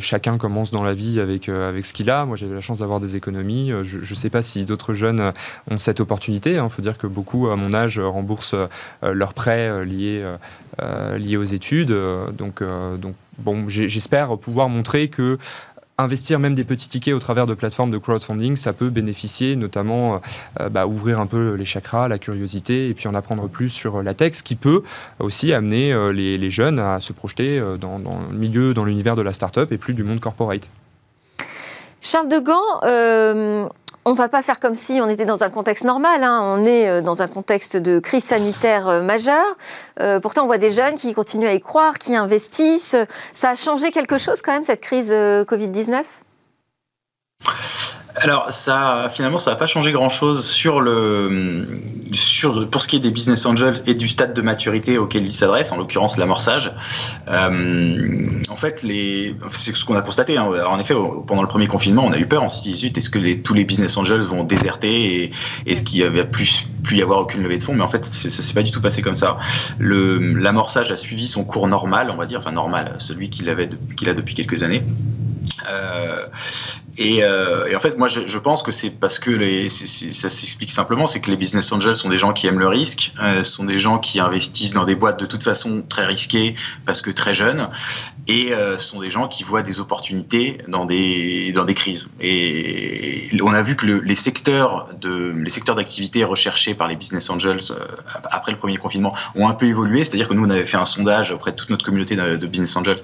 chacun 0.00 0.38
commence 0.38 0.70
dans 0.70 0.82
la 0.82 0.94
vie 0.94 1.20
avec, 1.20 1.48
avec 1.48 1.84
ce 1.86 1.94
qu'il 1.94 2.10
a. 2.10 2.24
Moi, 2.24 2.36
j'ai 2.36 2.46
la 2.46 2.60
chance 2.60 2.78
d'avoir 2.78 3.00
des 3.00 3.16
économies. 3.16 3.72
Je 3.82 3.98
ne 3.98 4.14
sais 4.14 4.30
pas 4.30 4.42
si 4.42 4.64
d'autres 4.64 4.94
jeunes 4.94 5.32
ont 5.70 5.78
cette 5.78 6.00
opportunité. 6.00 6.58
Hein. 6.58 6.68
Faut 6.76 6.82
dire 6.82 6.98
que 6.98 7.06
beaucoup, 7.06 7.48
à 7.48 7.56
mon 7.56 7.72
âge, 7.74 7.98
remboursent 7.98 8.54
leurs 9.02 9.34
prêts 9.34 9.84
liés, 9.84 10.24
liés 11.16 11.36
aux 11.36 11.44
études. 11.44 11.94
donc, 12.32 12.62
donc 12.98 13.14
bon, 13.38 13.68
j'espère 13.68 14.36
pouvoir 14.38 14.68
montrer 14.68 15.08
que 15.08 15.38
investir 15.98 16.38
même 16.38 16.54
des 16.54 16.64
petits 16.64 16.88
tickets 16.88 17.14
au 17.14 17.18
travers 17.18 17.46
de 17.46 17.54
plateformes 17.54 17.90
de 17.90 17.98
crowdfunding, 17.98 18.56
ça 18.56 18.72
peut 18.72 18.90
bénéficier, 18.90 19.56
notamment 19.56 20.20
euh, 20.60 20.68
bah, 20.68 20.86
ouvrir 20.86 21.20
un 21.20 21.26
peu 21.26 21.54
les 21.54 21.64
chakras, 21.64 22.08
la 22.08 22.18
curiosité, 22.18 22.88
et 22.88 22.94
puis 22.94 23.08
en 23.08 23.14
apprendre 23.14 23.48
plus 23.48 23.70
sur 23.70 24.02
la 24.02 24.14
tech, 24.14 24.34
ce 24.34 24.42
qui 24.42 24.56
peut 24.56 24.82
aussi 25.18 25.52
amener 25.52 25.92
euh, 25.92 26.12
les, 26.12 26.50
jeunes 26.50 26.78
à 26.78 27.00
se 27.00 27.12
projeter 27.12 27.58
euh, 27.58 27.76
dans, 27.76 27.98
dans, 27.98 28.20
le 28.30 28.36
milieu, 28.36 28.74
dans 28.74 28.84
l'univers 28.84 29.16
de 29.16 29.22
la 29.22 29.32
start-up 29.32 29.72
et 29.72 29.78
plus 29.78 29.94
du 29.94 30.04
monde 30.04 30.20
corporate. 30.20 30.68
Charles 32.02 32.28
de 32.28 32.38
Gand, 32.38 33.70
on 34.06 34.12
va 34.12 34.28
pas 34.28 34.40
faire 34.40 34.60
comme 34.60 34.76
si 34.76 35.00
on 35.02 35.08
était 35.08 35.24
dans 35.24 35.42
un 35.42 35.50
contexte 35.50 35.84
normal. 35.84 36.22
Hein. 36.22 36.40
On 36.44 36.64
est 36.64 36.88
euh, 36.88 37.00
dans 37.02 37.22
un 37.22 37.26
contexte 37.26 37.76
de 37.76 37.98
crise 37.98 38.22
sanitaire 38.22 38.88
euh, 38.88 39.02
majeure. 39.02 39.56
Euh, 40.00 40.20
pourtant, 40.20 40.44
on 40.44 40.46
voit 40.46 40.58
des 40.58 40.70
jeunes 40.70 40.94
qui 40.94 41.12
continuent 41.12 41.48
à 41.48 41.54
y 41.54 41.60
croire, 41.60 41.98
qui 41.98 42.14
investissent. 42.14 42.96
Ça 43.34 43.50
a 43.50 43.56
changé 43.56 43.90
quelque 43.90 44.16
chose 44.16 44.42
quand 44.42 44.52
même, 44.52 44.64
cette 44.64 44.80
crise 44.80 45.12
Covid-19 45.12 46.04
alors 48.18 48.50
finalement, 49.10 49.38
ça 49.38 49.50
n'a 49.50 49.56
pas 49.56 49.66
changé 49.66 49.92
grand-chose 49.92 50.44
sur 50.44 50.80
le, 50.80 51.66
pour 52.70 52.80
ce 52.80 52.88
qui 52.88 52.96
est 52.96 53.00
des 53.00 53.10
business 53.10 53.44
angels 53.44 53.82
et 53.86 53.94
du 53.94 54.08
stade 54.08 54.32
de 54.32 54.42
maturité 54.42 54.96
auquel 54.98 55.26
ils 55.26 55.34
s'adressent, 55.34 55.72
en 55.72 55.76
l'occurrence 55.76 56.16
l'amorçage. 56.16 56.74
Euh, 57.28 58.40
en 58.48 58.56
fait, 58.56 58.86
c'est 59.50 59.76
ce 59.76 59.84
qu'on 59.84 59.96
a 59.96 60.02
constaté. 60.02 60.38
Hein. 60.38 60.50
Alors, 60.54 60.72
en 60.72 60.78
effet, 60.78 60.94
pendant 61.26 61.42
le 61.42 61.48
premier 61.48 61.66
confinement, 61.66 62.04
on 62.04 62.12
a 62.12 62.18
eu 62.18 62.26
peur. 62.26 62.42
On 62.42 62.48
s'est 62.48 62.70
dit, 62.70 62.92
est-ce 62.94 63.10
que 63.10 63.34
tous 63.34 63.54
les 63.54 63.64
business 63.64 63.96
angels 63.96 64.22
vont 64.22 64.44
déserter 64.44 65.24
et 65.24 65.32
est-ce 65.66 65.82
qu'il 65.82 65.98
y 65.98 66.04
avait 66.04 66.24
plus 66.24 66.66
plus 66.82 66.98
y 66.98 67.02
avoir 67.02 67.18
aucune 67.18 67.42
levée 67.42 67.58
de 67.58 67.62
fonds? 67.62 67.74
Mais 67.74 67.82
en 67.82 67.88
fait, 67.88 68.04
ça 68.04 68.30
s'est 68.30 68.54
pas 68.54 68.62
du 68.62 68.70
tout 68.70 68.80
passé 68.80 69.02
comme 69.02 69.16
ça. 69.16 69.36
L'amorçage 69.78 70.90
a 70.90 70.96
suivi 70.96 71.28
son 71.28 71.44
cours 71.44 71.68
normal, 71.68 72.10
on 72.10 72.16
va 72.16 72.26
dire, 72.26 72.38
enfin 72.38 72.52
normal, 72.52 72.94
celui 72.98 73.28
qu'il 73.28 73.48
avait 73.50 73.68
a 73.68 74.14
depuis 74.14 74.34
quelques 74.34 74.62
années. 74.62 74.84
Euh, 75.70 76.26
et, 76.98 77.22
euh, 77.22 77.66
et, 77.66 77.76
en 77.76 77.80
fait, 77.80 77.98
moi, 77.98 78.08
je, 78.08 78.38
pense 78.38 78.62
que 78.62 78.72
c'est 78.72 78.90
parce 78.90 79.18
que 79.18 79.68
ça 79.68 80.28
s'explique 80.28 80.70
simplement, 80.70 81.06
c'est 81.06 81.20
que 81.20 81.30
les 81.30 81.36
business 81.36 81.70
angels 81.72 81.96
sont 81.96 82.08
des 82.08 82.18
gens 82.18 82.32
qui 82.32 82.46
aiment 82.46 82.58
le 82.58 82.68
risque, 82.68 83.12
euh, 83.22 83.42
sont 83.42 83.64
des 83.64 83.78
gens 83.78 83.98
qui 83.98 84.20
investissent 84.20 84.72
dans 84.72 84.84
des 84.84 84.94
boîtes 84.94 85.20
de 85.20 85.26
toute 85.26 85.42
façon 85.42 85.84
très 85.86 86.06
risquées 86.06 86.54
parce 86.84 87.02
que 87.02 87.10
très 87.10 87.34
jeunes, 87.34 87.68
et 88.28 88.52
euh, 88.52 88.78
sont 88.78 89.00
des 89.00 89.10
gens 89.10 89.28
qui 89.28 89.44
voient 89.44 89.62
des 89.62 89.80
opportunités 89.80 90.58
dans 90.68 90.86
des 90.86 91.52
dans 91.52 91.64
des 91.64 91.74
crises. 91.74 92.08
Et 92.20 93.28
on 93.42 93.52
a 93.52 93.62
vu 93.62 93.76
que 93.76 93.86
le, 93.86 94.00
les 94.00 94.16
secteurs 94.16 94.88
de 94.98 95.34
les 95.36 95.50
secteurs 95.50 95.74
d'activité 95.74 96.24
recherchés 96.24 96.74
par 96.74 96.88
les 96.88 96.96
business 96.96 97.28
angels 97.30 97.60
après 98.30 98.52
le 98.52 98.58
premier 98.58 98.76
confinement 98.76 99.14
ont 99.34 99.48
un 99.48 99.54
peu 99.54 99.66
évolué. 99.66 100.04
C'est-à-dire 100.04 100.28
que 100.28 100.34
nous, 100.34 100.44
on 100.44 100.50
avait 100.50 100.64
fait 100.64 100.76
un 100.76 100.84
sondage 100.84 101.30
auprès 101.30 101.50
de 101.50 101.56
toute 101.56 101.70
notre 101.70 101.84
communauté 101.84 102.16
de, 102.16 102.36
de 102.36 102.46
business 102.46 102.74
angels, 102.76 103.02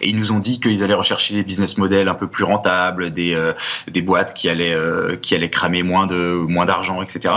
et 0.00 0.08
ils 0.08 0.16
nous 0.16 0.32
ont 0.32 0.38
dit 0.38 0.60
qu'ils 0.60 0.82
allaient 0.84 0.94
rechercher 0.94 1.34
des 1.34 1.44
business 1.44 1.76
models 1.76 2.08
un 2.08 2.14
peu 2.14 2.28
plus 2.28 2.44
rentables, 2.44 3.12
des 3.12 3.31
euh, 3.34 3.52
des, 3.88 4.02
boîtes 4.02 4.34
qui 4.34 4.48
allaient, 4.48 4.74
euh, 4.74 5.16
qui 5.16 5.34
allaient 5.34 5.50
cramer 5.50 5.82
moins 5.82 6.06
de 6.06 6.32
moins 6.32 6.64
d'argent, 6.64 7.02
etc. 7.02 7.34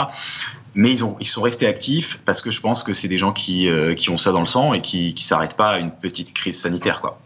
Mais 0.73 0.91
ils, 0.91 1.05
ont, 1.05 1.15
ils 1.19 1.27
sont 1.27 1.41
restés 1.41 1.67
actifs 1.67 2.19
parce 2.25 2.41
que 2.41 2.51
je 2.51 2.59
pense 2.59 2.83
que 2.83 2.93
c'est 2.93 3.07
des 3.07 3.17
gens 3.17 3.31
qui, 3.31 3.69
euh, 3.69 3.93
qui 3.93 4.09
ont 4.09 4.17
ça 4.17 4.31
dans 4.31 4.41
le 4.41 4.45
sang 4.45 4.73
et 4.73 4.81
qui 4.81 5.13
ne 5.15 5.21
s'arrêtent 5.21 5.55
pas 5.55 5.69
à 5.69 5.79
une 5.79 5.91
petite 5.91 6.33
crise 6.33 6.59
sanitaire. 6.59 7.01
Quoi. 7.01 7.19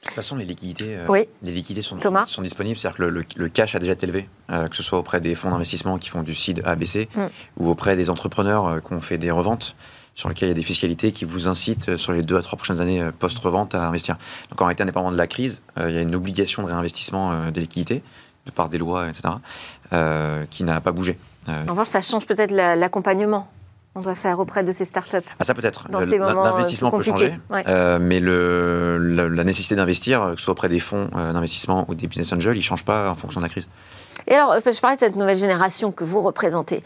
De 0.00 0.06
toute 0.06 0.14
façon, 0.14 0.36
les 0.36 0.44
liquidités, 0.44 0.96
les 1.42 1.52
liquidités 1.52 1.82
sont, 1.82 1.98
sont 2.26 2.42
disponibles. 2.42 2.78
C'est-à-dire 2.78 2.98
que 2.98 3.24
le, 3.36 3.48
cash 3.48 3.74
a 3.74 3.80
déjà 3.80 3.92
été 3.92 4.06
élevé, 4.06 4.28
que 4.48 4.76
ce 4.76 4.82
soit 4.82 4.98
auprès 4.98 5.20
des 5.20 5.34
fonds 5.34 5.50
d'investissement 5.50 5.98
qui 5.98 6.10
font 6.10 6.22
du 6.22 6.34
seed 6.34 6.62
ABC 6.64 7.08
mm. 7.14 7.26
ou 7.56 7.70
auprès 7.70 7.96
des 7.96 8.08
entrepreneurs 8.08 8.80
qui 8.86 8.92
ont 8.94 9.00
fait 9.00 9.18
des 9.18 9.32
reventes 9.32 9.74
sur 10.16 10.28
lesquels 10.28 10.48
il 10.48 10.50
y 10.50 10.52
a 10.52 10.56
des 10.56 10.62
fiscalités 10.62 11.12
qui 11.12 11.24
vous 11.24 11.46
incitent 11.46 11.96
sur 11.96 12.12
les 12.12 12.22
deux 12.22 12.36
à 12.36 12.42
trois 12.42 12.56
prochaines 12.56 12.80
années 12.80 13.08
post-revente 13.18 13.74
à 13.76 13.86
investir. 13.86 14.16
Donc 14.50 14.60
en 14.60 14.64
réalité, 14.64 14.82
indépendamment 14.82 15.12
de 15.12 15.16
la 15.16 15.28
crise, 15.28 15.62
il 15.76 15.94
y 15.94 15.98
a 15.98 16.00
une 16.00 16.14
obligation 16.14 16.62
de 16.62 16.68
réinvestissement 16.68 17.50
des 17.50 17.60
liquidités 17.60 18.02
de 18.46 18.50
par 18.52 18.68
des 18.68 18.78
lois, 18.78 19.08
etc., 19.08 19.34
euh, 19.92 20.44
qui 20.50 20.64
n'a 20.64 20.80
pas 20.80 20.92
bougé. 20.92 21.18
Euh, 21.48 21.66
en 21.66 21.70
revanche, 21.72 21.88
ça 21.88 22.00
change 22.00 22.26
peut-être 22.26 22.52
l'accompagnement 22.52 23.48
on 23.98 24.00
va 24.00 24.14
faire 24.14 24.38
auprès 24.40 24.62
de 24.62 24.72
ces 24.72 24.84
startups 24.84 25.24
Ah, 25.38 25.44
ça 25.44 25.54
peut-être. 25.54 25.86
L'investissement 25.90 26.90
peut 26.90 27.00
changer, 27.00 27.32
euh, 27.50 27.98
mais 27.98 28.20
le, 28.20 28.98
la, 28.98 29.42
nécessité 29.42 29.74
d'investir, 29.74 30.32
que 30.32 30.36
ce 30.36 30.44
soit 30.44 30.52
auprès 30.52 30.68
des 30.68 30.80
fonds 30.80 31.06
d'investissement 31.14 31.86
ou 31.88 31.94
des 31.94 32.06
business 32.06 32.30
angels, 32.34 32.56
il 32.56 32.58
ne 32.58 32.62
change 32.62 32.84
pas 32.84 33.08
en 33.10 33.14
fonction 33.14 33.40
de 33.40 33.46
la 33.46 33.48
crise. 33.48 33.66
Et 34.26 34.34
alors, 34.34 34.56
je 34.56 34.80
parlais 34.80 34.96
de 34.96 35.00
cette 35.00 35.16
nouvelle 35.16 35.36
génération 35.36 35.92
que 35.92 36.04
vous 36.04 36.20
représentez. 36.20 36.82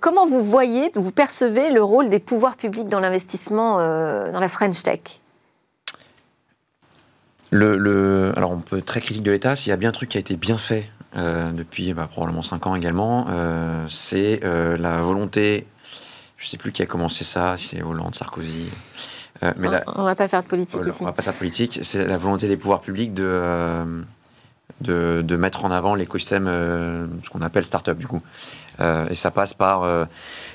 comment 0.00 0.26
vous 0.26 0.42
voyez, 0.42 0.90
vous 0.94 1.12
percevez 1.12 1.70
le 1.70 1.82
rôle 1.82 2.10
des 2.10 2.20
pouvoirs 2.20 2.56
publics 2.56 2.88
dans 2.88 3.00
l'investissement 3.00 3.78
dans 3.78 4.40
la 4.40 4.48
French 4.48 4.82
Tech? 4.82 5.20
Le, 7.50 8.32
alors, 8.36 8.52
on 8.52 8.60
peut 8.60 8.78
être 8.78 8.86
très 8.86 9.00
critique 9.00 9.22
de 9.22 9.32
l'État. 9.32 9.56
S'il 9.56 9.70
y 9.70 9.72
a 9.72 9.76
bien 9.76 9.88
un 9.88 9.92
truc 9.92 10.10
qui 10.10 10.16
a 10.16 10.20
été 10.20 10.36
bien 10.36 10.58
fait 10.58 10.88
euh, 11.16 11.50
depuis 11.50 11.92
bah, 11.92 12.08
probablement 12.10 12.42
5 12.42 12.66
ans 12.68 12.74
également, 12.76 13.26
euh, 13.28 13.84
c'est 13.88 14.40
euh, 14.44 14.76
la 14.76 15.00
volonté. 15.00 15.66
Je 16.36 16.46
ne 16.46 16.48
sais 16.48 16.56
plus 16.56 16.72
qui 16.72 16.82
a 16.82 16.86
commencé 16.86 17.24
ça, 17.24 17.56
si 17.56 17.66
c'est 17.68 17.82
Hollande, 17.82 18.14
Sarkozy. 18.14 18.70
mais 19.42 19.68
on 19.88 20.02
ne 20.02 20.06
va 20.06 20.14
pas 20.14 20.28
faire 20.28 20.42
de 20.42 20.48
politique 20.48 20.80
ici. 20.86 20.98
On 21.00 21.04
va 21.04 21.12
pas 21.12 21.22
faire 21.22 21.34
de 21.34 21.38
politique. 21.38 21.80
C'est 21.82 22.06
la 22.06 22.16
volonté 22.16 22.46
des 22.48 22.56
pouvoirs 22.56 22.80
publics 22.80 23.12
de, 23.12 23.84
de, 24.80 25.36
mettre 25.36 25.64
en 25.64 25.70
avant 25.70 25.94
l'écosystème, 25.94 26.46
ce 27.22 27.30
qu'on 27.30 27.42
appelle 27.42 27.64
start-up 27.64 27.98
du 27.98 28.06
coup. 28.06 28.22
et 28.80 29.14
ça 29.14 29.30
passe 29.30 29.54
par 29.54 29.86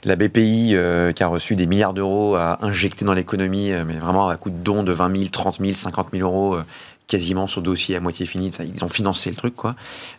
la 0.03 0.15
BPI 0.15 0.75
qui 1.15 1.23
a 1.23 1.27
reçu 1.27 1.55
des 1.55 1.65
milliards 1.65 1.93
d'euros 1.93 2.35
à 2.35 2.63
injecter 2.65 3.05
dans 3.05 3.13
l'économie, 3.13 3.71
mais 3.85 3.95
vraiment 3.95 4.29
à 4.29 4.37
coup 4.37 4.49
de 4.49 4.57
dons 4.57 4.83
de 4.83 4.91
20 4.91 5.15
000, 5.15 5.29
30 5.31 5.57
000, 5.59 5.73
50 5.73 6.07
000 6.11 6.23
euros 6.23 6.57
quasiment 7.07 7.47
sur 7.47 7.61
dossier 7.61 7.95
à 7.95 7.99
moitié 7.99 8.25
fini. 8.25 8.51
Ils 8.59 8.83
ont 8.83 8.89
financé 8.89 9.29
le 9.29 9.35
truc, 9.35 9.55
quoi. 9.55 9.75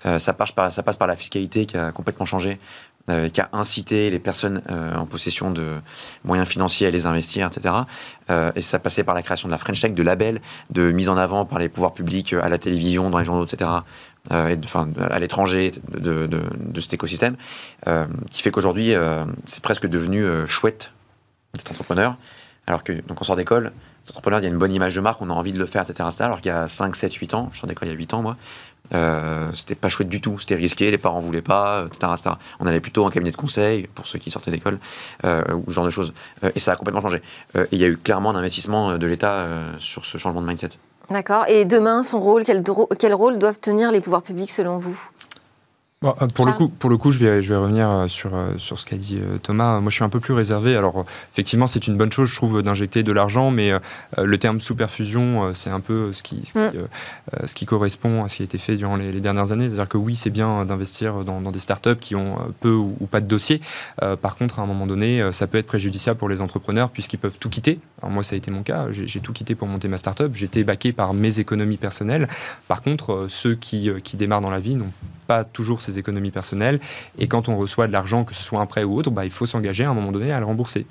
Euh, 0.07 0.19
ça, 0.19 0.33
passe 0.33 0.53
par, 0.53 0.73
ça 0.73 0.83
passe 0.83 0.97
par 0.97 1.09
la 1.09 1.17
fiscalité 1.17 1.67
qui 1.67 1.77
a 1.77 1.93
complètement 1.93 2.27
changé, 2.27 2.59
euh, 3.09 3.29
qui 3.29 3.41
a 3.41 3.49
incité 3.53 4.11
les 4.11 4.19
personnes 4.19 4.63
euh, 4.71 4.95
en 4.95 5.07
possession 5.07 5.51
de 5.51 5.75
moyens 6.25 6.49
financiers 6.49 6.87
à 6.87 6.91
les 6.91 7.07
investir, 7.07 7.47
etc. 7.47 7.75
et 8.57 8.63
ça 8.63 8.79
passait 8.81 9.05
par 9.05 9.15
la 9.15 9.23
création 9.23 9.49
de 9.49 9.53
la 9.53 9.59
French 9.59 9.81
Tech, 9.81 9.95
de 9.95 10.03
labels, 10.03 10.41
de 10.71 10.91
mise 10.91 11.09
en 11.09 11.17
avant 11.17 11.45
par 11.45 11.59
les 11.59 11.69
pouvoirs 11.69 11.95
publics 11.95 12.33
à 12.33 12.49
la 12.49 12.59
télévision, 12.59 13.09
dans 13.11 13.19
les 13.19 13.25
journaux, 13.25 13.45
etc. 13.45 13.71
et 14.33 14.57
enfin, 14.65 14.89
à 14.99 15.21
l'étranger 15.21 15.71
de, 15.93 16.27
de, 16.27 16.43
de, 16.59 16.81
cet 16.81 16.95
écosystème, 16.95 17.37
qui 18.33 18.43
fait 18.43 18.51
qu'aujourd'hui, 18.51 18.95
c'est 19.45 19.63
presque 19.63 19.87
devenu 19.87 20.25
chouette 20.49 20.91
d'être 21.55 21.71
entrepreneur. 21.71 22.17
Alors 22.67 22.83
que, 22.83 22.93
donc, 22.93 23.21
on 23.21 23.25
sort 23.25 23.37
d'école, 23.37 23.71
entrepreneur, 24.11 24.41
il 24.41 24.43
y 24.43 24.47
a 24.47 24.49
une 24.49 24.59
bonne 24.59 24.73
image 24.73 24.95
de 24.95 25.01
marque, 25.01 25.23
on 25.23 25.31
a 25.31 25.33
envie 25.33 25.53
de 25.53 25.59
le 25.59 25.67
faire, 25.67 25.83
etc. 25.83 26.09
Alors 26.21 26.41
qu'il 26.41 26.51
y 26.51 26.55
a 26.55 26.69
5, 26.69 26.95
7, 26.95 27.15
8 27.15 27.35
ans, 27.35 27.49
je 27.53 27.59
suis 27.59 27.67
d'école 27.67 27.89
il 27.89 27.93
y 27.93 27.95
a 27.95 27.99
8 27.99 28.15
ans, 28.15 28.23
moi, 28.23 28.37
euh, 28.95 29.51
c'était 29.55 29.75
pas 29.75 29.89
chouette 29.89 30.09
du 30.09 30.21
tout, 30.21 30.39
c'était 30.39 30.55
risqué, 30.55 30.91
les 30.91 30.99
parents 30.99 31.21
voulaient 31.21 31.43
pas, 31.43 31.87
etc., 31.87 32.35
On 32.61 32.67
allait 32.67 32.81
plutôt 32.81 33.05
en 33.05 33.11
cabinet 33.11 33.33
de 33.33 33.37
conseil, 33.37 33.87
pour 33.95 34.07
ceux 34.07 34.19
qui 34.19 34.31
sortaient 34.31 34.51
d'école, 34.51 34.79
euh, 35.25 35.43
ou 35.55 35.65
ce 35.69 35.75
genre 35.75 35.85
de 35.85 35.91
choses. 35.91 36.13
Euh, 36.45 36.51
et 36.55 36.59
ça 36.59 36.73
a 36.73 36.77
complètement 36.77 37.01
changé. 37.01 37.23
et 37.55 37.67
il 37.73 37.79
y 37.79 37.85
a 37.85 37.89
eu 37.89 37.97
clairement 37.97 38.31
un 38.31 38.37
investissement 38.37 38.99
de 38.99 39.07
l'État 39.07 39.47
sur 39.79 40.05
ce 40.05 40.19
changement 40.19 40.41
de 40.43 40.47
mindset. 40.47 40.71
D'accord. 41.11 41.45
Et 41.49 41.65
demain, 41.65 42.03
son 42.03 42.21
rôle, 42.21 42.45
quel, 42.45 42.63
quel 42.99 43.15
rôle 43.15 43.39
doivent 43.39 43.61
tenir 43.61 43.93
les 43.93 44.01
pouvoirs 44.01 44.23
publics 44.23 44.51
selon 44.51 44.77
vous? 44.79 45.01
Euh, 46.05 46.13
pour, 46.35 46.45
le 46.45 46.53
coup, 46.53 46.69
pour 46.69 46.91
le 46.91 46.99
coup, 46.99 47.11
je 47.11 47.19
vais, 47.19 47.41
je 47.41 47.49
vais 47.49 47.59
revenir 47.59 47.91
euh, 47.91 48.07
sur, 48.07 48.35
euh, 48.35 48.51
sur 48.59 48.79
ce 48.79 48.85
qu'a 48.85 48.99
dit 48.99 49.19
Thomas. 49.43 49.81
Moi, 49.81 49.91
je 49.91 49.95
suis 49.95 50.05
un 50.05 50.11
peu 50.11 50.21
plus 50.21 50.35
réservé. 50.35 50.77
Alors, 50.77 51.07
effectivement, 51.33 51.67
c'est 51.67 51.87
une 51.87 51.97
bonne 51.97 52.13
chose, 52.13 52.29
je 52.29 52.37
trouve, 52.37 52.63
d'injecter 52.63 53.03
de 53.03 53.13
l'argent, 53.13 53.51
mais 53.51 53.73
le 54.19 54.39
terme 54.39 54.61
sous-perfusion, 54.61 55.55
c'est 55.55 55.71
un 55.71 55.81
peu 55.81 56.13
ce 56.13 56.23
qui, 56.23 56.45
ce, 56.45 56.53
qui, 56.53 56.59
mm. 56.59 57.47
ce 57.47 57.55
qui, 57.55 57.65
correspond 57.65 58.25
à 58.25 58.29
ce 58.29 58.37
qui 58.37 58.43
a 58.43 58.45
été 58.45 58.59
fait 58.59 58.77
durant 58.77 58.97
les, 58.97 59.21
dernières 59.21 59.53
années. 59.53 59.69
C'est-à-dire 59.69 59.89
que 59.89 59.97
oui, 59.97 60.17
c'est 60.17 60.31
bien 60.31 60.67
d'investir 60.67 61.25
dans, 61.25 61.41
dans, 61.41 61.51
des 61.51 61.61
startups 61.61 61.97
qui 61.97 62.15
ont 62.15 62.37
peu 62.61 62.73
ou, 62.73 63.09
pas 63.11 63.21
de 63.21 63.27
dossier. 63.27 63.61
par 64.21 64.37
contre, 64.37 64.59
à 64.59 64.63
un 64.63 64.67
moment 64.67 64.87
donné, 64.87 65.27
ça 65.33 65.47
peut 65.47 65.59
être 65.59 65.67
préjudiciable 65.67 66.19
pour 66.19 66.29
les 66.29 66.41
entrepreneurs 66.41 66.91
puisqu'ils 66.91 67.19
peuvent 67.19 67.39
tout 67.39 67.51
quitter. 67.51 67.81
Alors, 68.03 68.13
moi, 68.13 68.23
ça 68.23 68.35
a 68.35 68.39
été 68.39 68.51
mon 68.51 68.63
cas. 68.63 68.87
J'ai 68.91 69.21
tout 69.21 69.33
quitté 69.33 69.55
pour 69.55 69.69
monter 69.69 69.89
ma 69.89 69.99
startup. 69.99 70.35
J'étais 70.35 70.65
baqué 70.65 70.93
par 70.93 71.15
mes 71.15 71.39
économies 71.39 71.79
personnelles. 71.79 72.29
Par 72.69 72.83
contre, 72.83 73.27
ceux 73.29 73.55
qui, 73.55 73.91
qui 74.03 74.17
démarrent 74.17 74.43
dans 74.43 74.51
la 74.51 74.61
vie 74.61 74.75
n'ont 74.75 74.93
pas 75.27 75.45
toujours 75.45 75.83
ses 75.87 75.99
économies 75.99 76.31
personnelles. 76.31 76.81
Et 77.19 77.27
quand 77.27 77.49
on 77.49 77.57
reçoit 77.57 77.87
de 77.87 77.93
l'argent, 77.93 78.25
que 78.25 78.35
ce 78.35 78.43
soit 78.43 78.61
un 78.61 78.67
prêt 78.67 78.85
ou 78.85 78.97
autre, 78.97 79.11
bah, 79.11 79.25
il 79.25 79.31
faut 79.31 79.47
s'engager 79.47 79.85
à 79.85 79.91
un 79.91 79.95
moment 79.95 80.13
donné 80.13 80.33
à 80.33 80.41
le 80.41 80.47
rembourser. 80.47 80.87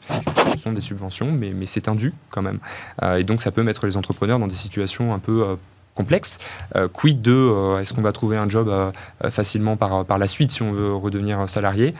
Ce 0.55 0.61
sont 0.61 0.73
des 0.73 0.81
subventions, 0.81 1.31
mais, 1.31 1.53
c'est 1.65 1.87
un 1.87 1.95
dû 1.95 2.13
quand 2.29 2.41
même. 2.41 2.59
Euh, 3.03 3.17
et 3.17 3.23
donc 3.23 3.41
ça 3.41 3.51
peut 3.51 3.63
mettre 3.63 3.85
les 3.85 3.97
entrepreneurs 3.97 4.39
dans 4.39 4.47
des 4.47 4.55
situations 4.55 5.13
un 5.13 5.19
peu 5.19 5.43
euh, 5.43 5.55
complexes. 5.95 6.37
Euh, 6.75 6.87
quid 6.87 7.21
de 7.21 7.79
est-ce 7.81 7.93
qu'on 7.93 8.01
va 8.01 8.11
trouver 8.11 8.37
un 8.37 8.49
job 8.49 8.71
facilement 9.29 9.77
par 9.77 10.17
la 10.17 10.27
suite 10.27 10.51
si 10.51 10.61
on 10.61 10.71
veut 10.71 10.93
redevenir 10.93 11.49
salarié? 11.49 11.93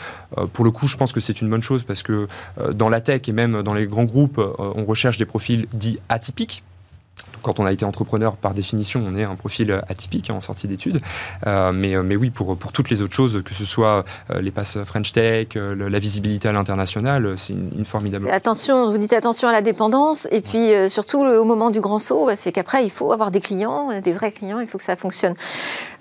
Pour 0.53 0.65
le 0.65 0.71
coup, 0.71 0.87
je 0.87 0.97
pense 0.97 1.11
que 1.11 1.19
c'est 1.19 1.41
une 1.41 1.49
bonne 1.49 1.63
chose 1.63 1.83
parce 1.83 2.03
que 2.03 2.27
dans 2.73 2.89
la 2.89 3.01
tech 3.01 3.21
et 3.27 3.31
même 3.31 3.63
dans 3.63 3.73
les 3.73 3.87
grands 3.87 4.03
groupes, 4.03 4.39
on 4.59 4.85
recherche 4.85 5.17
des 5.17 5.25
profils 5.25 5.67
dits 5.73 5.99
atypiques 6.09 6.63
quand 7.45 7.59
on 7.59 7.65
a 7.65 7.71
été 7.71 7.85
entrepreneur, 7.85 8.35
par 8.35 8.55
définition, 8.55 9.03
on 9.05 9.15
est 9.15 9.23
un 9.23 9.35
profil 9.35 9.79
atypique 9.87 10.31
hein, 10.31 10.33
en 10.35 10.41
sortie 10.41 10.67
d'études. 10.67 10.99
Euh, 11.45 11.71
mais, 11.71 11.95
euh, 11.95 12.01
mais 12.01 12.15
oui, 12.15 12.31
pour, 12.31 12.57
pour 12.57 12.71
toutes 12.71 12.89
les 12.89 13.03
autres 13.03 13.13
choses, 13.13 13.43
que 13.45 13.53
ce 13.53 13.65
soit 13.65 14.03
euh, 14.31 14.41
les 14.41 14.49
passes 14.49 14.79
French 14.83 15.11
Tech, 15.11 15.49
la 15.55 15.99
visibilité 15.99 16.47
à 16.47 16.51
l'international, 16.53 17.35
c'est 17.37 17.53
une, 17.53 17.85
formidable. 17.85 18.27
Attention, 18.31 18.89
vous 18.89 18.97
dites 18.97 19.13
attention 19.13 19.47
à 19.47 19.51
la 19.51 19.61
dépendance. 19.61 20.27
Et 20.31 20.41
puis 20.41 20.71
surtout, 20.89 21.19
au 21.19 21.43
moment 21.43 21.69
du 21.69 21.81
grand 21.81 21.99
saut, 21.99 22.25
bah, 22.25 22.35
c'est 22.35 22.51
qu'après, 22.51 22.83
il 22.83 22.89
faut 22.89 23.11
avoir 23.11 23.29
des 23.29 23.41
clients, 23.41 23.89
des 24.01 24.11
vrais 24.11 24.31
clients, 24.31 24.59
il 24.59 24.67
faut 24.67 24.79
que 24.79 24.83
ça 24.83 24.95
fonctionne. 24.95 25.35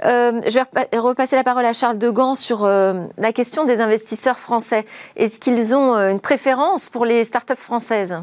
je 0.02 0.54
vais 0.54 0.98
repasser 0.98 1.36
la 1.36 1.44
parole 1.44 1.66
à 1.66 1.74
Charles 1.74 1.98
Degan 1.98 2.36
sur 2.36 2.66
la 2.66 3.32
question 3.34 3.64
des 3.64 3.82
investisseurs 3.82 4.38
français. 4.38 4.86
Est-ce 5.16 5.38
qu'ils 5.38 5.74
ont 5.74 5.94
une 5.94 6.20
préférence 6.20 6.88
pour 6.88 7.04
les 7.04 7.24
startups 7.24 7.54
françaises? 7.56 8.14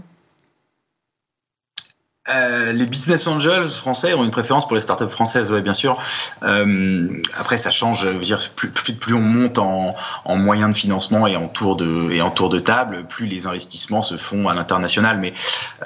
Euh, 2.30 2.72
les 2.72 2.86
business 2.86 3.26
angels 3.26 3.66
français 3.66 4.14
ont 4.14 4.24
une 4.24 4.30
préférence 4.30 4.68
pour 4.68 4.76
les 4.76 4.82
startups 4.82 5.10
françaises, 5.10 5.52
oui, 5.52 5.62
bien 5.62 5.74
sûr. 5.74 5.98
Euh, 6.44 7.10
après, 7.36 7.58
ça 7.58 7.72
change. 7.72 8.08
dire, 8.20 8.40
plus, 8.56 8.70
plus, 8.70 9.14
on 9.16 9.22
monte 9.22 9.58
en, 9.58 9.96
en, 10.26 10.36
moyens 10.36 10.72
de 10.72 10.78
financement 10.78 11.26
et 11.26 11.36
en 11.36 11.48
tour 11.48 11.76
de 11.76 12.12
et 12.12 12.22
en 12.22 12.30
tour 12.30 12.50
de 12.50 12.60
table, 12.60 13.06
plus 13.08 13.26
les 13.26 13.48
investissements 13.48 14.04
se 14.04 14.18
font 14.18 14.48
à 14.48 14.54
l'international. 14.54 15.20
Mais 15.20 15.34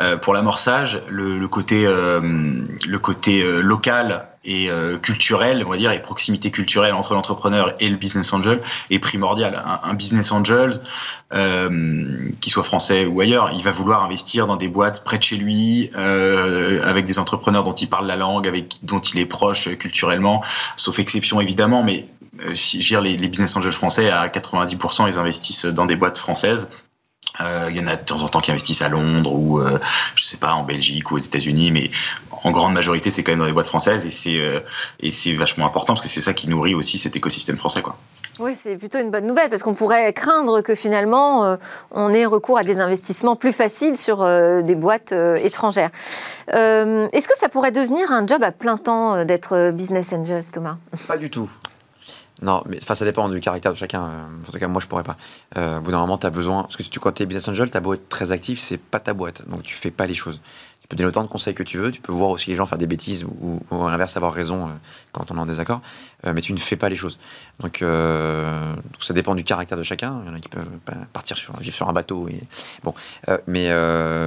euh, 0.02 0.18
pour 0.18 0.34
l'amorçage, 0.34 1.02
le, 1.08 1.40
le, 1.40 1.48
côté 1.48 1.86
le 1.86 2.98
côté 3.00 3.44
local 3.62 4.28
et 4.46 4.70
euh, 4.70 4.98
culturel, 4.98 5.64
on 5.66 5.70
va 5.70 5.78
dire, 5.78 5.92
et 5.92 6.02
proximité 6.02 6.52
culturelle 6.52 6.94
entre 6.94 7.14
l'entrepreneur 7.14 7.74
et 7.80 7.90
le 7.90 7.98
business 7.98 8.32
angel 8.32 8.62
est 8.90 9.00
primordial. 9.00 9.62
Un, 9.84 9.94
business 9.94 10.32
angel, 10.32 10.82
euh, 11.34 12.30
qui 12.42 12.50
soit 12.50 12.64
français 12.64 13.06
ou 13.06 13.20
ailleurs, 13.20 13.52
il 13.54 13.64
va 13.64 13.72
vouloir 13.72 14.04
investir 14.04 14.48
dans 14.48 14.56
des 14.56 14.68
boîtes 14.68 15.04
près 15.04 15.18
de 15.18 15.24
chez 15.24 15.38
lui, 15.38 15.90
euh, 15.96 16.82
avec 16.84 17.06
des 17.06 17.20
entrepreneurs 17.20 17.64
dont 17.64 17.74
il 17.74 17.90
parle 17.90 18.08
la 18.08 18.16
langue, 18.16 18.48
avec 18.48 18.78
dont 18.84 19.00
il 19.00 19.20
est 19.20 19.26
proche 19.26 19.76
culturellement, 19.78 20.44
sauf 20.76 21.00
exception 21.00 21.42
évidemment, 21.42 21.84
mais 21.84 22.06
si, 22.54 22.82
je 22.82 22.88
dire, 22.88 23.02
les, 23.02 23.16
les 23.16 23.28
business 23.28 23.56
angels 23.56 23.72
français 23.72 24.10
à 24.10 24.28
90%, 24.28 25.08
ils 25.08 25.18
investissent 25.18 25.66
dans 25.66 25.86
des 25.86 25.96
boîtes 25.96 26.18
françaises. 26.18 26.70
Euh, 27.42 27.68
il 27.70 27.78
y 27.78 27.80
en 27.82 27.88
a 27.88 27.96
de 27.96 28.04
temps 28.04 28.22
en 28.22 28.28
temps 28.28 28.40
qui 28.40 28.52
investissent 28.52 28.82
à 28.82 28.90
Londres 28.90 29.34
ou 29.34 29.60
euh, 29.60 29.80
je 30.16 30.24
sais 30.24 30.38
pas 30.38 30.54
en 30.54 30.64
Belgique 30.64 31.12
ou 31.12 31.16
aux 31.16 31.20
États-Unis, 31.20 31.72
mais 31.72 31.92
en 32.44 32.52
grande 32.52 32.74
majorité 32.74 33.12
c'est 33.12 33.24
quand 33.24 33.32
même 33.32 33.40
dans 33.40 33.46
les 33.46 33.54
boîtes 33.54 33.68
françaises 33.68 34.06
et 34.06 34.10
c'est 34.10 34.40
euh, 34.40 34.60
et 35.00 35.12
c'est 35.12 35.34
vachement 35.34 35.66
important 35.66 35.94
parce 35.94 36.02
que 36.02 36.10
c'est 36.10 36.22
ça 36.22 36.34
qui 36.34 36.48
nourrit 36.48 36.76
aussi 36.76 36.98
cet 36.98 37.16
écosystème 37.16 37.58
français 37.58 37.82
quoi. 37.82 37.98
Oui, 38.38 38.54
c'est 38.54 38.76
plutôt 38.76 39.00
une 39.00 39.12
bonne 39.12 39.26
nouvelle 39.26 39.50
parce 39.50 39.64
qu'on 39.64 39.76
pourrait 39.76 40.12
craindre 40.12 40.60
que 40.60 40.76
finalement 40.76 41.58
on 41.92 42.14
ait 42.14 42.26
recours 42.26 42.58
à 42.58 42.66
des 42.66 42.80
investissements 42.80 43.38
plus 43.38 43.54
faciles 43.54 43.96
sur 43.96 44.26
des 44.62 44.76
boîtes 44.76 45.14
étrangères. 45.14 45.90
Est-ce 46.50 47.28
que 47.30 47.38
ça 47.38 47.48
pourrait 47.48 47.72
devenir 47.72 48.12
un 48.12 48.28
job 48.28 48.44
à 48.44 48.52
plein 48.52 48.76
temps 48.76 49.24
d'être 49.24 49.72
business 49.72 50.12
angel, 50.12 50.44
Thomas? 50.52 50.76
Pas 51.08 51.16
du 51.16 51.30
tout. 51.30 51.50
Non, 52.42 52.64
mais 52.68 52.80
ça 52.82 53.06
dépend 53.06 53.30
du 53.30 53.40
caractère 53.40 53.72
de 53.72 53.78
chacun. 53.78 54.04
Euh, 54.04 54.24
en 54.48 54.52
tout 54.52 54.60
cas, 54.60 54.68
moi, 54.68 54.82
je 54.82 54.88
pourrais 54.88 55.04
pas. 55.04 55.16
Euh, 55.58 55.80
au 55.80 55.82
bout 55.82 55.92
d'un 55.92 56.00
moment, 56.00 56.18
tu 56.18 56.28
as 56.28 56.32
besoin. 56.32 56.64
Parce 56.64 56.76
que 56.76 56.84
si 56.84 56.90
tu, 56.90 57.00
quand 57.00 57.14
tu 57.14 57.24
es 57.24 57.26
business 57.26 57.48
angel, 57.48 57.70
ta 57.72 57.80
beau 57.80 57.94
être 57.94 58.10
très 58.10 58.32
actif, 58.32 58.60
c'est 58.60 58.78
pas 58.78 59.00
ta 59.00 59.14
boîte. 59.14 59.48
Donc, 59.48 59.64
tu 59.64 59.76
fais 59.76 59.92
pas 59.92 60.06
les 60.06 60.16
choses. 60.16 60.42
Tu 60.86 60.90
peux 60.90 60.96
donner 60.98 61.08
autant 61.08 61.24
de 61.24 61.28
conseils 61.28 61.56
que 61.56 61.64
tu 61.64 61.78
veux. 61.78 61.92
Tu 61.92 62.02
peux 62.02 62.12
voir 62.12 62.30
aussi 62.30 62.52
les 62.52 62.56
gens 62.56 62.66
faire 62.66 62.78
des 62.78 62.88
bêtises 62.88 63.26
ou, 63.26 63.60
à 63.72 63.90
l'inverse 63.90 64.16
avoir 64.18 64.34
raison 64.34 64.68
euh, 64.68 64.72
quand 65.12 65.32
on 65.32 65.36
est 65.36 65.40
en 65.40 65.46
désaccord. 65.46 65.82
mais 66.24 66.42
tu 66.42 66.54
ne 66.54 66.58
fais 66.58 66.76
pas 66.76 66.90
les 66.90 66.96
choses. 66.96 67.18
Donc, 67.60 67.84
ça 69.00 69.14
dépend 69.14 69.36
du 69.36 69.44
caractère 69.44 69.78
de 69.78 69.84
chacun. 69.84 70.22
Il 70.24 70.30
y 70.30 70.32
en 70.32 70.36
a 70.36 70.40
qui 70.40 70.50
peuvent 70.50 70.68
partir 71.14 71.38
sur, 71.38 71.56
vivre 71.58 71.76
sur 71.76 71.90
un 71.90 71.94
bateau. 71.94 72.28
Et, 72.28 72.42
bon, 72.84 72.94
mais, 73.48 73.70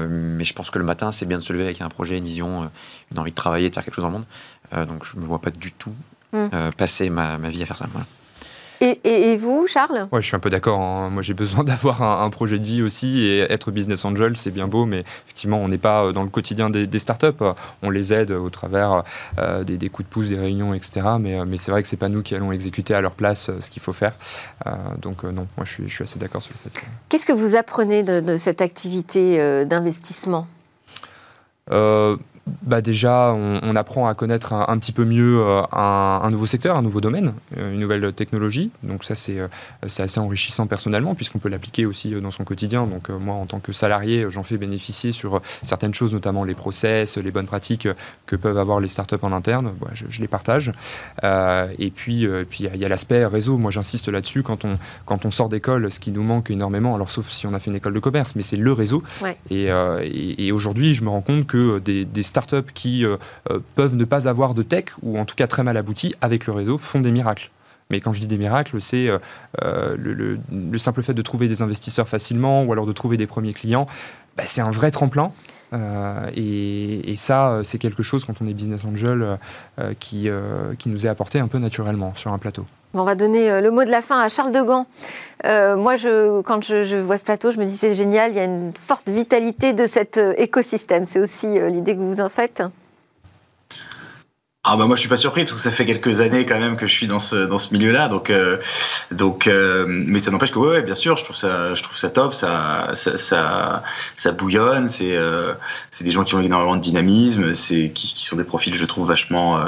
mais 0.08 0.44
je 0.44 0.54
pense 0.54 0.70
que 0.70 0.78
le 0.78 0.84
matin, 0.84 1.12
c'est 1.12 1.26
bien 1.26 1.38
de 1.38 1.42
se 1.42 1.52
lever 1.52 1.64
avec 1.64 1.80
un 1.80 1.88
projet, 1.88 2.18
une 2.18 2.24
vision, 2.24 2.70
une 3.12 3.18
envie 3.18 3.30
de 3.30 3.36
travailler, 3.36 3.68
de 3.68 3.74
faire 3.74 3.84
quelque 3.84 3.94
chose 3.94 4.04
dans 4.04 4.10
le 4.10 4.24
monde. 4.78 4.86
donc, 4.86 5.04
je 5.04 5.16
me 5.16 5.26
vois 5.26 5.40
pas 5.40 5.50
du 5.50 5.72
tout 5.72 5.94
Mm. 6.32 6.48
Euh, 6.52 6.70
passer 6.72 7.08
ma, 7.10 7.36
vie 7.36 7.62
à 7.62 7.66
faire 7.66 7.78
ça. 7.78 7.86
Et, 8.80 9.36
vous, 9.36 9.66
Charles? 9.66 10.08
Ouais, 10.12 10.22
je 10.22 10.26
suis 10.26 10.36
un 10.36 10.40
peu 10.40 10.50
d'accord. 10.50 10.80
Hein. 10.80 11.10
Moi, 11.10 11.22
j'ai 11.22 11.34
besoin 11.34 11.64
d'avoir 11.64 12.02
un, 12.02 12.30
projet 12.30 12.58
de 12.58 12.64
vie 12.64 12.82
aussi. 12.82 13.20
Et 13.20 13.40
être 13.40 13.70
business 13.70 14.04
angel, 14.04 14.36
c'est 14.36 14.50
bien 14.50 14.68
beau, 14.68 14.86
mais 14.86 15.04
effectivement, 15.26 15.58
on 15.58 15.68
n'est 15.68 15.78
pas 15.78 16.04
euh, 16.04 16.12
dans 16.12 16.22
le 16.22 16.28
quotidien 16.28 16.70
des, 16.70 16.98
startups. 16.98 17.26
On 17.82 17.90
les 17.90 18.12
aide 18.12 18.30
au 18.30 18.50
travers 18.50 19.02
euh, 19.38 19.64
des, 19.64 19.88
coups 19.88 20.08
de 20.08 20.12
pouce, 20.12 20.28
des 20.28 20.38
réunions, 20.38 20.74
etc. 20.74 21.06
Mais, 21.20 21.44
mais 21.44 21.56
c'est 21.56 21.70
vrai 21.70 21.82
que 21.82 21.88
c'est 21.88 21.96
pas 21.96 22.08
nous 22.08 22.22
qui 22.22 22.34
allons 22.34 22.52
exécuter 22.52 22.94
à 22.94 23.00
leur 23.00 23.12
place 23.12 23.50
ce 23.60 23.70
qu'il 23.70 23.82
faut 23.82 23.92
faire. 23.92 24.14
donc, 25.00 25.24
non, 25.24 25.46
moi, 25.56 25.64
je 25.64 25.72
suis, 25.72 25.88
je 25.88 25.94
suis 25.94 26.04
assez 26.04 26.18
d'accord 26.18 26.42
sur 26.42 26.54
le 26.54 26.70
fait. 26.70 26.80
Qu'est-ce 27.08 27.26
que 27.26 27.32
vous 27.32 27.56
apprenez 27.56 28.02
de, 28.02 28.20
de 28.20 28.36
cette 28.36 28.60
activité 28.60 29.64
d'investissement? 29.66 30.46
Bah 32.62 32.80
déjà, 32.80 33.32
on, 33.34 33.76
apprend 33.76 34.08
à 34.08 34.14
connaître 34.14 34.52
un, 34.52 34.78
petit 34.78 34.92
peu 34.92 35.04
mieux 35.04 35.40
euh, 35.40 35.62
un, 35.72 36.30
nouveau 36.30 36.46
secteur, 36.46 36.76
un 36.76 36.82
nouveau 36.82 37.00
domaine, 37.00 37.34
euh, 37.56 37.72
une 37.72 37.80
nouvelle 37.80 38.12
technologie. 38.12 38.70
Donc 38.82 39.04
ça, 39.04 39.14
c'est 39.14 39.38
euh, 39.38 39.48
assez 39.82 40.18
enrichissant 40.18 40.66
personnellement, 40.66 41.14
puisqu'on 41.14 41.38
peut 41.38 41.48
l'appliquer 41.48 41.86
aussi 41.86 42.10
dans 42.10 42.30
son 42.30 42.44
quotidien. 42.44 42.86
Donc 42.86 43.08
moi, 43.10 43.34
en 43.34 43.46
tant 43.46 43.60
que 43.60 43.72
salarié, 43.72 44.26
j'en 44.30 44.42
fais 44.42 44.56
bénéficier 44.56 45.12
sur 45.12 45.40
certaines 45.62 45.94
choses, 45.94 46.12
notamment 46.12 46.44
les 46.44 46.54
process, 46.54 47.16
les 47.16 47.30
bonnes 47.30 47.46
pratiques 47.46 47.88
que 48.26 48.36
peuvent 48.36 48.58
avoir 48.58 48.80
les 48.80 48.88
startups 48.88 49.16
en 49.22 49.32
interne. 49.32 49.72
je, 49.94 50.20
les 50.20 50.28
partage. 50.28 50.72
et 51.22 51.90
puis, 51.90 52.26
puis 52.50 52.64
il 52.64 52.76
y 52.76 52.84
a, 52.84 52.88
l'aspect 52.88 53.24
réseau. 53.26 53.58
Moi, 53.58 53.70
j'insiste 53.70 54.08
là-dessus. 54.08 54.42
Quand 54.42 54.64
on, 54.64 54.78
quand 55.04 55.24
on 55.24 55.30
sort 55.30 55.48
d'école, 55.48 55.90
ce 55.92 56.00
qui 56.00 56.10
nous 56.10 56.22
manque 56.22 56.50
énormément, 56.50 56.94
alors 56.94 57.10
sauf 57.10 57.28
si 57.30 57.46
on 57.46 57.54
a 57.54 57.58
fait 57.60 57.70
une 57.70 57.76
école 57.76 57.94
de 57.94 58.00
commerce, 58.00 58.34
mais 58.34 58.42
c'est 58.42 58.56
le 58.56 58.72
réseau. 58.72 59.02
Et, 59.50 59.68
et, 59.68 60.52
aujourd'hui, 60.52 60.94
je 60.94 61.04
me 61.04 61.08
rends 61.10 61.20
compte 61.20 61.46
que 61.46 61.78
des, 61.78 62.04
des 62.04 62.22
startups 62.22 62.37
qui 62.46 63.04
euh, 63.04 63.16
euh, 63.50 63.58
peuvent 63.74 63.96
ne 63.96 64.04
pas 64.04 64.28
avoir 64.28 64.54
de 64.54 64.62
tech, 64.62 64.86
ou 65.02 65.18
en 65.18 65.24
tout 65.24 65.34
cas 65.34 65.46
très 65.46 65.62
mal 65.62 65.76
aboutis, 65.76 66.14
avec 66.20 66.46
le 66.46 66.52
réseau, 66.52 66.78
font 66.78 67.00
des 67.00 67.10
miracles. 67.10 67.50
Mais 67.90 68.00
quand 68.00 68.12
je 68.12 68.20
dis 68.20 68.26
des 68.26 68.36
miracles, 68.36 68.82
c'est 68.82 69.08
euh, 69.08 69.96
le, 69.96 70.78
simple 70.78 71.02
fait 71.02 71.14
de 71.14 71.22
trouver 71.22 71.48
des 71.48 71.62
investisseurs 71.62 72.06
facilement 72.06 72.64
ou 72.64 72.72
alors 72.72 72.84
de 72.84 72.92
trouver 72.92 73.16
des 73.16 73.26
premiers 73.26 73.54
clients. 73.54 73.86
Bah, 74.36 74.44
c'est 74.46 74.60
un 74.60 74.70
vrai 74.70 74.90
tremplin. 74.90 75.32
et, 76.34 77.14
ça, 77.16 77.60
c'est 77.64 77.78
quelque 77.78 78.02
chose, 78.02 78.24
quand 78.24 78.42
on 78.42 78.46
est 78.46 78.52
business 78.52 78.84
angel, 78.84 79.38
qui, 79.98 80.28
qui 80.78 80.88
nous 80.90 81.06
est 81.06 81.08
apporté 81.08 81.38
un 81.40 81.48
peu 81.48 81.58
naturellement 81.58 82.14
sur 82.14 82.32
un 82.32 82.38
plateau. 82.38 82.66
On 82.94 83.04
va 83.04 83.14
donner 83.14 83.60
le 83.60 83.70
mot 83.70 83.84
de 83.84 83.90
la 83.90 84.02
fin 84.02 84.18
à 84.18 84.28
Charles 84.28 84.52
Degan. 84.52 84.86
moi, 85.44 85.96
je, 85.96 86.40
quand 86.40 86.62
je, 86.64 86.96
vois 86.96 87.18
ce 87.18 87.24
plateau, 87.24 87.50
je 87.50 87.58
me 87.58 87.64
dis 87.64 87.76
c'est 87.76 87.94
génial, 87.94 88.32
il 88.32 88.36
y 88.36 88.40
a 88.40 88.44
une 88.44 88.72
forte 88.74 89.08
vitalité 89.08 89.72
de 89.72 89.86
cet 89.86 90.16
écosystème. 90.16 91.04
C'est 91.06 91.20
aussi 91.20 91.46
l'idée 91.46 91.94
que 91.94 92.00
vous 92.00 92.20
en 92.20 92.28
faites 92.28 92.62
ah 94.70 94.76
bah 94.76 94.84
moi 94.84 94.96
je 94.96 95.00
suis 95.00 95.08
pas 95.08 95.16
surpris 95.16 95.44
parce 95.44 95.54
que 95.54 95.60
ça 95.60 95.70
fait 95.70 95.86
quelques 95.86 96.20
années 96.20 96.44
quand 96.44 96.58
même 96.58 96.76
que 96.76 96.86
je 96.86 96.92
suis 96.92 97.06
dans 97.06 97.20
ce 97.20 97.36
dans 97.36 97.56
ce 97.56 97.72
milieu-là 97.72 98.08
donc 98.08 98.28
euh, 98.28 98.58
donc 99.10 99.46
euh, 99.46 99.86
mais 99.88 100.20
ça 100.20 100.30
n'empêche 100.30 100.52
que 100.52 100.58
ouais, 100.58 100.82
bien 100.82 100.94
sûr 100.94 101.16
je 101.16 101.24
trouve 101.24 101.36
ça 101.36 101.74
je 101.74 101.82
trouve 101.82 101.96
ça 101.96 102.10
top 102.10 102.34
ça 102.34 102.88
ça 102.94 103.82
ça, 104.16 104.32
bouillonne 104.32 104.88
c'est 104.88 105.16
euh, 105.16 105.54
c'est 105.90 106.04
des 106.04 106.10
gens 106.10 106.22
qui 106.22 106.34
ont 106.34 106.40
énormément 106.40 106.76
de 106.76 106.82
dynamisme 106.82 107.54
c'est 107.54 107.90
qui, 107.94 108.12
qui 108.12 108.24
sont 108.26 108.36
des 108.36 108.44
profils 108.44 108.74
je 108.74 108.84
trouve 108.84 109.08
vachement 109.08 109.58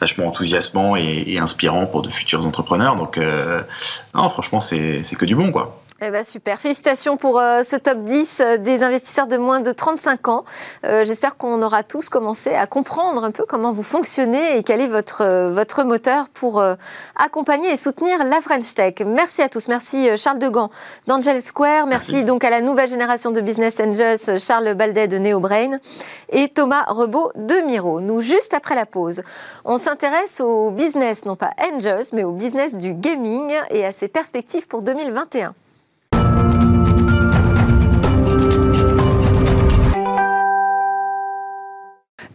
vachement 0.00 0.28
enthousiasmants 0.28 0.94
et, 0.94 1.24
et, 1.26 1.38
inspirants 1.40 1.86
pour 1.86 2.02
de 2.02 2.08
futurs 2.08 2.46
entrepreneurs 2.46 2.94
donc 2.94 3.18
non 4.14 4.28
franchement 4.28 4.60
c'est 4.60 5.02
c'est 5.02 5.16
que 5.16 5.24
du 5.24 5.34
bon 5.34 5.50
quoi. 5.50 5.83
Eh 6.06 6.10
ben 6.10 6.22
super, 6.22 6.60
félicitations 6.60 7.16
pour 7.16 7.40
euh, 7.40 7.62
ce 7.62 7.76
top 7.76 8.02
10 8.02 8.40
euh, 8.40 8.56
des 8.58 8.82
investisseurs 8.82 9.26
de 9.26 9.38
moins 9.38 9.60
de 9.60 9.72
35 9.72 10.28
ans. 10.28 10.44
Euh, 10.84 11.06
j'espère 11.06 11.38
qu'on 11.38 11.62
aura 11.62 11.82
tous 11.82 12.10
commencé 12.10 12.52
à 12.52 12.66
comprendre 12.66 13.24
un 13.24 13.30
peu 13.30 13.46
comment 13.48 13.72
vous 13.72 13.82
fonctionnez 13.82 14.58
et 14.58 14.62
quel 14.62 14.82
est 14.82 14.86
votre, 14.86 15.48
votre 15.50 15.82
moteur 15.82 16.28
pour 16.28 16.62
accompagner 17.16 17.72
et 17.72 17.78
soutenir 17.78 18.22
la 18.22 18.42
French 18.42 18.74
Tech. 18.74 18.96
Merci 19.06 19.40
à 19.40 19.48
tous, 19.48 19.68
merci 19.68 20.14
Charles 20.18 20.38
Degan 20.38 20.68
d'Angel 21.06 21.40
Square, 21.40 21.86
merci, 21.86 22.22
donc 22.22 22.44
à 22.44 22.50
la 22.50 22.60
nouvelle 22.60 22.90
génération 22.90 23.30
de 23.30 23.40
Business 23.40 23.80
Angels, 23.80 24.38
Charles 24.38 24.74
Baldet 24.74 25.08
de 25.08 25.16
NeoBrain 25.16 25.78
et 26.28 26.48
Thomas 26.48 26.84
Rebaud 26.88 27.30
de 27.36 27.64
Miro. 27.66 28.02
Nous, 28.02 28.20
juste 28.20 28.52
après 28.52 28.74
la 28.74 28.84
pause, 28.84 29.22
on 29.64 29.78
s'intéresse 29.78 30.42
au 30.42 30.70
business, 30.70 31.24
non 31.24 31.36
pas 31.36 31.52
Angels, 31.72 32.04
mais 32.12 32.24
au 32.24 32.32
business 32.32 32.76
du 32.76 32.92
gaming 32.92 33.54
et 33.70 33.86
à 33.86 33.92
ses 33.92 34.08
perspectives 34.08 34.66
pour 34.66 34.82
2021. 34.82 35.54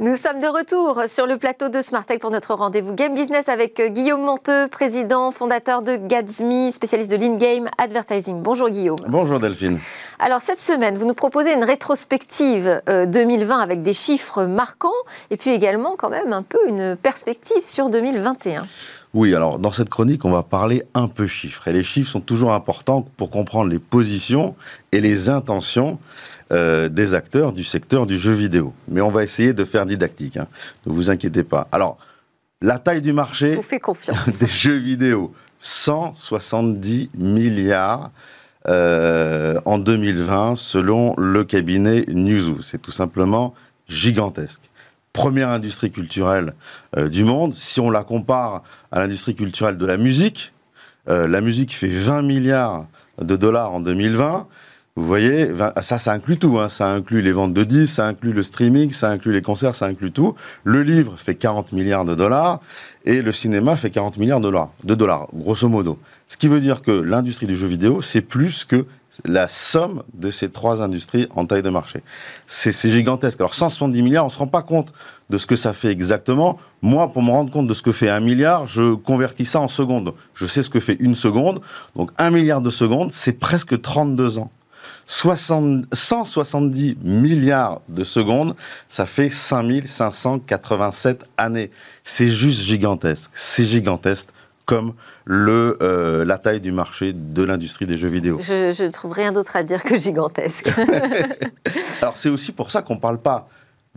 Nous 0.01 0.15
sommes 0.15 0.39
de 0.39 0.47
retour 0.47 1.09
sur 1.09 1.27
le 1.27 1.35
plateau 1.35 1.67
de 1.67 1.81
Smartech 1.81 2.21
pour 2.21 2.31
notre 2.31 2.53
rendez-vous 2.53 2.93
Game 2.93 3.13
Business 3.13 3.49
avec 3.49 3.81
euh, 3.81 3.89
Guillaume 3.89 4.21
Monteux, 4.21 4.69
président, 4.69 5.29
fondateur 5.31 5.81
de 5.81 5.97
Gadsme, 5.97 6.71
spécialiste 6.71 7.11
de 7.11 7.17
l'in-game 7.17 7.67
advertising. 7.77 8.41
Bonjour 8.41 8.69
Guillaume. 8.69 8.95
Bonjour 9.09 9.39
Delphine. 9.39 9.77
Alors 10.17 10.39
cette 10.39 10.61
semaine, 10.61 10.97
vous 10.97 11.05
nous 11.05 11.13
proposez 11.13 11.53
une 11.53 11.65
rétrospective 11.65 12.81
2020 12.87 13.59
euh, 13.59 13.61
avec 13.61 13.81
des 13.81 13.91
chiffres 13.91 14.45
marquants 14.45 14.87
et 15.31 15.35
puis 15.35 15.49
également 15.49 15.97
quand 15.97 16.09
même 16.09 16.31
un 16.31 16.43
peu 16.43 16.59
une 16.69 16.95
perspective 16.95 17.61
sur 17.61 17.89
2021. 17.89 18.67
Oui, 19.13 19.35
alors 19.35 19.59
dans 19.59 19.71
cette 19.71 19.89
chronique, 19.89 20.23
on 20.23 20.31
va 20.31 20.43
parler 20.43 20.83
un 20.93 21.09
peu 21.09 21.27
chiffres. 21.27 21.67
Et 21.67 21.73
les 21.73 21.83
chiffres 21.83 22.11
sont 22.11 22.21
toujours 22.21 22.53
importants 22.53 23.05
pour 23.17 23.31
comprendre 23.31 23.69
les 23.69 23.79
positions 23.79 24.55
et 24.91 25.01
les 25.01 25.29
intentions 25.29 25.99
euh, 26.51 26.89
des 26.89 27.13
acteurs 27.13 27.53
du 27.53 27.63
secteur 27.63 28.07
du 28.07 28.17
jeu 28.17 28.31
vidéo. 28.31 28.73
Mais 28.87 29.01
on 29.01 29.09
va 29.09 29.23
essayer 29.23 29.53
de 29.53 29.63
faire 29.65 29.85
didactique, 29.85 30.37
hein. 30.37 30.47
ne 30.87 30.91
vous 30.91 31.11
inquiétez 31.11 31.43
pas. 31.43 31.67
Alors, 31.71 31.99
la 32.61 32.79
taille 32.79 33.01
du 33.01 33.13
marché 33.13 33.55
des 34.39 34.47
jeux 34.47 34.77
vidéo, 34.77 35.31
170 35.59 37.11
milliards 37.15 38.09
euh, 38.67 39.59
en 39.65 39.77
2020 39.77 40.55
selon 40.55 41.13
le 41.19 41.43
cabinet 41.43 42.03
Newzoo. 42.07 42.63
C'est 42.63 42.81
tout 42.81 42.91
simplement 42.91 43.53
gigantesque. 43.87 44.61
Première 45.13 45.49
industrie 45.49 45.91
culturelle 45.91 46.53
euh, 46.97 47.09
du 47.09 47.23
monde. 47.23 47.53
Si 47.53 47.79
on 47.79 47.91
la 47.91 48.03
compare 48.03 48.63
à 48.91 48.99
l'industrie 48.99 49.35
culturelle 49.35 49.77
de 49.77 49.85
la 49.85 49.97
musique, 49.97 50.51
la 51.07 51.41
musique 51.41 51.75
fait 51.75 51.87
20 51.87 52.21
milliards 52.21 52.85
de 53.19 53.35
dollars 53.35 53.73
en 53.73 53.79
2020. 53.79 54.47
Vous 54.99 55.07
voyez, 55.07 55.49
ça, 55.81 55.97
ça 55.97 56.11
inclut 56.11 56.37
tout. 56.37 56.59
Hein. 56.59 56.67
Ça 56.67 56.91
inclut 56.91 57.21
les 57.21 57.31
ventes 57.31 57.53
de 57.53 57.63
disques, 57.63 57.95
ça 57.95 58.05
inclut 58.05 58.33
le 58.33 58.43
streaming, 58.43 58.91
ça 58.91 59.09
inclut 59.09 59.31
les 59.31 59.41
concerts, 59.41 59.73
ça 59.73 59.85
inclut 59.85 60.11
tout. 60.11 60.35
Le 60.65 60.83
livre 60.83 61.15
fait 61.17 61.35
40 61.35 61.71
milliards 61.71 62.03
de 62.03 62.15
dollars 62.15 62.59
et 63.05 63.21
le 63.21 63.31
cinéma 63.31 63.77
fait 63.77 63.91
40 63.91 64.17
milliards 64.17 64.39
de 64.39 64.43
dollars, 64.43 64.73
de 64.83 64.95
dollars, 64.95 65.29
grosso 65.33 65.69
modo. 65.69 65.99
Ce 66.27 66.35
qui 66.35 66.49
veut 66.49 66.59
dire 66.59 66.81
que 66.81 66.91
l'industrie 66.91 67.47
du 67.47 67.55
jeu 67.55 67.67
vidéo, 67.67 68.01
c'est 68.01 68.19
plus 68.19 68.65
que 68.65 68.85
la 69.23 69.47
somme 69.47 70.03
de 70.13 70.31
ces 70.31 70.49
trois 70.49 70.81
industries 70.81 71.27
en 71.33 71.45
taille 71.45 71.63
de 71.63 71.69
marché. 71.69 72.03
C'est 72.45 72.89
gigantesque. 72.89 73.39
Alors 73.39 73.55
170 73.55 74.01
milliards, 74.01 74.25
on 74.25 74.27
ne 74.27 74.33
se 74.33 74.37
rend 74.37 74.47
pas 74.47 74.63
compte 74.63 74.91
de 75.29 75.37
ce 75.37 75.45
que 75.47 75.55
ça 75.55 75.71
fait 75.71 75.91
exactement. 75.91 76.59
Moi, 76.81 77.09
pour 77.13 77.23
me 77.23 77.31
rendre 77.31 77.53
compte 77.53 77.67
de 77.67 77.73
ce 77.73 77.81
que 77.81 77.93
fait 77.93 78.09
un 78.09 78.19
milliard, 78.19 78.67
je 78.67 78.95
convertis 78.95 79.45
ça 79.45 79.61
en 79.61 79.69
secondes. 79.69 80.13
Je 80.33 80.45
sais 80.45 80.61
ce 80.61 80.69
que 80.69 80.81
fait 80.81 80.97
une 80.99 81.15
seconde. 81.15 81.61
Donc 81.95 82.11
un 82.17 82.31
milliard 82.31 82.59
de 82.59 82.69
secondes, 82.69 83.13
c'est 83.13 83.39
presque 83.39 83.81
32 83.81 84.39
ans. 84.39 84.51
170 85.09 86.97
milliards 87.03 87.81
de 87.89 88.03
secondes, 88.03 88.55
ça 88.89 89.07
fait 89.07 89.29
5587 89.29 91.25
années. 91.35 91.71
C'est 92.03 92.29
juste 92.29 92.61
gigantesque. 92.61 93.31
C'est 93.33 93.63
gigantesque 93.65 94.27
comme 94.65 94.93
le, 95.25 95.79
euh, 95.81 96.23
la 96.23 96.37
taille 96.37 96.61
du 96.61 96.71
marché 96.71 97.11
de 97.11 97.43
l'industrie 97.43 97.87
des 97.87 97.97
jeux 97.97 98.07
vidéo. 98.07 98.39
Je 98.41 98.83
ne 98.83 98.91
trouve 98.91 99.13
rien 99.13 99.31
d'autre 99.31 99.55
à 99.55 99.63
dire 99.63 99.81
que 99.81 99.97
gigantesque. 99.97 100.71
Alors 102.01 102.19
c'est 102.19 102.29
aussi 102.29 102.51
pour 102.51 102.69
ça 102.69 102.83
qu'on 102.83 102.93
ne 102.95 102.99
parle 102.99 103.19
pas 103.19 103.49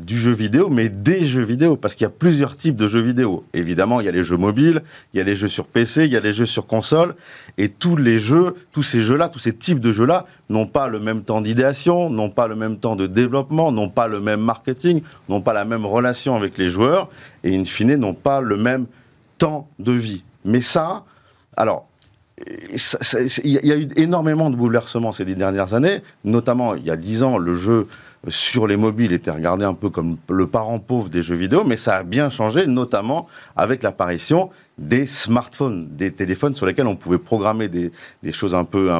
du 0.04 0.18
jeu 0.18 0.32
vidéo, 0.32 0.68
mais 0.68 0.88
des 0.88 1.24
jeux 1.24 1.42
vidéo, 1.42 1.76
parce 1.76 1.94
qu'il 1.94 2.04
y 2.04 2.06
a 2.06 2.10
plusieurs 2.10 2.56
types 2.56 2.76
de 2.76 2.88
jeux 2.88 3.00
vidéo. 3.00 3.44
Évidemment, 3.54 4.00
il 4.00 4.06
y 4.06 4.08
a 4.08 4.12
les 4.12 4.24
jeux 4.24 4.36
mobiles, 4.36 4.82
il 5.14 5.18
y 5.18 5.20
a 5.20 5.24
les 5.24 5.36
jeux 5.36 5.48
sur 5.48 5.66
PC, 5.66 6.04
il 6.04 6.12
y 6.12 6.16
a 6.16 6.20
les 6.20 6.32
jeux 6.32 6.46
sur 6.46 6.66
console, 6.66 7.14
et 7.58 7.68
tous 7.68 7.96
les 7.96 8.18
jeux, 8.18 8.54
tous 8.72 8.82
ces 8.82 9.02
jeux-là, 9.02 9.28
tous 9.28 9.38
ces 9.38 9.52
types 9.52 9.80
de 9.80 9.92
jeux-là, 9.92 10.26
n'ont 10.50 10.66
pas 10.66 10.88
le 10.88 10.98
même 10.98 11.22
temps 11.22 11.40
d'idéation, 11.40 12.10
n'ont 12.10 12.30
pas 12.30 12.48
le 12.48 12.56
même 12.56 12.78
temps 12.78 12.96
de 12.96 13.06
développement, 13.06 13.72
n'ont 13.72 13.88
pas 13.88 14.08
le 14.08 14.20
même 14.20 14.40
marketing, 14.40 15.02
n'ont 15.28 15.40
pas 15.40 15.52
la 15.52 15.64
même 15.64 15.86
relation 15.86 16.36
avec 16.36 16.58
les 16.58 16.68
joueurs, 16.68 17.08
et 17.44 17.56
in 17.56 17.64
fine, 17.64 17.94
n'ont 17.96 18.14
pas 18.14 18.40
le 18.40 18.56
même 18.56 18.86
temps 19.38 19.68
de 19.78 19.92
vie. 19.92 20.24
Mais 20.44 20.60
ça, 20.60 21.04
alors, 21.56 21.88
il 23.44 23.50
y 23.64 23.72
a 23.72 23.76
eu 23.76 23.88
énormément 23.96 24.50
de 24.50 24.56
bouleversements 24.56 25.12
ces 25.12 25.24
dix 25.24 25.36
dernières 25.36 25.74
années, 25.74 26.02
notamment 26.24 26.74
il 26.74 26.84
y 26.84 26.90
a 26.90 26.96
dix 26.96 27.22
ans, 27.22 27.38
le 27.38 27.54
jeu 27.54 27.86
sur 28.28 28.66
les 28.66 28.76
mobiles 28.76 29.12
était 29.12 29.30
regardé 29.30 29.64
un 29.64 29.74
peu 29.74 29.90
comme 29.90 30.16
le 30.28 30.46
parent 30.46 30.78
pauvre 30.78 31.08
des 31.08 31.22
jeux 31.22 31.34
vidéo, 31.34 31.64
mais 31.64 31.76
ça 31.76 31.96
a 31.96 32.02
bien 32.04 32.30
changé, 32.30 32.66
notamment 32.66 33.26
avec 33.56 33.82
l'apparition 33.82 34.50
des 34.78 35.06
smartphones, 35.06 35.88
des 35.90 36.12
téléphones 36.12 36.54
sur 36.54 36.64
lesquels 36.64 36.86
on 36.86 36.96
pouvait 36.96 37.18
programmer 37.18 37.68
des, 37.68 37.90
choses 38.32 38.54
un 38.54 38.64
peu, 38.64 38.90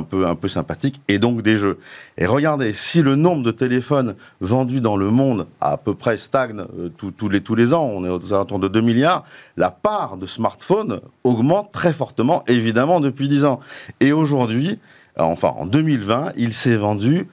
sympathiques 0.48 1.00
et 1.08 1.18
donc 1.18 1.42
des 1.42 1.56
jeux. 1.56 1.78
Et 2.18 2.26
regardez, 2.26 2.72
si 2.72 3.00
le 3.00 3.14
nombre 3.14 3.42
de 3.42 3.52
téléphones 3.52 4.14
vendus 4.40 4.80
dans 4.80 4.96
le 4.96 5.10
monde 5.10 5.46
à, 5.60 5.76
peu 5.76 5.94
près 5.94 6.18
stagne 6.18 6.64
euh, 6.78 6.88
tous 6.90 7.54
les, 7.54 7.74
ans, 7.74 7.84
on 7.84 8.04
est 8.04 8.10
aux 8.10 8.32
alentours 8.32 8.58
de 8.58 8.68
2 8.68 8.80
milliards, 8.80 9.24
la 9.56 9.70
part 9.70 10.16
de 10.16 10.26
smartphones 10.26 11.00
augmente 11.24 11.70
très 11.72 11.92
fortement, 11.92 12.42
évidemment, 12.48 13.00
depuis 13.00 13.28
10 13.28 13.44
ans. 13.44 13.60
Et 14.00 14.12
aujourd'hui, 14.12 14.78
enfin 15.18 15.54
en 15.56 15.66
2020, 15.66 16.32
il 16.36 16.52
s'est 16.52 16.76
vendu 16.76 17.28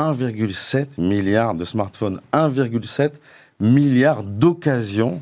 1,7 0.00 0.98
milliard 1.00 1.54
de 1.54 1.64
smartphones, 1.64 2.20
1,7 2.32 3.12
milliard 3.60 4.22
d'occasions 4.22 5.20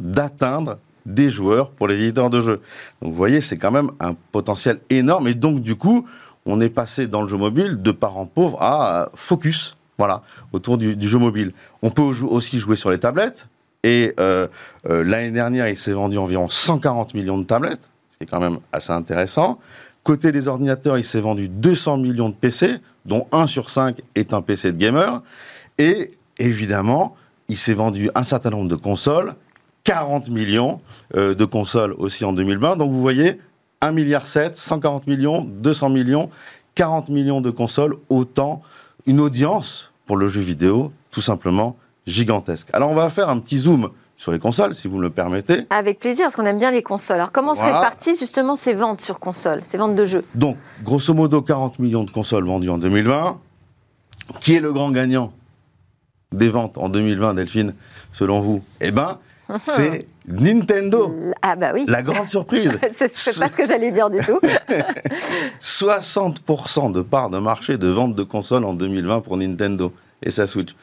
d'atteindre 0.00 0.78
des 1.04 1.30
joueurs 1.30 1.70
pour 1.70 1.86
les 1.86 1.94
éditeurs 1.96 2.30
de 2.30 2.40
jeux. 2.40 2.60
Donc 3.00 3.12
vous 3.12 3.16
voyez, 3.16 3.40
c'est 3.40 3.56
quand 3.56 3.70
même 3.70 3.92
un 4.00 4.14
potentiel 4.32 4.80
énorme. 4.90 5.28
Et 5.28 5.34
donc 5.34 5.60
du 5.60 5.76
coup, 5.76 6.06
on 6.44 6.60
est 6.60 6.68
passé 6.68 7.06
dans 7.06 7.22
le 7.22 7.28
jeu 7.28 7.36
mobile 7.36 7.80
de 7.80 7.90
parents 7.92 8.26
pauvres 8.26 8.60
à 8.60 9.10
focus, 9.14 9.76
voilà, 9.96 10.22
autour 10.52 10.76
du, 10.76 10.96
jeu 11.00 11.18
mobile. 11.18 11.52
On 11.82 11.90
peut 11.90 12.02
aussi 12.02 12.58
jouer 12.58 12.76
sur 12.76 12.90
les 12.90 12.98
tablettes. 12.98 13.46
Et 13.84 14.14
euh, 14.18 14.48
euh, 14.88 15.04
l'année 15.04 15.30
dernière, 15.30 15.68
il 15.68 15.76
s'est 15.76 15.92
vendu 15.92 16.18
environ 16.18 16.48
140 16.48 17.14
millions 17.14 17.38
de 17.38 17.44
tablettes, 17.44 17.88
ce 18.10 18.18
qui 18.18 18.24
est 18.24 18.26
quand 18.26 18.40
même 18.40 18.58
assez 18.72 18.90
intéressant. 18.90 19.60
Côté 20.02 20.32
des 20.32 20.48
ordinateurs, 20.48 20.98
il 20.98 21.04
s'est 21.04 21.20
vendu 21.20 21.48
200 21.48 21.98
millions 21.98 22.28
de 22.28 22.34
PC, 22.34 22.78
dont 23.06 23.26
1 23.32 23.46
sur 23.46 23.70
5 23.70 24.00
est 24.14 24.32
un 24.32 24.42
PC 24.42 24.72
de 24.72 24.78
gamer. 24.78 25.22
Et 25.78 26.10
évidemment, 26.38 27.16
il 27.48 27.56
s'est 27.56 27.74
vendu 27.74 28.10
un 28.14 28.24
certain 28.24 28.50
nombre 28.50 28.68
de 28.68 28.76
consoles, 28.76 29.34
40 29.84 30.30
millions 30.30 30.80
euh, 31.16 31.34
de 31.34 31.44
consoles 31.44 31.94
aussi 31.98 32.24
en 32.24 32.32
2020. 32.32 32.76
Donc 32.76 32.92
vous 32.92 33.00
voyez, 33.00 33.38
1,7 33.82 33.92
milliard, 33.92 34.26
140 34.26 35.06
millions, 35.06 35.42
200 35.42 35.90
millions, 35.90 36.30
40 36.74 37.08
millions 37.08 37.40
de 37.40 37.50
consoles, 37.50 37.96
autant 38.08 38.62
une 39.06 39.20
audience 39.20 39.92
pour 40.06 40.16
le 40.16 40.28
jeu 40.28 40.40
vidéo, 40.40 40.92
tout 41.10 41.20
simplement 41.20 41.76
gigantesque. 42.06 42.68
Alors 42.72 42.90
on 42.90 42.94
va 42.94 43.10
faire 43.10 43.28
un 43.28 43.38
petit 43.38 43.58
zoom 43.58 43.90
sur 44.16 44.32
les 44.32 44.38
consoles, 44.38 44.74
si 44.74 44.88
vous 44.88 44.96
me 44.96 45.02
le 45.02 45.10
permettez. 45.10 45.66
Avec 45.70 45.98
plaisir, 45.98 46.24
parce 46.24 46.36
qu'on 46.36 46.46
aime 46.46 46.58
bien 46.58 46.70
les 46.70 46.82
consoles. 46.82 47.16
Alors 47.16 47.32
comment 47.32 47.54
se 47.54 47.64
répartissent 47.64 48.20
justement 48.20 48.54
ces 48.54 48.74
ventes 48.74 49.00
sur 49.00 49.20
console, 49.20 49.62
ces 49.62 49.78
ventes 49.78 49.94
de 49.94 50.04
jeux? 50.04 50.24
Donc, 50.34 50.56
grosso 50.82 51.12
modo, 51.12 51.42
40 51.42 51.78
millions 51.78 52.04
de 52.04 52.10
consoles 52.10 52.44
vendues 52.44 52.70
en 52.70 52.78
2020. 52.78 53.38
Qui 54.40 54.56
est 54.56 54.60
le 54.60 54.72
grand 54.72 54.90
gagnant 54.90 55.32
des 56.32 56.48
ventes 56.48 56.78
en 56.78 56.88
2020, 56.88 57.34
Delphine, 57.34 57.74
selon 58.12 58.40
vous? 58.40 58.62
Eh 58.80 58.90
bien, 58.90 59.18
c'est 59.60 60.06
Nintendo. 60.26 61.14
Ah 61.42 61.54
bah 61.54 61.70
oui. 61.72 61.84
La 61.86 62.02
grande 62.02 62.26
surprise. 62.26 62.78
c'est 62.90 63.38
pas 63.38 63.48
ce 63.48 63.56
que 63.56 63.66
j'allais 63.66 63.92
dire 63.92 64.10
du 64.10 64.18
tout. 64.18 64.40
60% 65.60 66.92
de 66.92 67.02
part 67.02 67.30
de 67.30 67.38
marché 67.38 67.78
de 67.78 67.88
vente 67.88 68.14
de 68.14 68.22
consoles 68.22 68.64
en 68.64 68.74
2020 68.74 69.20
pour 69.20 69.36
Nintendo 69.36 69.92
et 70.22 70.30
sa 70.30 70.46
Switch 70.46 70.74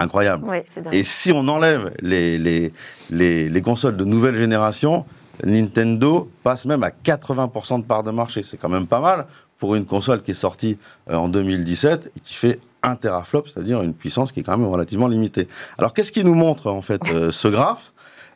incroyable. 0.00 0.46
et 0.92 1.02
si 1.02 1.32
on 1.32 1.46
enlève 1.48 1.92
les, 2.00 2.38
les, 2.38 2.72
les, 3.10 3.62
consoles 3.62 3.96
de 3.96 4.04
nouvelle 4.04 4.36
génération, 4.36 5.04
Nintendo 5.44 6.30
passe 6.42 6.66
même 6.66 6.82
à 6.82 6.90
80% 6.90 7.80
de 7.80 7.84
part 7.84 8.02
de 8.02 8.10
marché. 8.10 8.42
C'est 8.42 8.56
quand 8.56 8.68
même 8.68 8.86
pas 8.86 9.00
mal 9.00 9.26
pour 9.58 9.74
une 9.74 9.84
console 9.84 10.22
qui 10.22 10.32
est 10.32 10.34
sortie 10.34 10.78
euh, 11.10 11.16
en 11.16 11.28
2017 11.28 12.12
et 12.16 12.20
qui 12.20 12.34
fait 12.34 12.58
un 12.82 12.96
teraflop, 12.96 13.44
c'est-à-dire 13.46 13.82
une 13.82 13.94
puissance 13.94 14.32
qui 14.32 14.40
est 14.40 14.42
quand 14.42 14.56
même 14.56 14.66
relativement 14.66 15.06
limitée. 15.06 15.46
Alors 15.78 15.92
qu'est-ce 15.92 16.12
qui 16.12 16.24
nous 16.24 16.34
montre 16.34 16.70
en 16.70 16.80
fait 16.82 17.02
euh, 17.12 17.30
ce 17.30 17.46
graphe? 17.48 17.92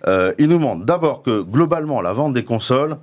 Euh, 0.07 0.35
Il 0.39 0.49
nous 0.49 0.59
montre 0.59 0.85
d'abord 0.85 1.23
que 1.23 1.41
globalement 1.41 2.03
la 2.03 2.13
vente 2.13 2.35
des 2.35 2.45
consoles, 2.45 2.99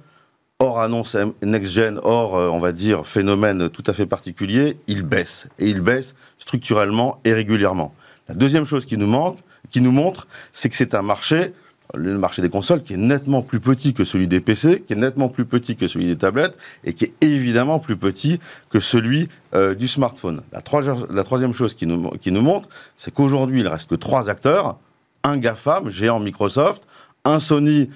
hors 0.59 0.79
annonce 0.79 1.17
next-gen, 1.41 1.99
hors 2.03 2.33
on 2.33 2.59
va 2.59 2.71
dire 2.71 3.07
phénomène 3.07 3.69
tout 3.69 3.83
à 3.87 3.93
fait 3.93 4.05
particulier, 4.05 4.77
il 4.85 5.01
baisse. 5.01 5.47
Et 5.57 5.67
il 5.67 5.81
baisse 5.81 6.13
structurellement 6.37 7.19
et 7.25 7.33
régulièrement. 7.33 7.95
La 8.31 8.35
deuxième 8.35 8.63
chose 8.63 8.85
qui 8.85 8.95
nous 8.95 9.07
manque, 9.07 9.39
qui 9.71 9.81
nous 9.81 9.91
montre, 9.91 10.25
c'est 10.53 10.69
que 10.69 10.75
c'est 10.77 10.95
un 10.95 11.01
marché, 11.01 11.51
le 11.93 12.17
marché 12.17 12.41
des 12.41 12.49
consoles, 12.49 12.81
qui 12.81 12.93
est 12.93 12.97
nettement 12.97 13.41
plus 13.41 13.59
petit 13.59 13.93
que 13.93 14.05
celui 14.05 14.29
des 14.29 14.39
PC, 14.39 14.85
qui 14.87 14.93
est 14.93 14.95
nettement 14.95 15.27
plus 15.27 15.43
petit 15.43 15.75
que 15.75 15.85
celui 15.85 16.05
des 16.05 16.15
tablettes, 16.15 16.57
et 16.85 16.93
qui 16.93 17.03
est 17.03 17.13
évidemment 17.19 17.79
plus 17.79 17.97
petit 17.97 18.39
que 18.69 18.79
celui 18.79 19.27
euh, 19.53 19.75
du 19.75 19.89
smartphone. 19.89 20.43
La, 20.53 20.61
troisième 20.61 21.53
chose 21.53 21.73
qui 21.73 21.85
nous, 21.85 22.41
montre, 22.41 22.69
c'est 22.95 23.13
qu'aujourd'hui, 23.13 23.59
il 23.59 23.67
reste 23.67 23.89
que 23.89 23.95
trois 23.95 24.29
acteurs, 24.29 24.77
un 25.25 25.37
GAFAM, 25.37 25.89
géant 25.89 26.21
Microsoft, 26.21 26.83
un 27.25 27.41
Sony 27.41 27.89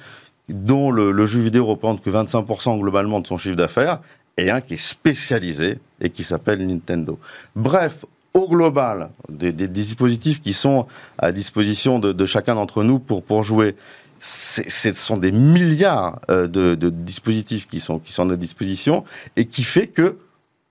dont 0.50 0.92
le, 0.92 1.14
le 1.14 1.26
jeu 1.26 1.40
vidéo 1.40 1.66
représente 1.66 2.04
que 2.04 2.10
25% 2.10 2.78
globalement 2.78 3.22
de 3.22 3.28
son 3.28 3.38
chiffre 3.38 3.56
d'affaires, 3.56 4.02
et 4.36 4.52
un 4.52 4.60
qui 4.60 4.74
est 4.74 4.86
spécialisé 4.86 5.80
et 6.02 6.10
qui 6.10 6.26
s'appelle 6.26 6.68
Nintendo. 6.68 7.18
Bref, 7.56 8.04
au 8.36 8.48
global 8.48 9.10
des, 9.30 9.52
dispositifs 9.54 10.42
qui 10.42 10.54
sont 10.54 10.86
à 11.18 11.32
disposition 11.32 12.00
de, 12.00 12.26
chacun 12.26 12.54
d'entre 12.54 12.84
nous 12.84 13.00
pour, 13.00 13.24
pour 13.24 13.44
jouer. 13.44 13.76
Ce 14.20 14.94
sont 14.94 15.18
des 15.18 15.32
milliards 15.32 16.20
euh, 16.30 16.48
de, 16.48 16.76
de, 16.76 16.90
dispositifs 16.90 17.68
qui 17.68 17.80
sont, 17.80 18.00
qui 18.00 18.12
sont 18.12 18.24
à 18.24 18.26
notre 18.26 18.40
disposition 18.40 19.04
et 19.36 19.46
qui 19.46 19.64
fait 19.64 19.88
que 19.88 20.18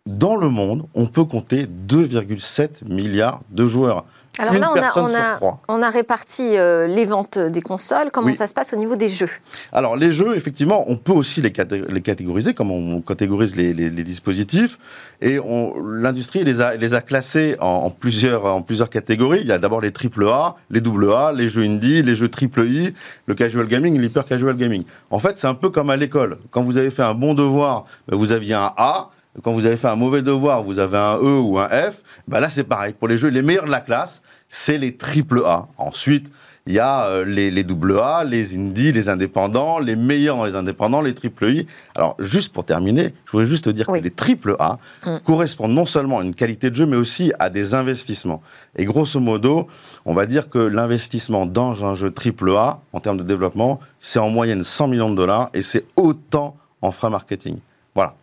dans 0.06 0.36
le 0.36 0.50
monde, 0.50 0.84
on 0.94 1.06
peut 1.06 1.24
compter 1.24 1.64
2,7 1.64 2.86
milliards 2.92 3.40
de 3.50 3.66
joueurs. 3.66 4.04
Alors 4.38 4.54
là, 4.54 4.92
on 4.96 5.14
a, 5.14 5.58
on, 5.68 5.80
a, 5.80 5.90
réparti 5.90 6.56
euh, 6.56 6.88
les 6.88 7.04
ventes 7.04 7.38
des 7.38 7.62
consoles. 7.62 8.10
Comment 8.12 8.34
ça 8.34 8.48
se 8.48 8.52
passe 8.52 8.74
au 8.74 8.76
niveau 8.76 8.96
des 8.96 9.08
jeux? 9.08 9.30
Alors 9.72 9.96
les 9.96 10.12
jeux, 10.12 10.36
effectivement, 10.36 10.84
on 10.88 10.96
peut 10.96 11.12
aussi 11.12 11.40
les, 11.40 11.52
catégoriser, 11.52 12.52
comme 12.52 12.72
on 12.72 13.00
catégorise 13.00 13.54
les, 13.54 13.90
dispositifs. 13.90 14.78
Et 15.22 15.38
l'industrie 15.84 16.42
les 16.42 16.60
a, 16.60 16.74
les 16.74 16.94
a 16.94 17.00
classés 17.00 17.56
en, 17.60 17.88
plusieurs, 17.90 18.44
en 18.44 18.60
plusieurs 18.60 18.90
catégories. 18.90 19.40
Il 19.40 19.46
y 19.46 19.52
a 19.52 19.58
d'abord 19.58 19.80
les 19.80 19.92
AAA, 19.92 20.56
les 20.68 20.80
AA, 20.80 21.32
les 21.32 21.48
jeux 21.48 21.62
indie, 21.62 22.02
les 22.02 22.16
jeux 22.16 22.28
triple 22.28 22.66
I, 22.66 22.92
le 23.26 23.34
casual 23.34 23.68
gaming, 23.68 23.98
l'hyper 23.98 24.24
casual 24.24 24.56
gaming. 24.56 24.82
En 25.10 25.20
fait, 25.20 25.38
c'est 25.38 25.46
un 25.46 25.54
peu 25.54 25.70
comme 25.70 25.90
à 25.90 25.96
l'école. 25.96 26.38
Quand 26.50 26.62
vous 26.62 26.76
avez 26.76 26.90
fait 26.90 27.04
un 27.04 27.14
bon 27.14 27.34
devoir, 27.34 27.84
vous 28.08 28.32
aviez 28.32 28.54
un 28.54 28.72
A 28.76 29.10
quand 29.42 29.52
vous 29.52 29.66
avez 29.66 29.76
fait 29.76 29.88
un 29.88 29.96
mauvais 29.96 30.22
devoir, 30.22 30.62
vous 30.62 30.78
avez 30.78 30.98
un 30.98 31.16
E 31.16 31.38
ou 31.40 31.58
un 31.58 31.68
F, 31.68 32.02
ben 32.28 32.40
là 32.40 32.50
c'est 32.50 32.64
pareil. 32.64 32.92
Pour 32.92 33.08
les 33.08 33.18
jeux 33.18 33.28
les 33.28 33.42
meilleurs 33.42 33.64
de 33.66 33.70
la 33.70 33.80
classe, 33.80 34.22
c'est 34.48 34.78
les 34.78 34.96
triple 34.96 35.42
A. 35.44 35.66
Ensuite, 35.78 36.30
il 36.66 36.72
y 36.72 36.78
a 36.78 37.04
euh, 37.04 37.24
les, 37.24 37.50
les 37.50 37.62
double 37.62 37.98
A, 37.98 38.24
les 38.24 38.56
indies, 38.56 38.92
les 38.92 39.08
indépendants, 39.10 39.78
les 39.78 39.96
meilleurs 39.96 40.36
dans 40.36 40.46
les 40.46 40.56
indépendants, 40.56 41.02
les 41.02 41.12
triple 41.12 41.50
I. 41.50 41.66
Alors, 41.94 42.16
juste 42.18 42.52
pour 42.52 42.64
terminer, 42.64 43.12
je 43.26 43.32
voudrais 43.32 43.44
juste 43.44 43.68
dire 43.68 43.86
que 43.86 43.92
les 43.92 44.10
triple 44.10 44.56
A 44.58 44.78
mm. 45.04 45.18
correspondent 45.24 45.72
non 45.72 45.84
seulement 45.84 46.20
à 46.20 46.22
une 46.22 46.34
qualité 46.34 46.70
de 46.70 46.76
jeu, 46.76 46.86
mais 46.86 46.96
aussi 46.96 47.32
à 47.38 47.50
des 47.50 47.74
investissements. 47.74 48.42
Et 48.76 48.84
grosso 48.84 49.20
modo, 49.20 49.68
on 50.06 50.14
va 50.14 50.24
dire 50.24 50.48
que 50.48 50.58
l'investissement 50.58 51.44
dans 51.44 51.84
un 51.84 51.94
jeu 51.94 52.10
triple 52.10 52.50
A, 52.56 52.80
en 52.92 53.00
termes 53.00 53.18
de 53.18 53.24
développement, 53.24 53.78
c'est 54.00 54.18
en 54.18 54.30
moyenne 54.30 54.62
100 54.62 54.88
millions 54.88 55.10
de 55.10 55.16
dollars 55.16 55.50
et 55.52 55.62
c'est 55.62 55.84
autant 55.96 56.56
en 56.80 56.92
frais 56.92 57.10
marketing. 57.10 57.58
Voilà. 57.94 58.14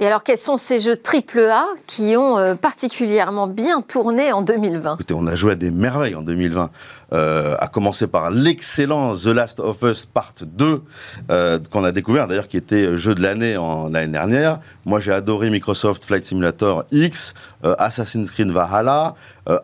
Et 0.00 0.06
alors, 0.06 0.24
quels 0.24 0.38
sont 0.38 0.56
ces 0.56 0.78
jeux 0.78 0.96
AAA 0.96 1.66
qui 1.86 2.16
ont 2.16 2.38
euh, 2.38 2.54
particulièrement 2.54 3.46
bien 3.46 3.82
tourné 3.82 4.32
en 4.32 4.40
2020 4.40 4.94
Écoutez, 4.94 5.12
on 5.12 5.26
a 5.26 5.36
joué 5.36 5.52
à 5.52 5.56
des 5.56 5.70
merveilles 5.70 6.14
en 6.14 6.22
2020. 6.22 6.70
Euh, 7.12 7.56
à 7.58 7.66
commencer 7.66 8.06
par 8.06 8.30
l'excellent 8.30 9.16
The 9.16 9.26
Last 9.26 9.58
of 9.58 9.82
Us 9.82 10.06
Part 10.06 10.34
2 10.46 10.82
euh, 11.30 11.58
qu'on 11.68 11.82
a 11.82 11.90
découvert 11.90 12.28
d'ailleurs 12.28 12.46
qui 12.46 12.56
était 12.56 12.96
jeu 12.96 13.16
de 13.16 13.22
l'année 13.22 13.56
l'année 13.90 14.12
dernière. 14.12 14.60
Moi 14.84 15.00
j'ai 15.00 15.10
adoré 15.10 15.50
Microsoft 15.50 16.04
Flight 16.04 16.24
Simulator 16.24 16.84
X, 16.92 17.34
euh, 17.64 17.74
Assassin's 17.78 18.30
Creed 18.30 18.52
Valhalla, 18.52 19.16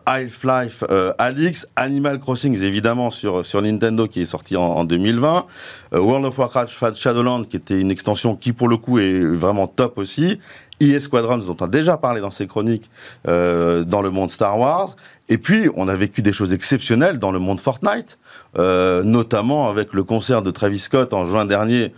Half-Life 0.05 0.83
Alix, 1.17 1.65
Animal 1.77 2.19
Crossing 2.19 2.61
évidemment 2.61 3.11
sur, 3.11 3.61
Nintendo 3.61 4.07
qui 4.07 4.21
est 4.21 4.25
sorti 4.25 4.57
en, 4.57 4.63
en 4.63 4.83
2020, 4.83 5.45
World 5.93 6.25
of 6.25 6.37
Warcraft 6.37 6.95
Shadowlands 6.95 7.43
qui 7.43 7.55
était 7.55 7.79
une 7.79 7.91
extension 7.91 8.35
qui 8.35 8.51
pour 8.51 8.67
le 8.67 8.75
coup 8.75 8.99
est 8.99 9.23
vraiment 9.23 9.67
top 9.67 9.97
aussi, 9.97 10.39
EA 10.81 10.99
Squadrons 10.99 11.37
dont 11.37 11.55
on 11.57 11.65
a 11.65 11.67
déjà 11.69 11.95
parlé 11.95 12.19
dans 12.19 12.31
ses 12.31 12.47
chroniques 12.47 12.89
dans 13.23 14.01
le 14.01 14.09
monde 14.09 14.29
Star 14.29 14.59
Wars, 14.59 14.97
et 15.29 15.37
puis, 15.37 15.69
on 15.75 15.87
a 15.87 15.95
vécu 15.95 16.21
des 16.21 16.31
choses 16.31 16.53
exceptionnelles 16.53 17.19
dans 17.19 17.31
le 17.31 17.39
monde 17.39 17.59
Fortnite, 17.59 18.17
euh, 18.57 19.03
notamment 19.03 19.69
avec 19.69 19.93
le 19.93 20.03
concert 20.03 20.41
de 20.41 20.51
Travis 20.51 20.79
Scott 20.79 21.13
en 21.13 21.25
juin 21.25 21.45
dernier, 21.45 21.93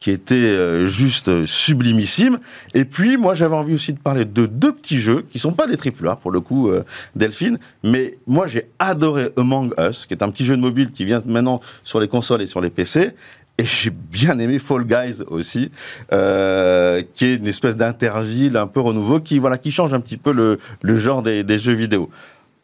qui 0.00 0.12
était 0.12 0.34
euh, 0.34 0.86
juste 0.86 1.44
sublimissime. 1.46 2.38
Et 2.74 2.84
puis, 2.84 3.16
moi, 3.16 3.34
j'avais 3.34 3.56
envie 3.56 3.74
aussi 3.74 3.92
de 3.92 3.98
parler 3.98 4.24
de 4.24 4.46
deux 4.46 4.72
petits 4.72 5.00
jeux, 5.00 5.26
qui 5.28 5.40
sont 5.40 5.52
pas 5.52 5.66
des 5.66 5.76
triple 5.76 6.06
A, 6.08 6.14
pour 6.14 6.30
le 6.30 6.40
coup, 6.40 6.70
euh, 6.70 6.84
Delphine, 7.16 7.58
mais 7.82 8.16
moi, 8.26 8.46
j'ai 8.46 8.70
adoré 8.78 9.30
Among 9.36 9.74
Us, 9.78 10.06
qui 10.06 10.14
est 10.14 10.22
un 10.22 10.30
petit 10.30 10.44
jeu 10.44 10.56
de 10.56 10.60
mobile 10.60 10.92
qui 10.92 11.04
vient 11.04 11.20
maintenant 11.26 11.60
sur 11.82 11.98
les 11.98 12.08
consoles 12.08 12.42
et 12.42 12.46
sur 12.46 12.60
les 12.60 12.70
PC. 12.70 13.10
Et 13.60 13.64
j'ai 13.64 13.90
bien 13.90 14.38
aimé 14.38 14.60
Fall 14.60 14.84
Guys 14.84 15.24
aussi, 15.26 15.72
euh, 16.12 17.02
qui 17.16 17.24
est 17.24 17.34
une 17.34 17.48
espèce 17.48 17.76
d'interville 17.76 18.56
un 18.56 18.68
peu 18.68 18.78
renouveau, 18.78 19.18
qui, 19.18 19.40
voilà, 19.40 19.58
qui 19.58 19.72
change 19.72 19.94
un 19.94 20.00
petit 20.00 20.16
peu 20.16 20.32
le, 20.32 20.60
le 20.82 20.96
genre 20.96 21.22
des, 21.22 21.42
des 21.42 21.58
jeux 21.58 21.72
vidéo. 21.72 22.08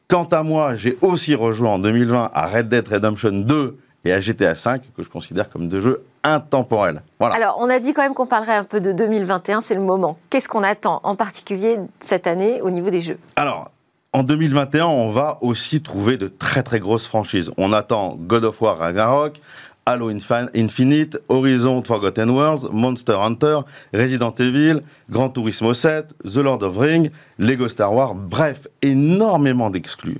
Quant 0.09 0.25
à 0.25 0.43
moi, 0.43 0.77
j'ai 0.77 0.99
aussi 1.01 1.35
rejoint 1.35 1.71
en 1.71 1.79
2020 1.79 2.31
à 2.35 2.47
Red 2.47 2.69
Dead 2.69 2.87
Redemption 2.87 3.33
2 3.33 3.79
et 4.05 4.13
à 4.13 4.21
GTA 4.21 4.55
5, 4.55 4.83
que 4.95 5.03
je 5.03 5.09
considère 5.09 5.49
comme 5.49 5.69
deux 5.69 5.81
jeux 5.81 6.05
intemporels. 6.23 7.03
Voilà. 7.19 7.37
Alors, 7.37 7.57
on 7.59 7.71
a 7.71 7.79
dit 7.79 7.95
quand 7.95 8.03
même 8.03 8.13
qu'on 8.13 8.27
parlerait 8.27 8.57
un 8.57 8.65
peu 8.65 8.81
de 8.83 8.93
2021, 8.93 9.63
c'est 9.63 9.75
le 9.75 9.81
moment. 9.81 10.19
Qu'est-ce 10.29 10.49
qu'on 10.49 10.63
attend 10.63 11.01
en 11.05 11.17
particulier 11.17 11.79
cette 12.01 12.27
année 12.27 12.61
au 12.61 12.71
niveau 12.71 12.91
des 12.91 13.01
jeux? 13.01 13.19
Alors, 13.37 13.71
en 14.13 14.23
2021, 14.23 14.87
on 14.87 15.11
va 15.11 15.39
aussi 15.41 15.81
trouver 15.81 16.19
de 16.19 16.29
très 16.29 16.63
très 16.63 16.81
grosses 16.81 17.07
franchises. 17.07 17.51
On 17.57 17.73
attend 17.73 18.17
God 18.19 18.45
of 18.45 18.61
War 18.61 18.79
Ragnarok, 18.79 19.41
Halo 19.87 20.09
Infinite, 20.09 21.19
Horizon 21.29 21.83
Forgotten 21.85 22.31
Worlds, 22.31 22.71
Monster 22.73 23.17
Hunter, 23.21 23.61
Resident 23.93 24.35
Evil, 24.41 24.81
Gran 25.11 25.29
Turismo 25.29 25.75
7, 25.75 26.15
The 26.25 26.39
Lord 26.39 26.63
of 26.63 26.79
Rings, 26.79 27.11
Lego 27.39 27.69
Star 27.69 27.93
Wars, 27.93 28.15
bref, 28.15 28.67
énormément 28.81 29.69
d'exclus. 29.69 30.19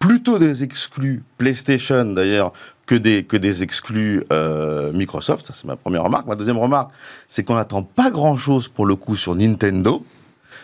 Plutôt 0.00 0.40
des 0.40 0.64
exclus 0.64 1.22
PlayStation 1.38 2.04
d'ailleurs 2.04 2.52
que 2.86 2.96
des, 2.96 3.22
que 3.22 3.36
des 3.36 3.62
exclus 3.62 4.24
euh, 4.32 4.92
Microsoft, 4.92 5.50
c'est 5.52 5.66
ma 5.66 5.76
première 5.76 6.02
remarque. 6.02 6.26
Ma 6.26 6.34
deuxième 6.34 6.58
remarque, 6.58 6.90
c'est 7.28 7.44
qu'on 7.44 7.54
n'attend 7.54 7.84
pas 7.84 8.10
grand-chose 8.10 8.66
pour 8.66 8.86
le 8.86 8.96
coup 8.96 9.14
sur 9.14 9.36
Nintendo. 9.36 10.04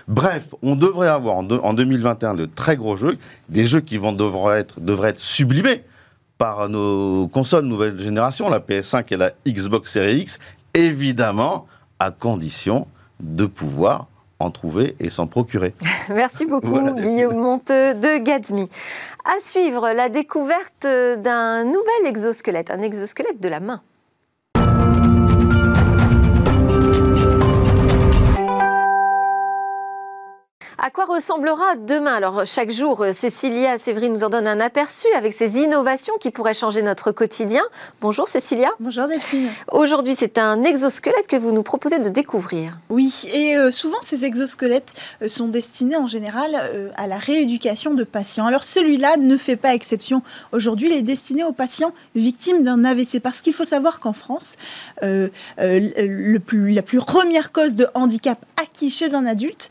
Bref, 0.08 0.52
on 0.62 0.74
devrait 0.74 1.08
avoir 1.08 1.36
en, 1.36 1.48
en 1.48 1.74
2021 1.74 2.34
de 2.34 2.46
très 2.46 2.76
gros 2.76 2.96
jeux, 2.96 3.18
des 3.48 3.66
jeux 3.66 3.80
qui 3.80 3.98
vont, 3.98 4.12
devraient, 4.12 4.58
être, 4.58 4.80
devraient 4.80 5.10
être 5.10 5.20
sublimés 5.20 5.84
par 6.38 6.68
nos 6.68 7.28
consoles 7.28 7.64
nouvelle 7.64 7.98
génération, 7.98 8.48
la 8.48 8.60
PS5 8.60 9.04
et 9.10 9.16
la 9.16 9.32
Xbox 9.46 9.92
Series 9.92 10.20
X, 10.20 10.38
évidemment, 10.74 11.66
à 11.98 12.10
condition 12.10 12.86
de 13.20 13.46
pouvoir 13.46 14.06
en 14.38 14.50
trouver 14.50 14.96
et 15.00 15.08
s'en 15.08 15.26
procurer. 15.26 15.74
Merci 16.10 16.44
beaucoup, 16.44 16.68
voilà. 16.68 16.92
Guillaume 16.92 17.36
Monteux 17.36 17.94
de 17.94 18.22
Gatsby. 18.22 18.68
À 19.24 19.40
suivre, 19.40 19.90
la 19.92 20.08
découverte 20.08 20.82
d'un 20.82 21.64
nouvel 21.64 22.06
exosquelette, 22.06 22.70
un 22.70 22.82
exosquelette 22.82 23.40
de 23.40 23.48
la 23.48 23.60
main. 23.60 23.82
À 30.78 30.90
quoi 30.90 31.06
ressemblera 31.06 31.74
demain 31.76 32.12
Alors 32.12 32.42
chaque 32.44 32.70
jour, 32.70 33.06
Cécilia 33.12 33.78
Sévry 33.78 34.10
nous 34.10 34.24
en 34.24 34.28
donne 34.28 34.46
un 34.46 34.60
aperçu 34.60 35.06
avec 35.16 35.32
ces 35.32 35.56
innovations 35.56 36.12
qui 36.20 36.30
pourraient 36.30 36.52
changer 36.52 36.82
notre 36.82 37.12
quotidien. 37.12 37.62
Bonjour 38.02 38.28
Cécilia. 38.28 38.68
Bonjour 38.78 39.08
Delphine. 39.08 39.48
Aujourd'hui, 39.72 40.14
c'est 40.14 40.36
un 40.36 40.64
exosquelette 40.64 41.28
que 41.28 41.36
vous 41.36 41.52
nous 41.52 41.62
proposez 41.62 41.98
de 41.98 42.10
découvrir. 42.10 42.78
Oui, 42.90 43.22
et 43.32 43.56
euh, 43.56 43.70
souvent 43.70 43.96
ces 44.02 44.26
exosquelettes 44.26 44.92
euh, 45.22 45.28
sont 45.28 45.48
destinés 45.48 45.96
en 45.96 46.06
général 46.06 46.50
euh, 46.54 46.90
à 46.96 47.06
la 47.06 47.16
rééducation 47.16 47.94
de 47.94 48.04
patients. 48.04 48.44
Alors 48.44 48.64
celui-là 48.64 49.16
ne 49.16 49.38
fait 49.38 49.56
pas 49.56 49.74
exception. 49.74 50.20
Aujourd'hui, 50.52 50.90
il 50.90 50.94
est 50.94 51.02
destiné 51.02 51.42
aux 51.42 51.52
patients 51.52 51.94
victimes 52.14 52.62
d'un 52.64 52.84
AVC 52.84 53.20
parce 53.20 53.40
qu'il 53.40 53.54
faut 53.54 53.64
savoir 53.64 53.98
qu'en 53.98 54.12
France, 54.12 54.56
le 55.00 56.38
plus, 56.38 56.72
la 56.72 56.82
plus 56.82 56.98
première 56.98 57.50
cause 57.50 57.74
de 57.76 57.86
handicap 57.94 58.44
acquis 58.60 58.90
chez 58.90 59.14
un 59.14 59.24
adulte, 59.24 59.70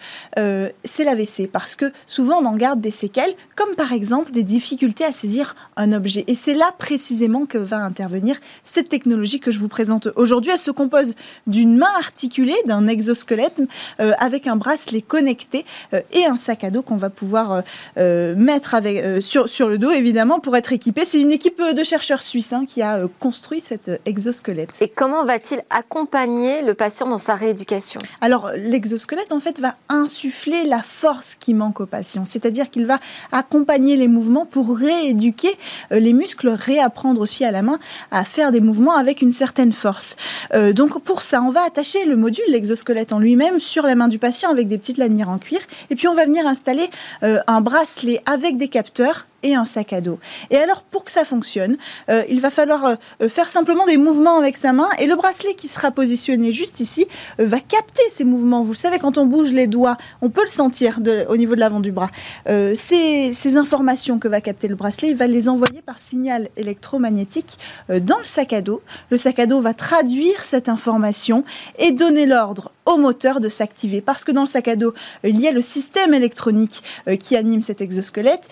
c'est 0.84 0.95
l'AVC 1.04 1.50
parce 1.52 1.76
que 1.76 1.92
souvent 2.08 2.42
on 2.42 2.46
en 2.46 2.56
garde 2.56 2.82
des 2.82 2.92
séquelles, 2.92 3.34
comme 3.56 3.76
par 3.76 3.94
exemple 3.94 4.32
des 4.32 4.44
difficultés 4.44 5.06
à 5.06 5.12
saisir 5.12 5.56
un 5.76 5.92
objet. 5.94 6.24
Et 6.28 6.36
c'est 6.36 6.54
là 6.54 6.72
précisément 6.78 7.46
que 7.46 7.58
va 7.58 7.78
intervenir 7.78 8.38
cette 8.64 8.90
technologie 8.90 9.40
que 9.40 9.52
je 9.52 9.60
vous 9.60 9.68
présente 9.68 10.08
aujourd'hui. 10.16 10.52
Elle 10.52 10.58
se 10.58 10.72
compose 10.72 11.16
d'une 11.48 11.78
main 11.78 11.92
articulée, 11.98 12.56
d'un 12.66 12.88
exosquelette 12.88 13.62
euh, 14.00 14.12
avec 14.20 14.48
un 14.48 14.56
bracelet 14.56 15.02
connecté 15.02 15.66
euh, 15.94 16.02
et 16.12 16.26
un 16.26 16.38
sac 16.38 16.64
à 16.64 16.72
dos 16.72 16.82
qu'on 16.82 16.98
va 16.98 17.10
pouvoir 17.10 17.64
euh, 17.98 18.36
mettre 18.36 18.76
avec, 18.76 19.24
sur, 19.24 19.50
sur 19.50 19.68
le 19.70 19.78
dos, 19.78 19.92
évidemment, 19.92 20.40
pour 20.40 20.56
être 20.56 20.74
équipé. 20.74 21.06
C'est 21.06 21.22
une 21.22 21.32
équipe 21.32 21.62
de 21.62 21.84
chercheurs 21.84 22.22
suisses 22.22 22.54
hein, 22.54 22.66
qui 22.68 22.82
a 22.82 23.02
construit 23.20 23.62
cet 23.62 23.90
exosquelette. 24.06 24.74
Et 24.82 24.90
comment 24.90 25.26
va-t-il 25.26 25.62
accompagner 25.70 26.62
le 26.62 26.74
patient 26.74 27.08
dans 27.08 27.18
sa 27.18 27.36
rééducation? 27.36 28.00
Alors, 28.22 28.52
l'exosquelette, 28.56 29.32
en 29.32 29.40
fait, 29.40 29.60
va 29.60 29.76
insuffler 29.90 30.64
la 30.66 30.82
force 30.86 31.36
qui 31.36 31.54
manque 31.54 31.82
au 31.82 31.86
patient. 31.86 32.24
C'est-à-dire 32.26 32.70
qu'il 32.70 32.86
va 32.86 33.00
accompagner 33.32 33.96
les 33.96 34.08
mouvements 34.08 34.46
pour 34.46 34.78
rééduquer 34.78 35.58
euh, 35.92 36.00
les 36.00 36.14
muscles, 36.14 36.50
réapprendre 36.50 37.22
aussi 37.22 37.44
à 37.44 37.52
la 37.52 37.62
main 37.62 37.80
à 38.12 38.24
faire 38.24 38.52
des 38.52 38.62
mouvements 38.62 38.96
avec 38.96 39.22
une 39.22 39.32
certaine 39.32 39.72
force. 39.72 40.16
Euh, 40.54 40.74
donc 40.74 41.02
pour 41.02 41.22
ça, 41.22 41.42
on 41.42 41.50
va 41.50 41.62
attacher 41.64 42.06
le 42.06 42.16
module, 42.16 42.46
l'exosquelette 42.50 43.14
en 43.14 43.20
lui-même, 43.20 43.60
sur 43.60 43.86
la 43.86 43.96
main 43.96 44.08
du 44.08 44.20
patient 44.20 44.50
avec 44.50 44.68
des 44.68 44.78
petites 44.78 44.98
lanières 44.98 45.30
en 45.30 45.38
cuir. 45.38 45.60
Et 45.90 45.96
puis 45.96 46.08
on 46.08 46.14
va 46.14 46.26
venir 46.26 46.48
installer 46.48 46.90
euh, 47.24 47.40
un 47.48 47.62
bracelet 47.62 48.22
avec 48.26 48.58
des 48.58 48.68
capteurs 48.68 49.28
et 49.44 49.56
un 49.56 49.66
sac 49.66 49.94
à 49.94 50.02
dos. 50.02 50.20
Et 50.50 50.58
alors, 50.58 50.84
pour 50.84 51.06
que 51.06 51.12
ça 51.12 51.26
fonctionne, 51.26 51.78
euh, 52.10 52.24
il 52.30 52.42
va 52.42 52.50
falloir 52.50 52.86
euh, 53.22 53.30
faire 53.30 53.50
simplement 53.50 53.86
des 53.86 53.98
mouvements 53.98 54.38
avec 54.38 54.58
sa 54.58 54.74
main 54.74 54.90
et 55.00 55.06
le 55.06 55.16
bracelet 55.16 55.54
qui 55.54 55.68
sera 55.68 55.92
positionné 55.92 56.52
juste 56.52 56.80
ici 56.80 57.08
euh, 57.40 57.46
va 57.46 57.60
capter 57.60 58.04
ces 58.10 58.24
mouvements. 58.24 58.62
Vous 58.62 58.74
savez, 58.74 59.00
quand 59.00 59.18
on 59.18 59.26
bouge 59.26 59.52
les 59.52 59.68
doigts, 59.68 59.98
on 60.22 60.30
peut 60.30 60.44
le 60.44 60.50
sentir 60.50 61.00
au 61.30 61.38
niveau 61.38 61.56
de 61.56 61.60
l'avant 61.60 61.80
du 61.80 61.92
bras. 61.92 62.10
Ces, 62.46 63.32
ces, 63.34 63.58
informations 63.58 64.20
que 64.20 64.28
va 64.28 64.42
capter 64.42 64.68
le 64.68 64.76
bracelet, 64.76 65.10
il 65.10 65.16
va 65.16 65.28
les 65.28 65.48
envoyer 65.48 65.82
par 65.82 66.00
signal 66.00 66.50
électromagnétique 66.58 67.58
dans 67.90 68.18
le 68.18 68.24
sac 68.24 68.54
à 68.54 68.62
dos. 68.62 68.82
Le 69.10 69.18
sac 69.18 69.40
à 69.40 69.46
dos 69.46 69.62
va 69.62 69.74
traduire 69.74 70.44
cette 70.44 70.70
information 70.70 71.44
et 71.78 71.92
donner 71.92 72.26
l'ordre 72.26 72.72
au 72.86 72.98
moteur 72.98 73.40
de 73.40 73.50
s'activer. 73.50 74.02
Parce 74.02 74.24
que 74.24 74.32
dans 74.32 74.42
le 74.42 74.48
sac 74.48 74.68
à 74.68 74.76
dos, 74.76 74.94
il 75.24 75.40
y 75.40 75.48
a 75.48 75.52
le 75.52 75.62
système 75.62 76.14
électronique 76.14 76.84
qui 77.20 77.36
anime 77.36 77.62
cet 77.62 77.82
exosquelette. 77.82 78.48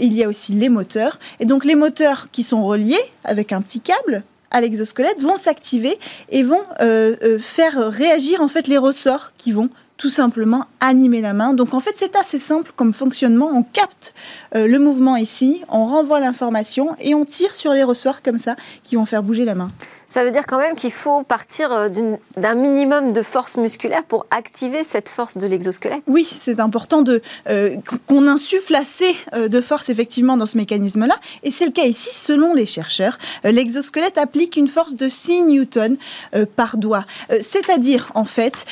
il 0.00 0.12
y 0.14 0.24
a 0.24 0.28
aussi 0.28 0.52
les 0.52 0.68
moteurs. 0.68 1.18
Et 1.40 1.44
donc 1.44 1.64
les 1.64 1.74
moteurs 1.74 2.28
qui 2.30 2.42
sont 2.42 2.64
reliés 2.64 3.00
avec 3.24 3.52
un 3.52 3.60
petit 3.60 3.80
câble 3.80 4.24
à 4.54 4.60
l'exosquelette 4.60 5.20
vont 5.20 5.36
s'activer 5.36 5.98
et 6.30 6.42
vont 6.42 6.62
euh, 6.80 7.16
euh, 7.22 7.38
faire 7.38 7.90
réagir 7.90 8.40
en 8.40 8.48
fait 8.48 8.68
les 8.68 8.78
ressorts 8.78 9.32
qui 9.36 9.52
vont 9.52 9.68
tout 9.96 10.08
simplement 10.08 10.64
animer 10.80 11.20
la 11.20 11.34
main. 11.34 11.54
Donc 11.54 11.74
en 11.74 11.80
fait 11.80 11.92
c'est 11.96 12.16
assez 12.16 12.38
simple 12.38 12.72
comme 12.76 12.92
fonctionnement. 12.92 13.50
On 13.52 13.64
capte 13.64 14.14
euh, 14.54 14.66
le 14.66 14.78
mouvement 14.78 15.16
ici, 15.16 15.62
on 15.68 15.84
renvoie 15.84 16.20
l'information 16.20 16.96
et 17.00 17.14
on 17.14 17.24
tire 17.24 17.54
sur 17.54 17.72
les 17.72 17.82
ressorts 17.82 18.22
comme 18.22 18.38
ça 18.38 18.54
qui 18.84 18.94
vont 18.94 19.04
faire 19.04 19.22
bouger 19.22 19.44
la 19.44 19.56
main. 19.56 19.70
Ça 20.08 20.24
veut 20.24 20.30
dire 20.30 20.46
quand 20.46 20.58
même 20.58 20.76
qu'il 20.76 20.92
faut 20.92 21.22
partir 21.22 21.90
d'un 22.36 22.54
minimum 22.54 23.12
de 23.12 23.22
force 23.22 23.56
musculaire 23.56 24.04
pour 24.04 24.26
activer 24.30 24.84
cette 24.84 25.08
force 25.08 25.36
de 25.36 25.46
l'exosquelette 25.46 26.02
Oui, 26.06 26.24
c'est 26.24 26.60
important 26.60 27.02
euh, 27.48 27.76
qu'on 28.06 28.26
insuffle 28.26 28.74
assez 28.74 29.16
euh, 29.34 29.48
de 29.48 29.60
force 29.60 29.88
effectivement 29.88 30.36
dans 30.36 30.46
ce 30.46 30.56
mécanisme-là. 30.56 31.16
Et 31.42 31.50
c'est 31.50 31.66
le 31.66 31.72
cas 31.72 31.84
ici, 31.84 32.12
selon 32.12 32.54
les 32.54 32.66
chercheurs. 32.66 33.18
Euh, 33.44 33.50
l'exosquelette 33.50 34.18
applique 34.18 34.56
une 34.56 34.68
force 34.68 34.96
de 34.96 35.08
6 35.08 35.42
newtons 35.42 35.96
euh, 36.34 36.46
par 36.56 36.76
doigt. 36.76 37.04
Euh, 37.30 37.38
c'est-à-dire, 37.40 38.10
en 38.14 38.24
fait, 38.24 38.64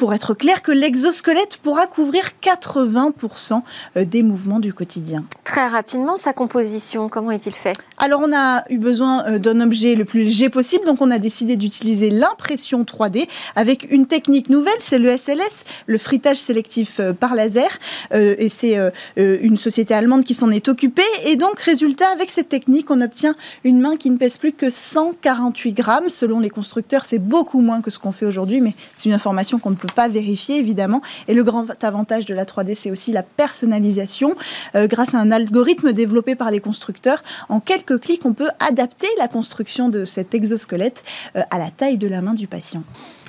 pour 0.00 0.14
être 0.14 0.32
clair, 0.34 0.62
que 0.62 0.72
l'exosquelette 0.72 1.58
pourra 1.58 1.86
couvrir 1.86 2.30
80% 2.42 3.62
des 3.96 4.22
mouvements 4.22 4.58
du 4.58 4.72
quotidien. 4.72 5.24
Très 5.44 5.68
rapidement, 5.68 6.16
sa 6.16 6.32
composition, 6.32 7.08
comment 7.08 7.30
est-il 7.30 7.52
fait? 7.52 7.76
Alors, 7.98 8.22
on 8.24 8.34
a 8.34 8.64
eu 8.70 8.78
besoin 8.78 9.38
d'un 9.38 9.60
objet 9.60 9.94
le 9.94 10.06
plus 10.06 10.24
léger 10.24 10.48
possible. 10.48 10.84
Donc 10.86 11.00
on 11.00 11.10
a 11.10 11.18
décidé 11.18 11.56
d'utiliser 11.56 12.10
l'impression 12.10 12.82
3D 12.82 13.28
avec 13.56 13.90
une 13.90 14.06
technique 14.06 14.48
nouvelle, 14.48 14.80
c'est 14.80 14.98
le 14.98 15.16
SLS, 15.16 15.64
le 15.86 15.98
frittage 15.98 16.38
sélectif 16.38 17.00
euh, 17.00 17.12
par 17.12 17.34
laser. 17.34 17.78
Euh, 18.12 18.34
et 18.38 18.48
c'est 18.48 18.78
euh, 18.78 18.90
une 19.16 19.58
société 19.58 19.94
allemande 19.94 20.24
qui 20.24 20.34
s'en 20.34 20.50
est 20.50 20.68
occupée. 20.68 21.02
Et 21.24 21.36
donc, 21.36 21.60
résultat, 21.60 22.08
avec 22.08 22.30
cette 22.30 22.48
technique, 22.48 22.90
on 22.90 23.00
obtient 23.00 23.34
une 23.64 23.80
main 23.80 23.96
qui 23.96 24.10
ne 24.10 24.16
pèse 24.16 24.38
plus 24.38 24.52
que 24.52 24.70
148 24.70 25.72
grammes. 25.72 26.08
Selon 26.08 26.40
les 26.40 26.50
constructeurs, 26.50 27.06
c'est 27.06 27.18
beaucoup 27.18 27.60
moins 27.60 27.82
que 27.82 27.90
ce 27.90 27.98
qu'on 27.98 28.12
fait 28.12 28.26
aujourd'hui, 28.26 28.60
mais 28.60 28.74
c'est 28.94 29.08
une 29.08 29.14
information 29.14 29.58
qu'on 29.58 29.70
ne 29.70 29.76
peut 29.76 29.88
pas 29.92 30.08
vérifier, 30.08 30.58
évidemment. 30.58 31.00
Et 31.28 31.34
le 31.34 31.44
grand 31.44 31.66
avantage 31.82 32.26
de 32.26 32.34
la 32.34 32.44
3D, 32.44 32.74
c'est 32.74 32.90
aussi 32.90 33.12
la 33.12 33.22
personnalisation. 33.22 34.34
grâce 34.74 35.14
à 35.14 35.18
un 35.18 35.30
algorithme 35.30 35.92
développé 35.92 36.34
par 36.34 36.50
les 36.50 36.60
constructeurs, 36.60 37.22
en 37.48 37.60
quelques 37.60 38.00
clics, 38.00 38.24
on 38.24 38.32
peut 38.32 38.50
adapter 38.58 39.08
la 39.18 39.28
construction 39.28 39.88
de 39.88 40.04
cet 40.04 40.34
exosquelette 40.34 41.02
à 41.34 41.58
la 41.58 41.70
taille 41.70 41.98
de 41.98 42.08
la 42.08 42.22
main 42.22 42.34
du 42.34 42.46
patient. 42.46 42.82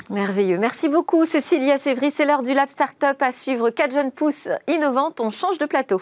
Merveilleux. 0.09 0.57
Merci 0.57 0.89
beaucoup, 0.89 1.25
Cécilia 1.25 1.77
Sévry. 1.77 2.11
C'est 2.11 2.25
l'heure 2.25 2.43
du 2.43 2.53
Lab 2.53 2.69
Startup 2.69 3.15
à 3.21 3.31
suivre. 3.31 3.69
4 3.69 3.93
jeunes 3.93 4.11
pousses 4.11 4.49
innovantes. 4.67 5.21
On 5.21 5.29
change 5.29 5.57
de 5.57 5.65
plateau. 5.65 6.01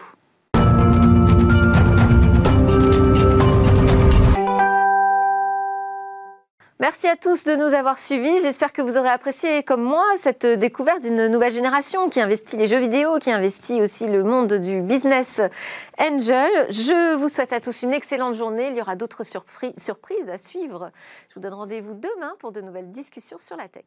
Merci 6.82 7.08
à 7.08 7.18
tous 7.18 7.44
de 7.44 7.58
nous 7.58 7.74
avoir 7.74 8.00
suivis. 8.00 8.40
J'espère 8.40 8.72
que 8.72 8.82
vous 8.82 8.98
aurez 8.98 9.10
apprécié, 9.10 9.64
comme 9.64 9.84
moi, 9.84 10.06
cette 10.18 10.46
découverte 10.46 11.02
d'une 11.02 11.28
nouvelle 11.28 11.52
génération 11.52 12.08
qui 12.08 12.22
investit 12.22 12.56
les 12.56 12.68
jeux 12.68 12.80
vidéo, 12.80 13.20
qui 13.20 13.32
investit 13.32 13.82
aussi 13.82 14.08
le 14.08 14.24
monde 14.24 14.54
du 14.54 14.82
business 14.82 15.42
angel. 16.00 16.50
Je 16.70 17.16
vous 17.16 17.28
souhaite 17.28 17.52
à 17.52 17.60
tous 17.60 17.82
une 17.82 17.92
excellente 17.92 18.36
journée. 18.36 18.70
Il 18.70 18.78
y 18.78 18.82
aura 18.82 18.96
d'autres 18.96 19.24
surprises 19.26 20.30
à 20.30 20.38
suivre. 20.38 20.90
Je 21.28 21.36
vous 21.36 21.42
donne 21.42 21.56
rendez-vous 21.56 21.96
demain 21.96 22.36
pour 22.40 22.54
de 22.54 22.62
nouvelles 22.62 22.94
discussions 22.94 23.40
sur 23.40 23.58
la 23.58 23.68
tech. 23.68 23.84